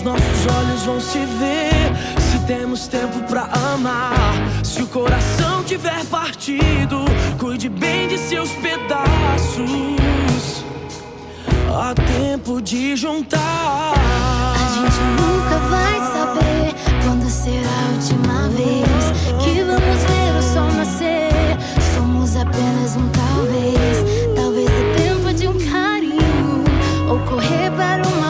nossos 0.07 0.47
olhos 0.57 0.83
vão 0.85 1.01
se 1.01 1.19
ver. 1.19 2.20
Se 2.20 2.39
temos 2.47 2.87
tempo 2.87 3.20
para 3.24 3.49
amar, 3.74 4.15
se 4.62 4.81
o 4.81 4.87
coração 4.87 5.65
tiver 5.65 6.05
partido, 6.07 7.05
cuide 7.39 7.69
bem 7.69 8.07
de 8.07 8.16
seus 8.16 8.51
pedaços. 8.53 9.66
Há 11.74 11.93
tempo 11.95 12.62
de 12.62 12.95
juntar. 12.95 13.95
A 14.55 14.69
gente 14.74 15.01
nunca 15.20 15.59
vai 15.69 15.97
saber 16.15 16.74
quando 17.05 17.28
será 17.28 17.69
a 17.69 17.93
última 17.95 18.49
vez 18.51 19.12
que 19.43 19.62
vamos 19.65 20.01
ver 20.09 20.39
o 20.39 20.43
sol 20.55 20.73
nascer. 20.73 21.59
Somos 21.97 22.37
apenas 22.37 22.95
um 22.97 23.09
talvez. 23.09 24.05
Talvez 24.37 24.70
é 24.70 24.95
tempo 25.03 25.35
de 25.35 25.49
um 25.49 25.59
carinho 25.70 26.65
ou 27.09 27.19
correr 27.20 27.70
para 27.73 28.07
uma 28.07 28.26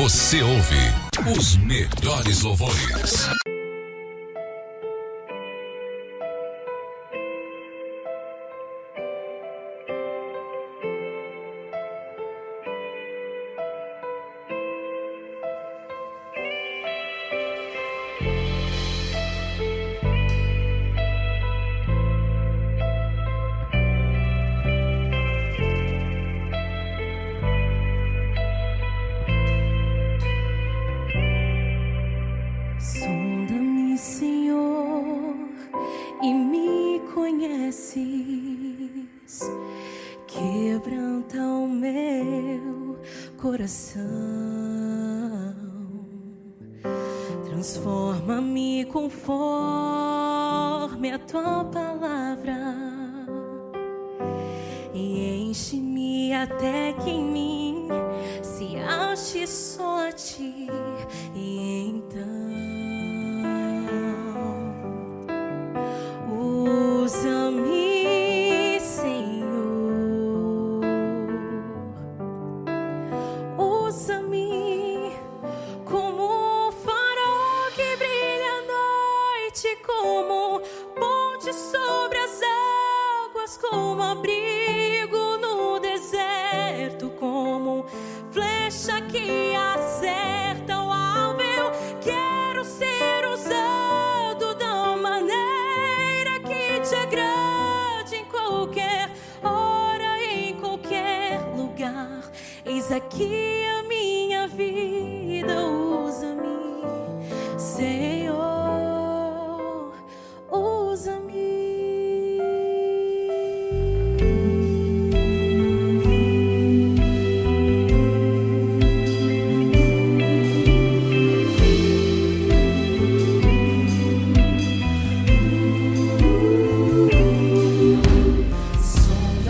Você 0.00 0.40
ouve 0.42 1.30
os 1.36 1.56
melhores 1.58 2.40
louvores. 2.40 3.39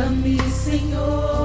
Ajuda-me, 0.00 0.38
Senhor. 0.50 1.39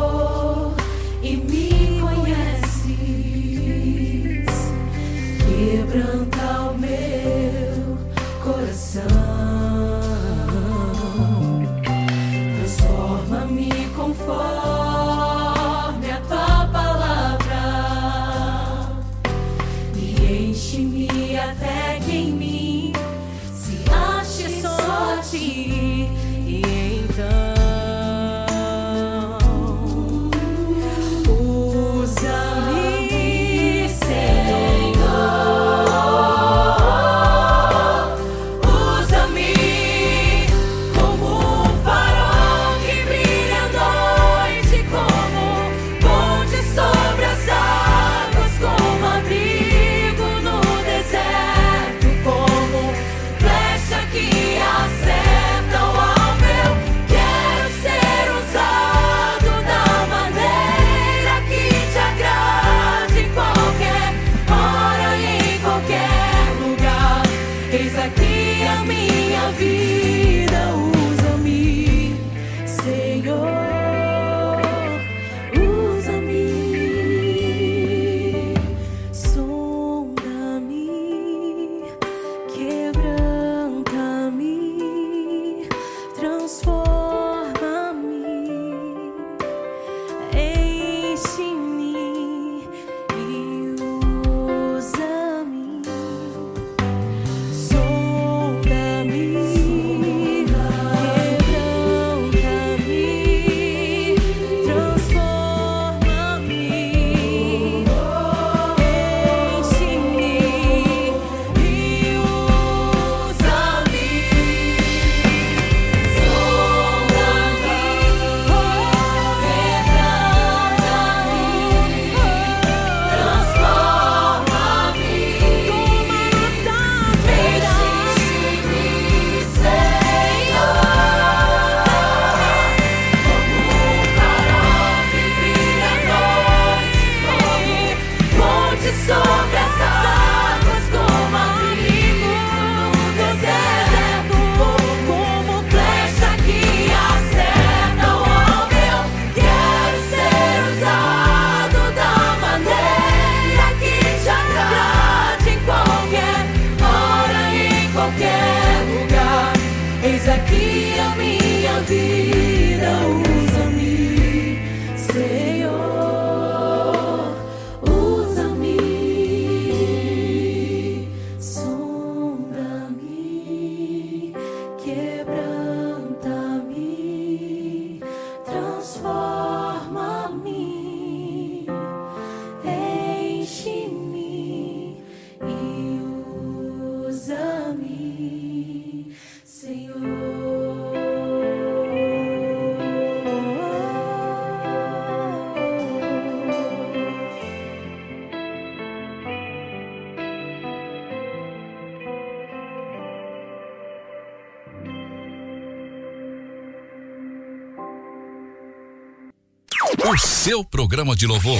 seu 210.45 210.63
programa 210.63 211.15
de 211.15 211.25
louvor 211.25 211.57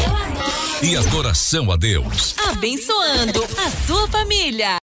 e 0.83 0.95
adoração 0.95 1.71
a 1.71 1.75
Deus. 1.75 2.35
Abençoando 2.37 3.43
a 3.57 3.87
sua 3.87 4.07
família. 4.09 4.77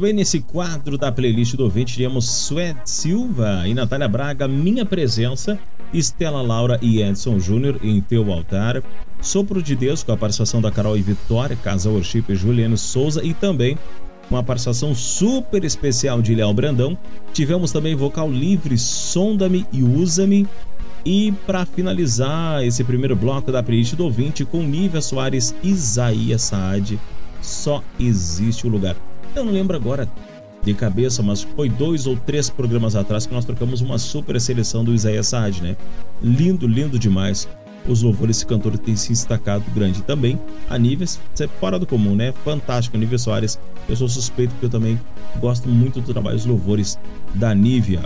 Muito 0.00 0.08
bem, 0.08 0.16
nesse 0.16 0.40
quadro 0.40 0.96
da 0.96 1.12
playlist 1.12 1.56
do 1.56 1.64
ouvinte, 1.64 1.92
tivemos 1.92 2.26
Suede 2.26 2.80
Silva 2.86 3.68
e 3.68 3.74
Natália 3.74 4.08
Braga, 4.08 4.48
Minha 4.48 4.86
Presença, 4.86 5.58
Estela 5.92 6.40
Laura 6.40 6.78
e 6.80 7.02
Edson 7.02 7.38
Júnior 7.38 7.78
em 7.82 8.00
Teu 8.00 8.32
Altar, 8.32 8.82
Sopro 9.20 9.62
de 9.62 9.76
Deus 9.76 10.02
com 10.02 10.10
a 10.10 10.16
participação 10.16 10.62
da 10.62 10.70
Carol 10.70 10.96
e 10.96 11.02
Vitória, 11.02 11.54
Casal 11.54 11.92
Worship 11.92 12.24
e 12.30 12.34
Juliano 12.34 12.78
Souza 12.78 13.22
e 13.22 13.34
também 13.34 13.76
uma 14.30 14.42
participação 14.42 14.94
super 14.94 15.64
especial 15.64 16.22
de 16.22 16.34
Léo 16.34 16.54
Brandão. 16.54 16.96
Tivemos 17.34 17.70
também 17.70 17.94
vocal 17.94 18.30
livre 18.30 18.78
Sonda-me 18.78 19.66
e 19.70 19.82
Usa-me. 19.82 20.48
E 21.04 21.30
para 21.46 21.66
finalizar 21.66 22.64
esse 22.64 22.82
primeiro 22.82 23.14
bloco 23.14 23.52
da 23.52 23.62
playlist 23.62 23.96
do 23.96 24.04
ouvinte 24.04 24.46
com 24.46 24.62
Nívia 24.62 25.02
Soares 25.02 25.54
e 25.62 25.68
Isaías 25.68 26.40
Saad, 26.40 26.98
só 27.42 27.84
existe 27.98 28.66
o 28.66 28.70
lugar. 28.70 29.09
Eu 29.40 29.46
não 29.46 29.54
lembro 29.54 29.74
agora 29.74 30.06
de 30.62 30.74
cabeça, 30.74 31.22
mas 31.22 31.40
foi 31.42 31.70
dois 31.70 32.06
ou 32.06 32.14
três 32.14 32.50
programas 32.50 32.94
atrás 32.94 33.24
que 33.24 33.32
nós 33.32 33.46
trocamos 33.46 33.80
uma 33.80 33.96
super 33.96 34.38
seleção 34.38 34.84
do 34.84 34.92
Isaías 34.92 35.28
Saad, 35.28 35.62
né? 35.62 35.78
Lindo, 36.22 36.66
lindo 36.66 36.98
demais. 36.98 37.48
Os 37.88 38.02
louvores 38.02 38.36
desse 38.36 38.46
cantor 38.46 38.76
tem 38.76 38.94
se 38.94 39.08
destacado 39.08 39.64
grande 39.74 40.02
também. 40.02 40.38
A 40.68 40.76
Níveis, 40.76 41.18
é 41.40 41.48
fora 41.48 41.78
do 41.78 41.86
comum, 41.86 42.14
né? 42.14 42.34
Fantástico, 42.44 42.98
Nívia 42.98 43.16
Soares. 43.16 43.58
Eu 43.88 43.96
sou 43.96 44.10
suspeito 44.10 44.50
porque 44.50 44.66
eu 44.66 44.70
também 44.70 45.00
gosto 45.40 45.66
muito 45.66 46.02
do 46.02 46.12
trabalho 46.12 46.36
dos 46.36 46.44
louvores 46.44 46.98
da 47.34 47.54
Nívia. 47.54 48.00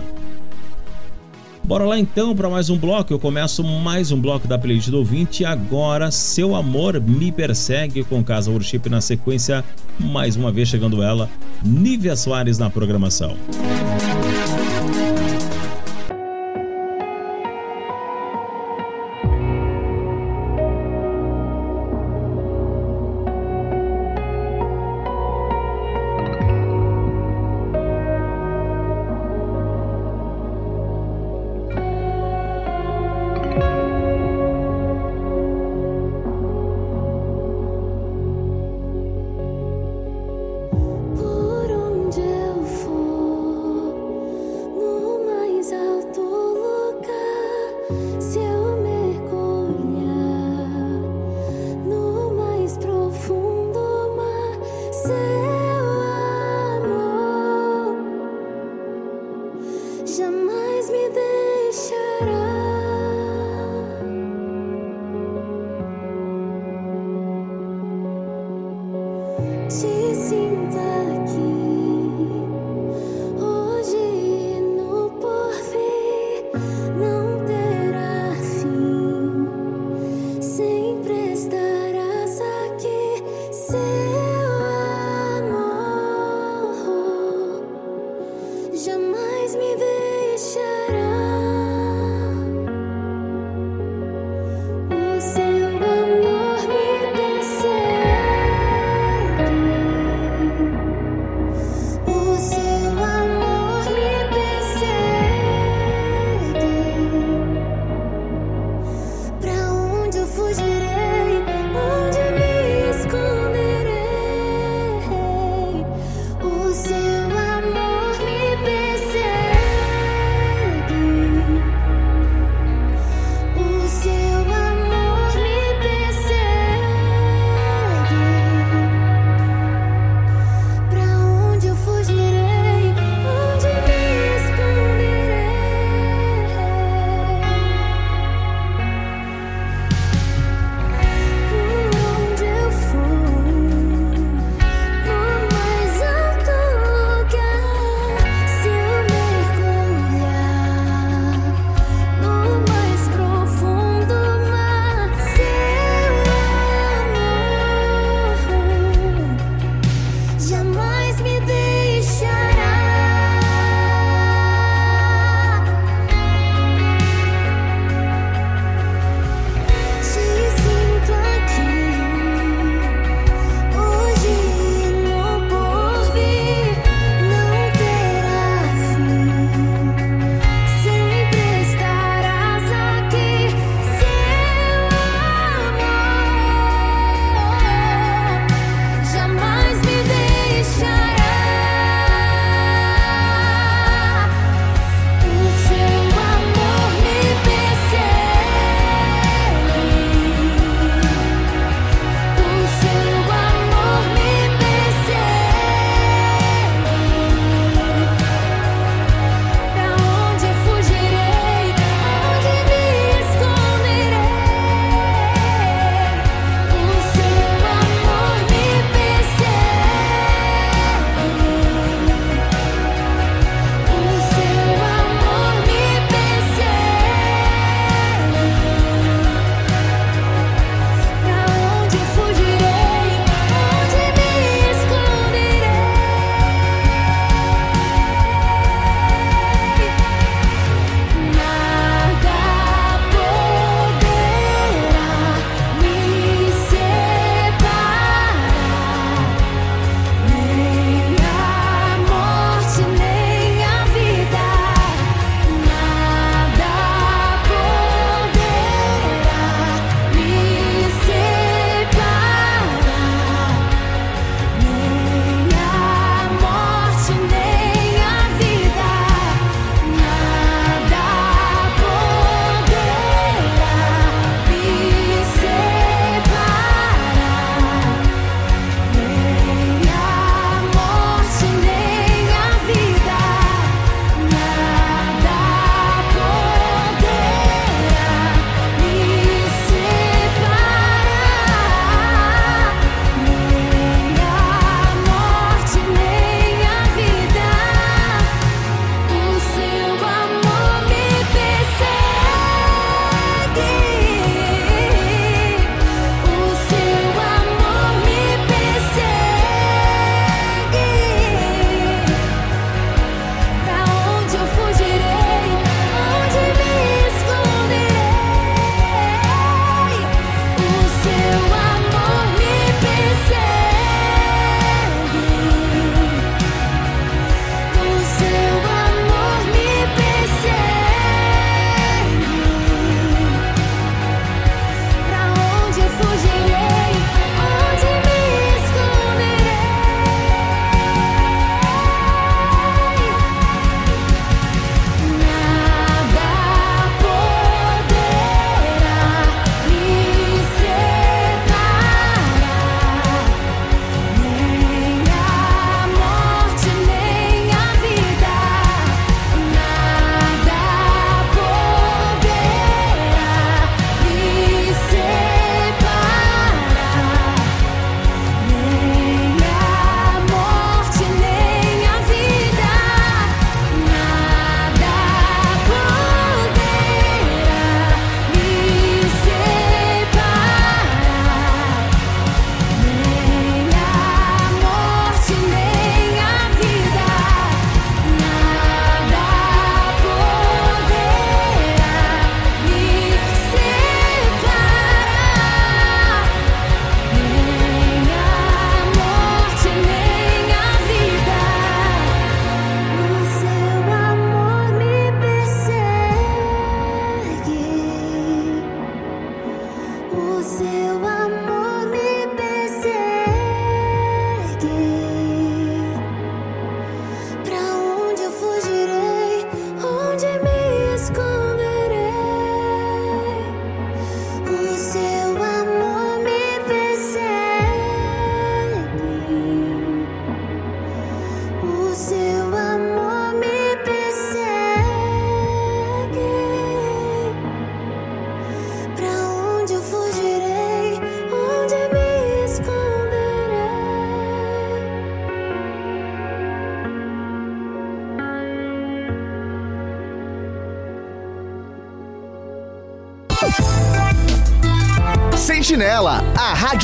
Bora 1.65 1.83
lá 1.83 1.97
então 1.97 2.35
para 2.35 2.47
mais 2.47 2.69
um 2.69 2.77
bloco. 2.77 3.11
Eu 3.11 3.17
começo 3.17 3.63
mais 3.63 4.11
um 4.11 4.21
bloco 4.21 4.47
da 4.47 4.55
playlist 4.55 4.89
do 4.89 4.99
ouvinte. 4.99 5.43
Agora, 5.43 6.11
Seu 6.11 6.53
Amor 6.53 7.01
Me 7.01 7.31
Persegue 7.31 8.03
com 8.03 8.23
Casa 8.23 8.51
Worship 8.51 8.87
na 8.87 9.01
sequência. 9.01 9.65
Mais 9.99 10.35
uma 10.35 10.51
vez 10.51 10.69
chegando 10.69 11.01
ela, 11.01 11.27
Nívia 11.63 12.15
Soares 12.15 12.59
na 12.59 12.69
programação. 12.69 13.35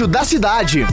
Rádio 0.01 0.07
da 0.07 0.25
cidade. 0.25 0.85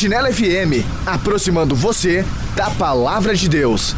Sentinela 0.00 0.32
FM, 0.32 0.82
aproximando 1.04 1.76
você 1.76 2.24
da 2.56 2.70
palavra 2.70 3.34
de 3.34 3.46
Deus. 3.50 3.94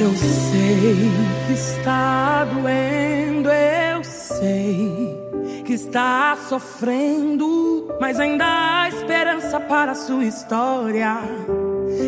Eu 0.00 0.16
sei 0.16 1.10
que 1.46 1.52
está 1.52 2.46
doendo, 2.46 3.50
eu 3.50 4.02
sei 4.02 5.22
que 5.66 5.74
está 5.74 6.36
sofrendo, 6.48 7.01
mas 8.12 8.20
ainda 8.20 8.44
há 8.44 8.88
esperança 8.90 9.58
para 9.58 9.92
a 9.92 9.94
sua 9.94 10.22
história. 10.26 11.16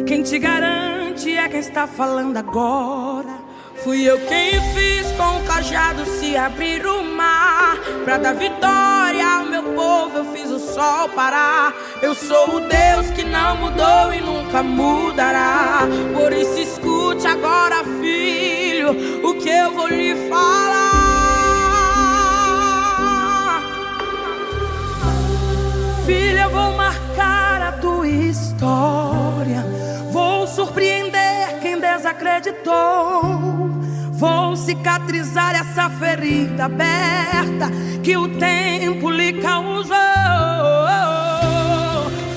Quem 0.07 0.23
te 0.23 0.39
garante 0.39 1.35
é 1.35 1.49
quem 1.49 1.61
está 1.61 1.87
falando 1.87 2.37
agora. 2.37 3.43
Fui 3.83 4.03
eu 4.03 4.19
quem 4.27 4.53
fiz 4.75 5.11
com 5.13 5.39
o 5.39 5.45
cajado 5.47 6.05
se 6.07 6.37
abrir 6.37 6.87
o 6.87 7.03
mar 7.03 7.77
Pra 8.05 8.17
dar 8.17 8.35
vitória 8.35 9.27
ao 9.27 9.47
meu 9.47 9.63
povo 9.75 10.19
eu 10.19 10.25
fiz 10.33 10.49
o 10.51 10.59
sol 10.59 11.09
parar 11.09 11.75
Eu 12.01 12.15
sou 12.15 12.57
o 12.57 12.61
Deus 12.61 13.11
que 13.15 13.25
não 13.25 13.57
mudou 13.57 14.15
e 14.15 14.21
nunca 14.21 14.63
mudará 14.63 15.81
Por 16.15 16.33
isso 16.33 16.61
escute 16.61 17.27
agora 17.27 17.85
filho 18.01 19.27
o 19.29 19.35
que 19.35 19.51
eu 19.51 19.73
vou 19.73 19.89
lhe 19.89 20.29
falar 20.31 20.84
Filha 26.07 26.43
eu 26.43 26.51
vou 26.51 26.73
marcar 26.73 27.63
a 27.63 27.73
tua 27.73 28.09
história 28.09 29.65
Vou 30.13 30.47
surpreender 30.47 31.61
quem 31.61 31.81
desacreditou 31.81 33.55
Vou 34.13 34.57
cicatrizar 34.57 35.57
essa 35.57 35.91
ferida 35.91 36.67
aberta 36.67 37.69
que 38.03 38.17
o 38.17 38.29
tempo 38.39 39.11
lhe 39.11 39.33
causou. 39.41 39.95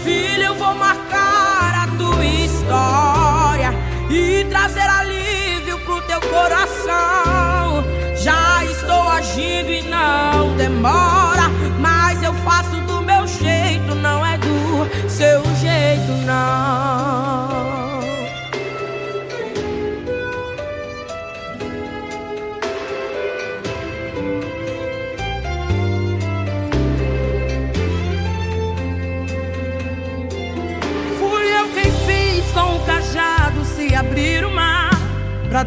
Filho, 0.04 0.44
eu 0.44 0.56
vou 0.56 0.74
marcar 0.76 1.84
a 1.84 1.88
tua 1.98 2.26
história 2.26 3.74
e 4.10 4.46
trazer 4.50 4.90
alívio 4.90 5.78
pro 5.80 6.02
teu 6.02 6.20
coração. 6.22 7.84
Já 8.16 8.66
estou 8.66 9.10
agindo 9.10 9.72
e 9.72 9.82
não 9.84 10.56
demora, 10.56 11.17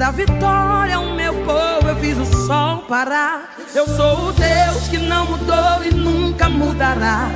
Dar 0.01 0.13
vitória 0.15 0.97
ao 0.97 1.15
meu 1.15 1.35
povo, 1.45 1.87
eu 1.87 1.97
fiz 1.97 2.17
o 2.17 2.25
sol 2.25 2.79
parar. 2.89 3.55
Eu 3.75 3.87
sou 3.87 4.29
o 4.29 4.33
Deus 4.33 4.89
que 4.89 4.97
não 4.97 5.27
mudou 5.27 5.85
e 5.85 5.93
nunca 5.93 6.49
mudará. 6.49 7.29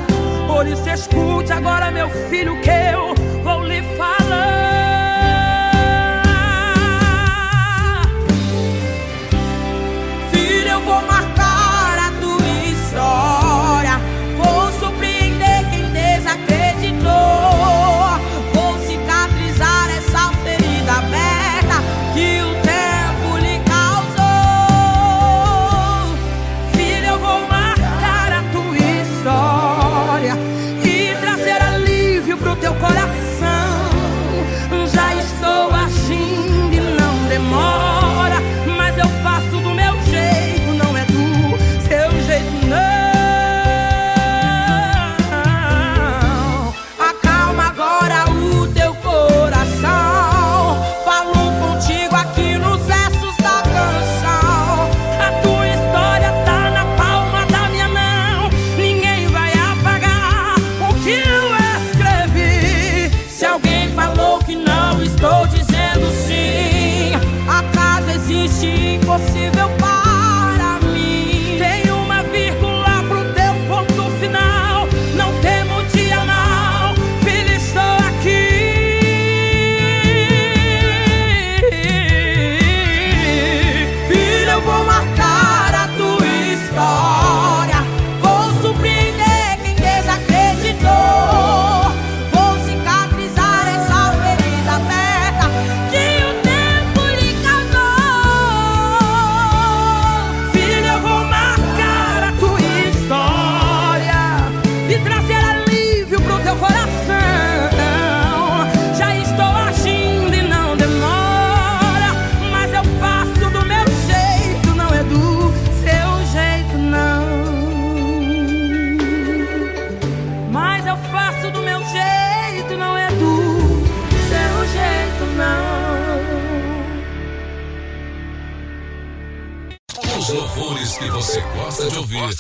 Por 0.46 0.66
isso 0.66 0.88
escute 0.88 1.52
agora, 1.52 1.90
meu 1.90 2.08
filho, 2.30 2.58
que 2.62 2.70
eu 2.70 3.14
vou 3.42 3.64
lhe 3.64 3.82
falar. 3.98 4.23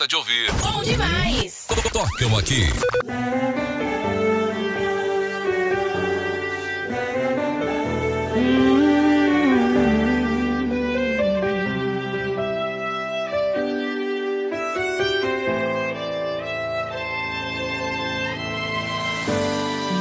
Gosta 0.04 0.08
de 0.08 0.16
ouvir. 0.16 0.52
Bom 0.60 0.82
demais. 0.82 1.66
Tocam 1.90 2.36
aqui. 2.36 2.66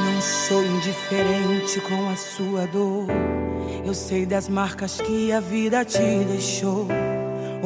Não 0.04 0.20
sou 0.20 0.64
indiferente 0.66 1.80
com 1.80 2.10
a 2.10 2.16
sua 2.16 2.66
dor. 2.66 3.06
Eu 3.86 3.94
sei 3.94 4.26
das 4.26 4.48
marcas 4.48 5.00
que 5.00 5.32
a 5.32 5.40
vida 5.40 5.84
te 5.84 5.98
deixou. 5.98 6.88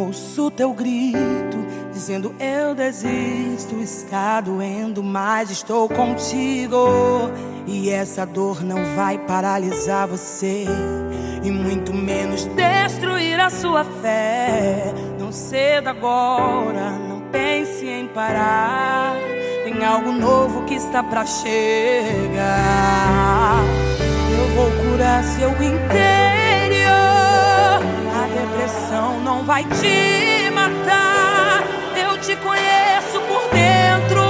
Ouço 0.09 0.51
teu 0.51 0.73
grito 0.73 1.67
dizendo 1.93 2.35
eu 2.41 2.75
desisto, 2.75 3.78
está 3.78 4.41
doendo, 4.41 5.03
mas 5.03 5.51
estou 5.51 5.87
contigo. 5.87 7.31
E 7.67 7.91
essa 7.91 8.25
dor 8.25 8.65
não 8.65 8.83
vai 8.97 9.19
paralisar 9.19 10.09
você, 10.09 10.65
e 11.45 11.51
muito 11.51 11.93
menos 11.93 12.47
destruir 12.47 13.39
a 13.39 13.51
sua 13.51 13.85
fé. 13.85 14.95
Não 15.20 15.31
ceda 15.31 15.91
agora, 15.91 16.93
não 17.07 17.20
pense 17.31 17.87
em 17.87 18.09
parar. 18.09 19.12
Tem 19.62 19.85
algo 19.85 20.11
novo 20.11 20.65
que 20.65 20.77
está 20.77 21.03
pra 21.03 21.27
chegar. 21.27 21.53
Eu 24.33 24.57
vou 24.57 24.70
curar 24.91 25.23
seu 25.23 25.51
interior. 25.51 26.48
Depressão 28.89 29.20
não 29.20 29.44
vai 29.44 29.65
te 29.65 30.50
matar. 30.50 31.62
Eu 31.94 32.17
te 32.20 32.34
conheço 32.36 33.20
por 33.28 33.42
dentro. 33.52 34.23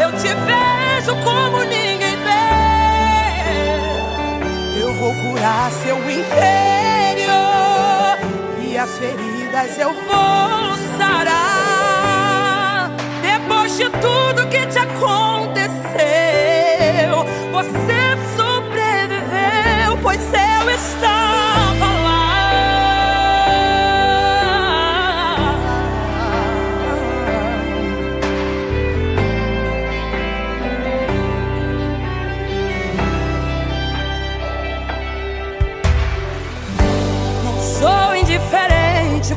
Eu 0.00 0.12
te 0.12 0.28
vejo 0.28 1.16
como 1.24 1.58
ninguém 1.64 2.16
vê. 2.16 2.46
Eu 4.80 4.94
vou 4.94 5.12
curar 5.12 5.72
seu 5.72 5.96
interior. 6.08 7.36
E 8.62 8.78
as 8.78 8.96
feridas 8.96 9.76
eu 9.76 9.92
vou 9.92 10.76
sarar. 10.96 12.92
Depois 13.20 13.76
de 13.76 13.90
tudo 13.90 14.46
que 14.48 14.66
te 14.66 14.78
aconteceu, 14.78 15.66
você 17.50 18.16
sobreviveu, 18.36 19.98
pois 20.00 20.20
eu 20.32 20.70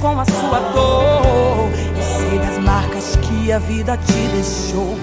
com 0.02 0.20
a 0.20 0.26
sua 0.26 0.60
dor. 0.74 1.70
Eu 1.96 2.04
sei 2.04 2.40
das 2.40 2.58
marcas 2.60 3.16
que 3.18 3.52
a 3.52 3.60
vida 3.60 3.98
te 3.98 4.28
deixou. 4.34 4.98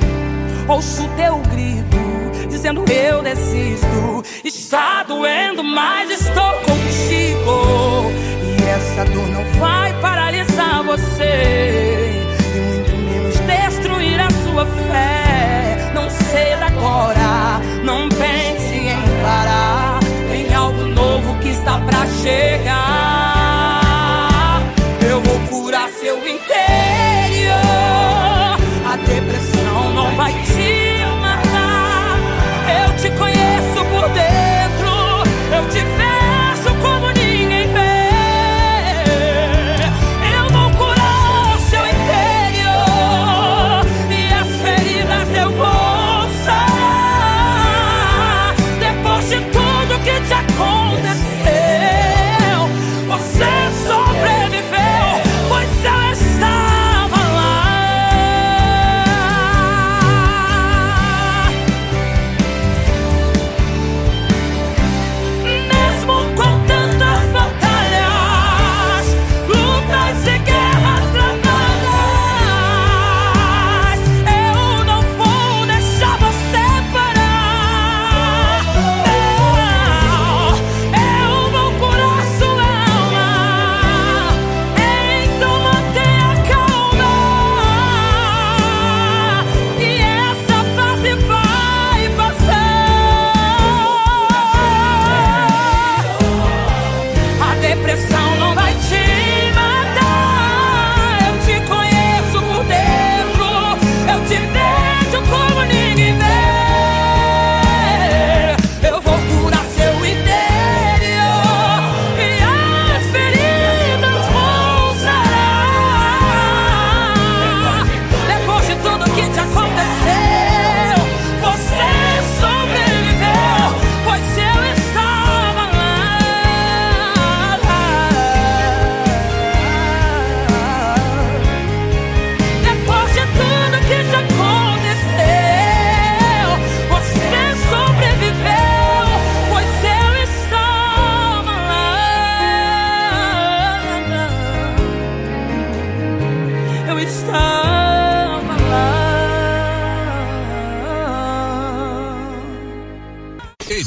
Ouço 0.68 1.08
teu 1.16 1.38
grito, 1.50 2.48
dizendo 2.48 2.84
eu 2.90 3.22
desisto. 3.22 4.24
Está 4.44 5.02
doendo, 5.04 5.62
mas 5.62 6.10
estou 6.10 6.52
contigo. 6.60 8.10
E 8.42 8.68
essa 8.68 9.04
dor 9.04 9.28
não 9.28 9.44
vai 9.60 9.92
paralisar 10.00 10.82
você. 10.82 12.22
E 12.54 12.58
muito 12.58 12.96
menos 12.96 13.36
destruir 13.40 14.20
a 14.20 14.30
sua 14.30 14.66
fé. 14.66 15.92
Não 15.94 16.10
ceda 16.10 16.66
agora, 16.66 17.60
não 17.84 18.08
pense 18.08 18.74
em 18.74 19.22
parar. 19.22 20.00
Tem 20.30 20.54
algo 20.54 20.84
novo 20.86 21.38
que 21.40 21.50
está 21.50 21.78
pra 21.80 22.06
chegar. 22.22 23.15
Vai 30.16 30.32
te 30.32 31.04
matar. 31.20 32.18
Eu 32.84 32.96
te 32.96 33.10
conheço 33.18 33.84
por 33.90 34.08
dentro. 34.08 34.88
Eu 35.54 35.68
te 35.68 35.84
vejo 35.84 36.05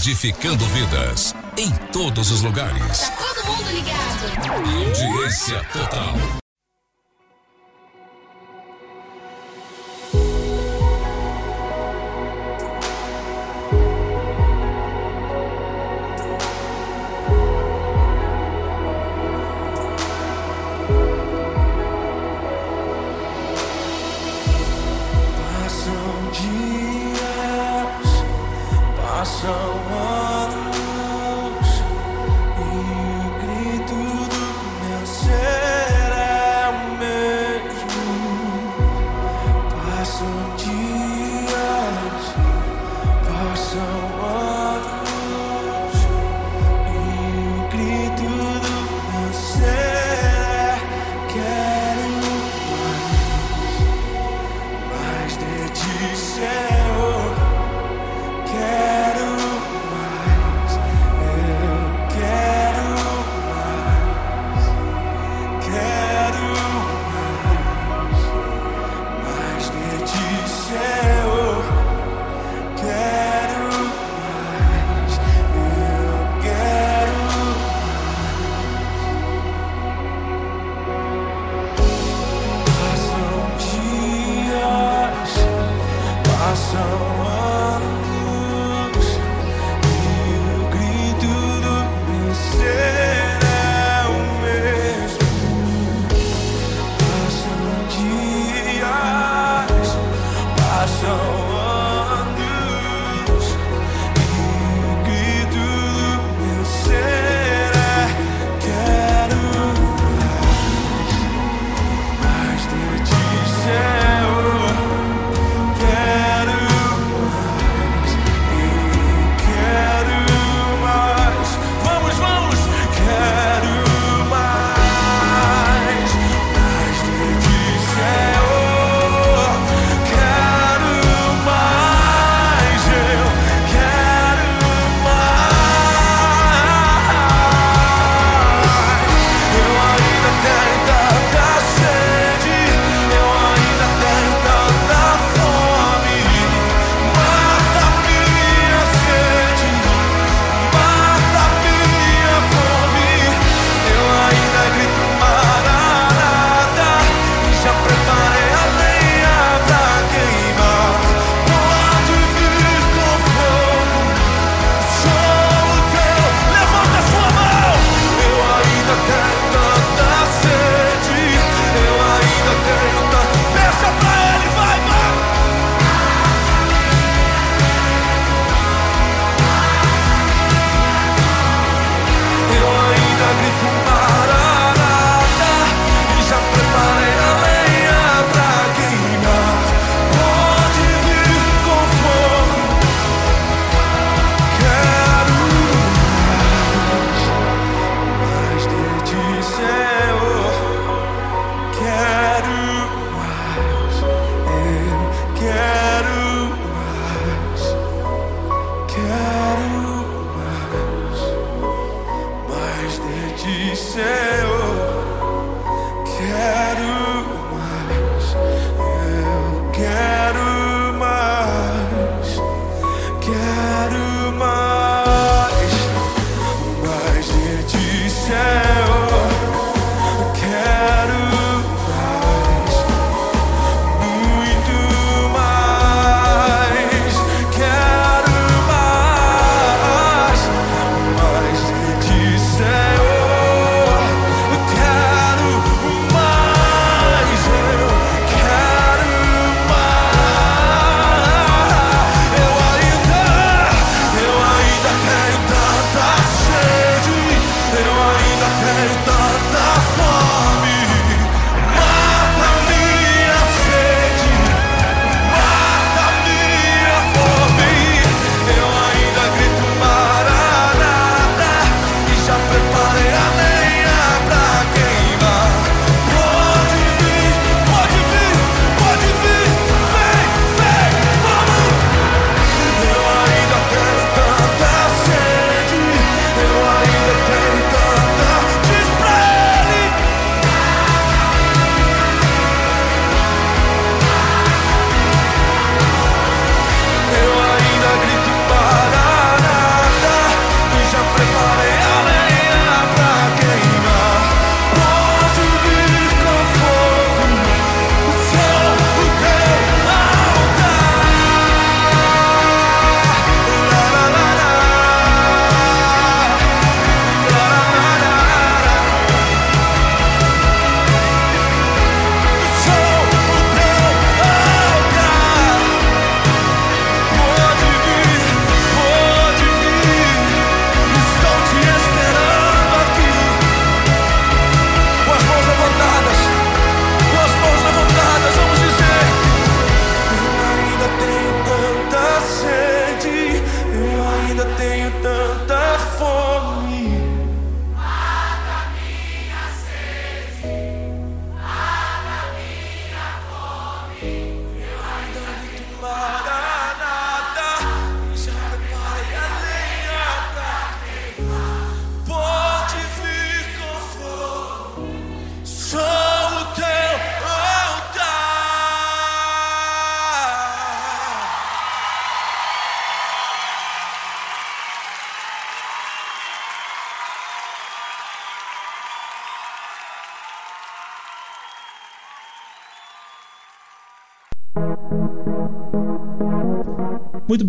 Edificando 0.02 0.66
vidas 0.68 1.36
em 1.58 1.70
todos 1.92 2.32
os 2.32 2.42
lugares. 2.42 3.12
Todo 3.18 3.46
mundo 3.46 3.70
ligado. 3.70 4.30
Audiência 4.50 5.62
total. 5.74 6.39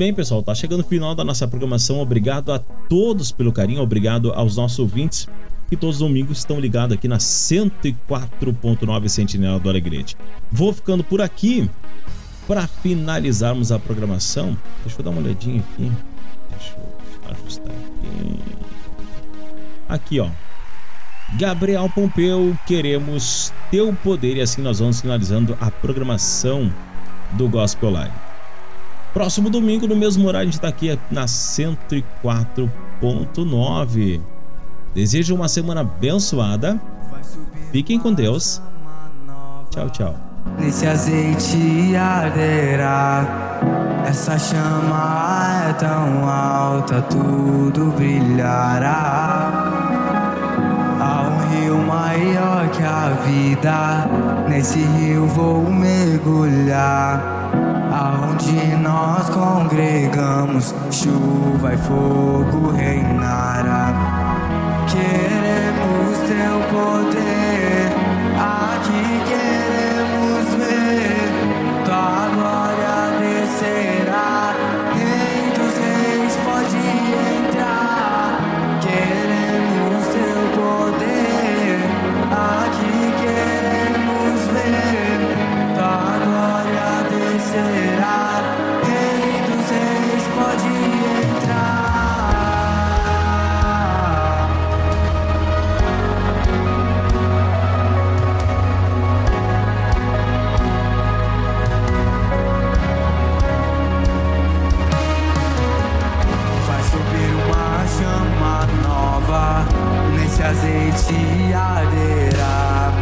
Bem, 0.00 0.14
pessoal, 0.14 0.42
tá 0.42 0.54
chegando 0.54 0.80
o 0.80 0.84
final 0.84 1.14
da 1.14 1.22
nossa 1.22 1.46
programação. 1.46 2.00
Obrigado 2.00 2.50
a 2.54 2.58
todos 2.58 3.30
pelo 3.30 3.52
carinho, 3.52 3.82
obrigado 3.82 4.32
aos 4.32 4.56
nossos 4.56 4.78
ouvintes 4.78 5.28
que 5.68 5.76
todos 5.76 5.96
os 5.96 6.00
domingos 6.00 6.38
estão 6.38 6.58
ligados 6.58 6.96
aqui 6.96 7.06
na 7.06 7.18
104.9 7.18 9.08
Sentinela 9.08 9.60
do 9.60 9.68
Alegrete. 9.68 10.16
Vou 10.50 10.72
ficando 10.72 11.04
por 11.04 11.20
aqui 11.20 11.68
para 12.48 12.66
finalizarmos 12.66 13.70
a 13.70 13.78
programação. 13.78 14.56
Deixa 14.86 14.98
eu 14.98 15.04
dar 15.04 15.10
uma 15.10 15.20
olhadinha 15.20 15.60
aqui. 15.60 15.92
Deixa 16.48 16.76
eu 16.78 17.34
ajustar 17.34 17.70
aqui. 17.70 18.40
Aqui, 19.86 20.18
ó. 20.18 20.30
Gabriel 21.38 21.90
Pompeu, 21.94 22.56
queremos 22.66 23.52
teu 23.70 23.92
poder 24.02 24.38
e 24.38 24.40
assim 24.40 24.62
nós 24.62 24.78
vamos 24.78 24.98
finalizando 24.98 25.58
a 25.60 25.70
programação 25.70 26.72
do 27.32 27.46
Gospel 27.50 27.90
Live. 27.90 28.29
Próximo 29.12 29.50
domingo, 29.50 29.88
no 29.88 29.96
mesmo 29.96 30.28
horário, 30.28 30.48
a 30.48 30.50
gente 30.50 30.54
está 30.54 30.68
aqui 30.68 30.96
na 31.10 31.24
104.9. 31.24 34.20
Desejo 34.94 35.34
uma 35.34 35.48
semana 35.48 35.80
abençoada. 35.80 36.80
Fiquem 37.72 37.98
com 37.98 38.12
Deus. 38.12 38.62
Tchau, 39.70 39.90
tchau. 39.90 40.14
Nesse 40.58 40.86
azeite 40.86 41.96
arderá. 41.96 43.58
Essa 44.04 44.38
chama 44.38 45.66
é 45.68 45.72
tão 45.74 46.28
alta, 46.28 47.02
tudo 47.02 47.92
brilhará. 47.96 49.52
Há 51.00 51.22
um 51.22 51.38
rio 51.50 51.78
maior 51.78 52.68
que 52.70 52.82
a 52.82 53.10
vida. 53.24 54.08
Nesse 54.48 54.80
rio 54.80 55.26
vou 55.26 55.70
mergulhar. 55.70 57.29
Aonde 58.40 58.76
nós 58.76 59.28
congregamos, 59.28 60.74
chuva 60.90 61.74
e 61.74 61.76
fogo 61.76 62.72
reinará. 62.74 63.92
Queremos 64.88 66.18
teu 66.26 66.60
poder, 66.70 67.92
aqui 68.38 69.20
queremos 69.28 69.59
azeite 110.60 111.54
arderá. 111.54 112.92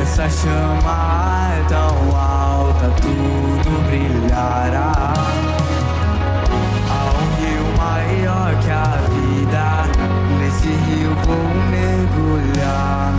Essa 0.00 0.28
chama 0.28 1.48
é 1.54 1.64
tão 1.68 2.16
alta, 2.16 2.90
tudo 3.00 3.70
brilhará. 3.88 5.14
Há 6.90 7.00
um 7.16 7.26
rio 7.40 7.66
maior 7.78 8.54
que 8.60 8.70
a 8.70 8.98
vida, 9.08 9.66
nesse 10.38 10.68
rio 10.68 11.14
vou 11.24 11.46
mergulhar. 11.70 13.12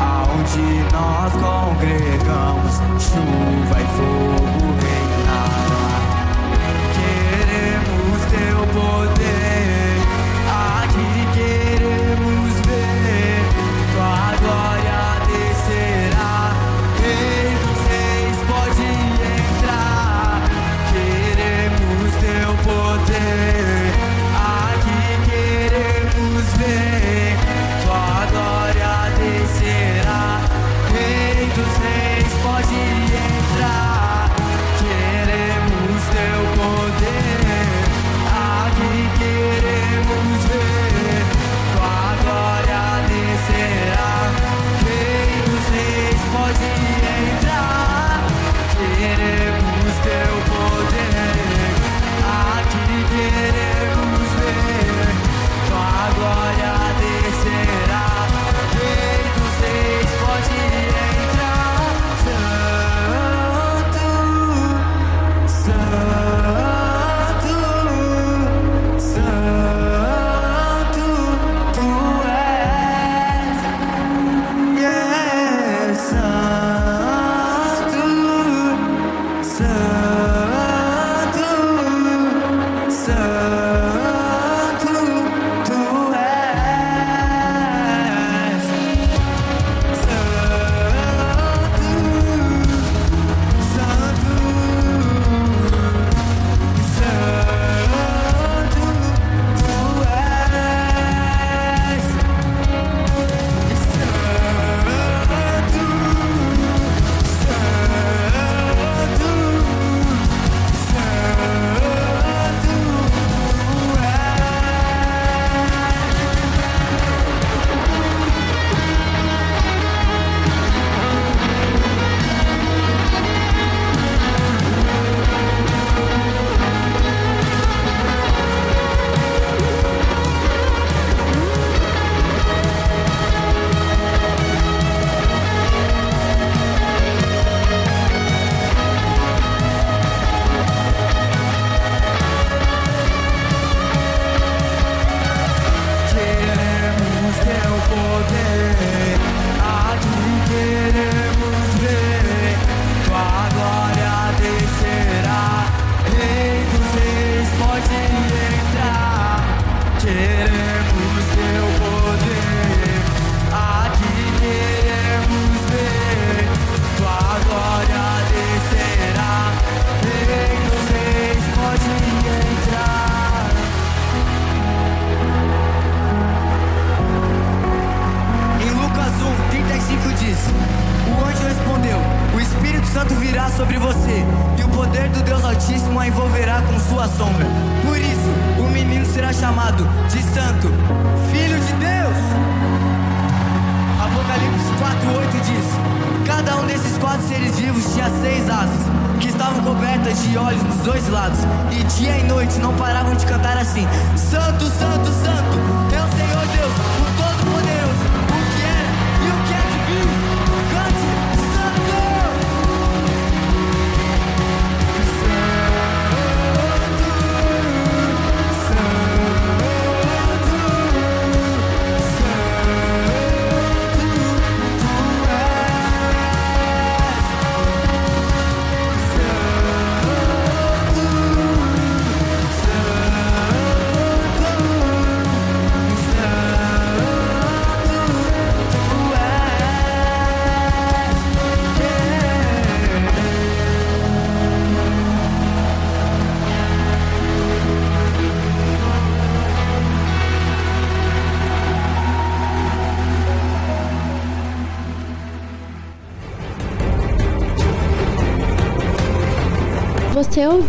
Aonde 0.00 0.66
nós 0.92 1.32
congregamos, 1.32 2.74
chuva 3.02 3.76
e 3.80 3.86
fogo 3.96 4.62
reinará. 4.80 5.92
Queremos 6.94 8.20
teu 8.30 8.58
poder. 8.68 9.79
dos 31.60 31.76
reis 31.78 32.32
pode 32.42 33.29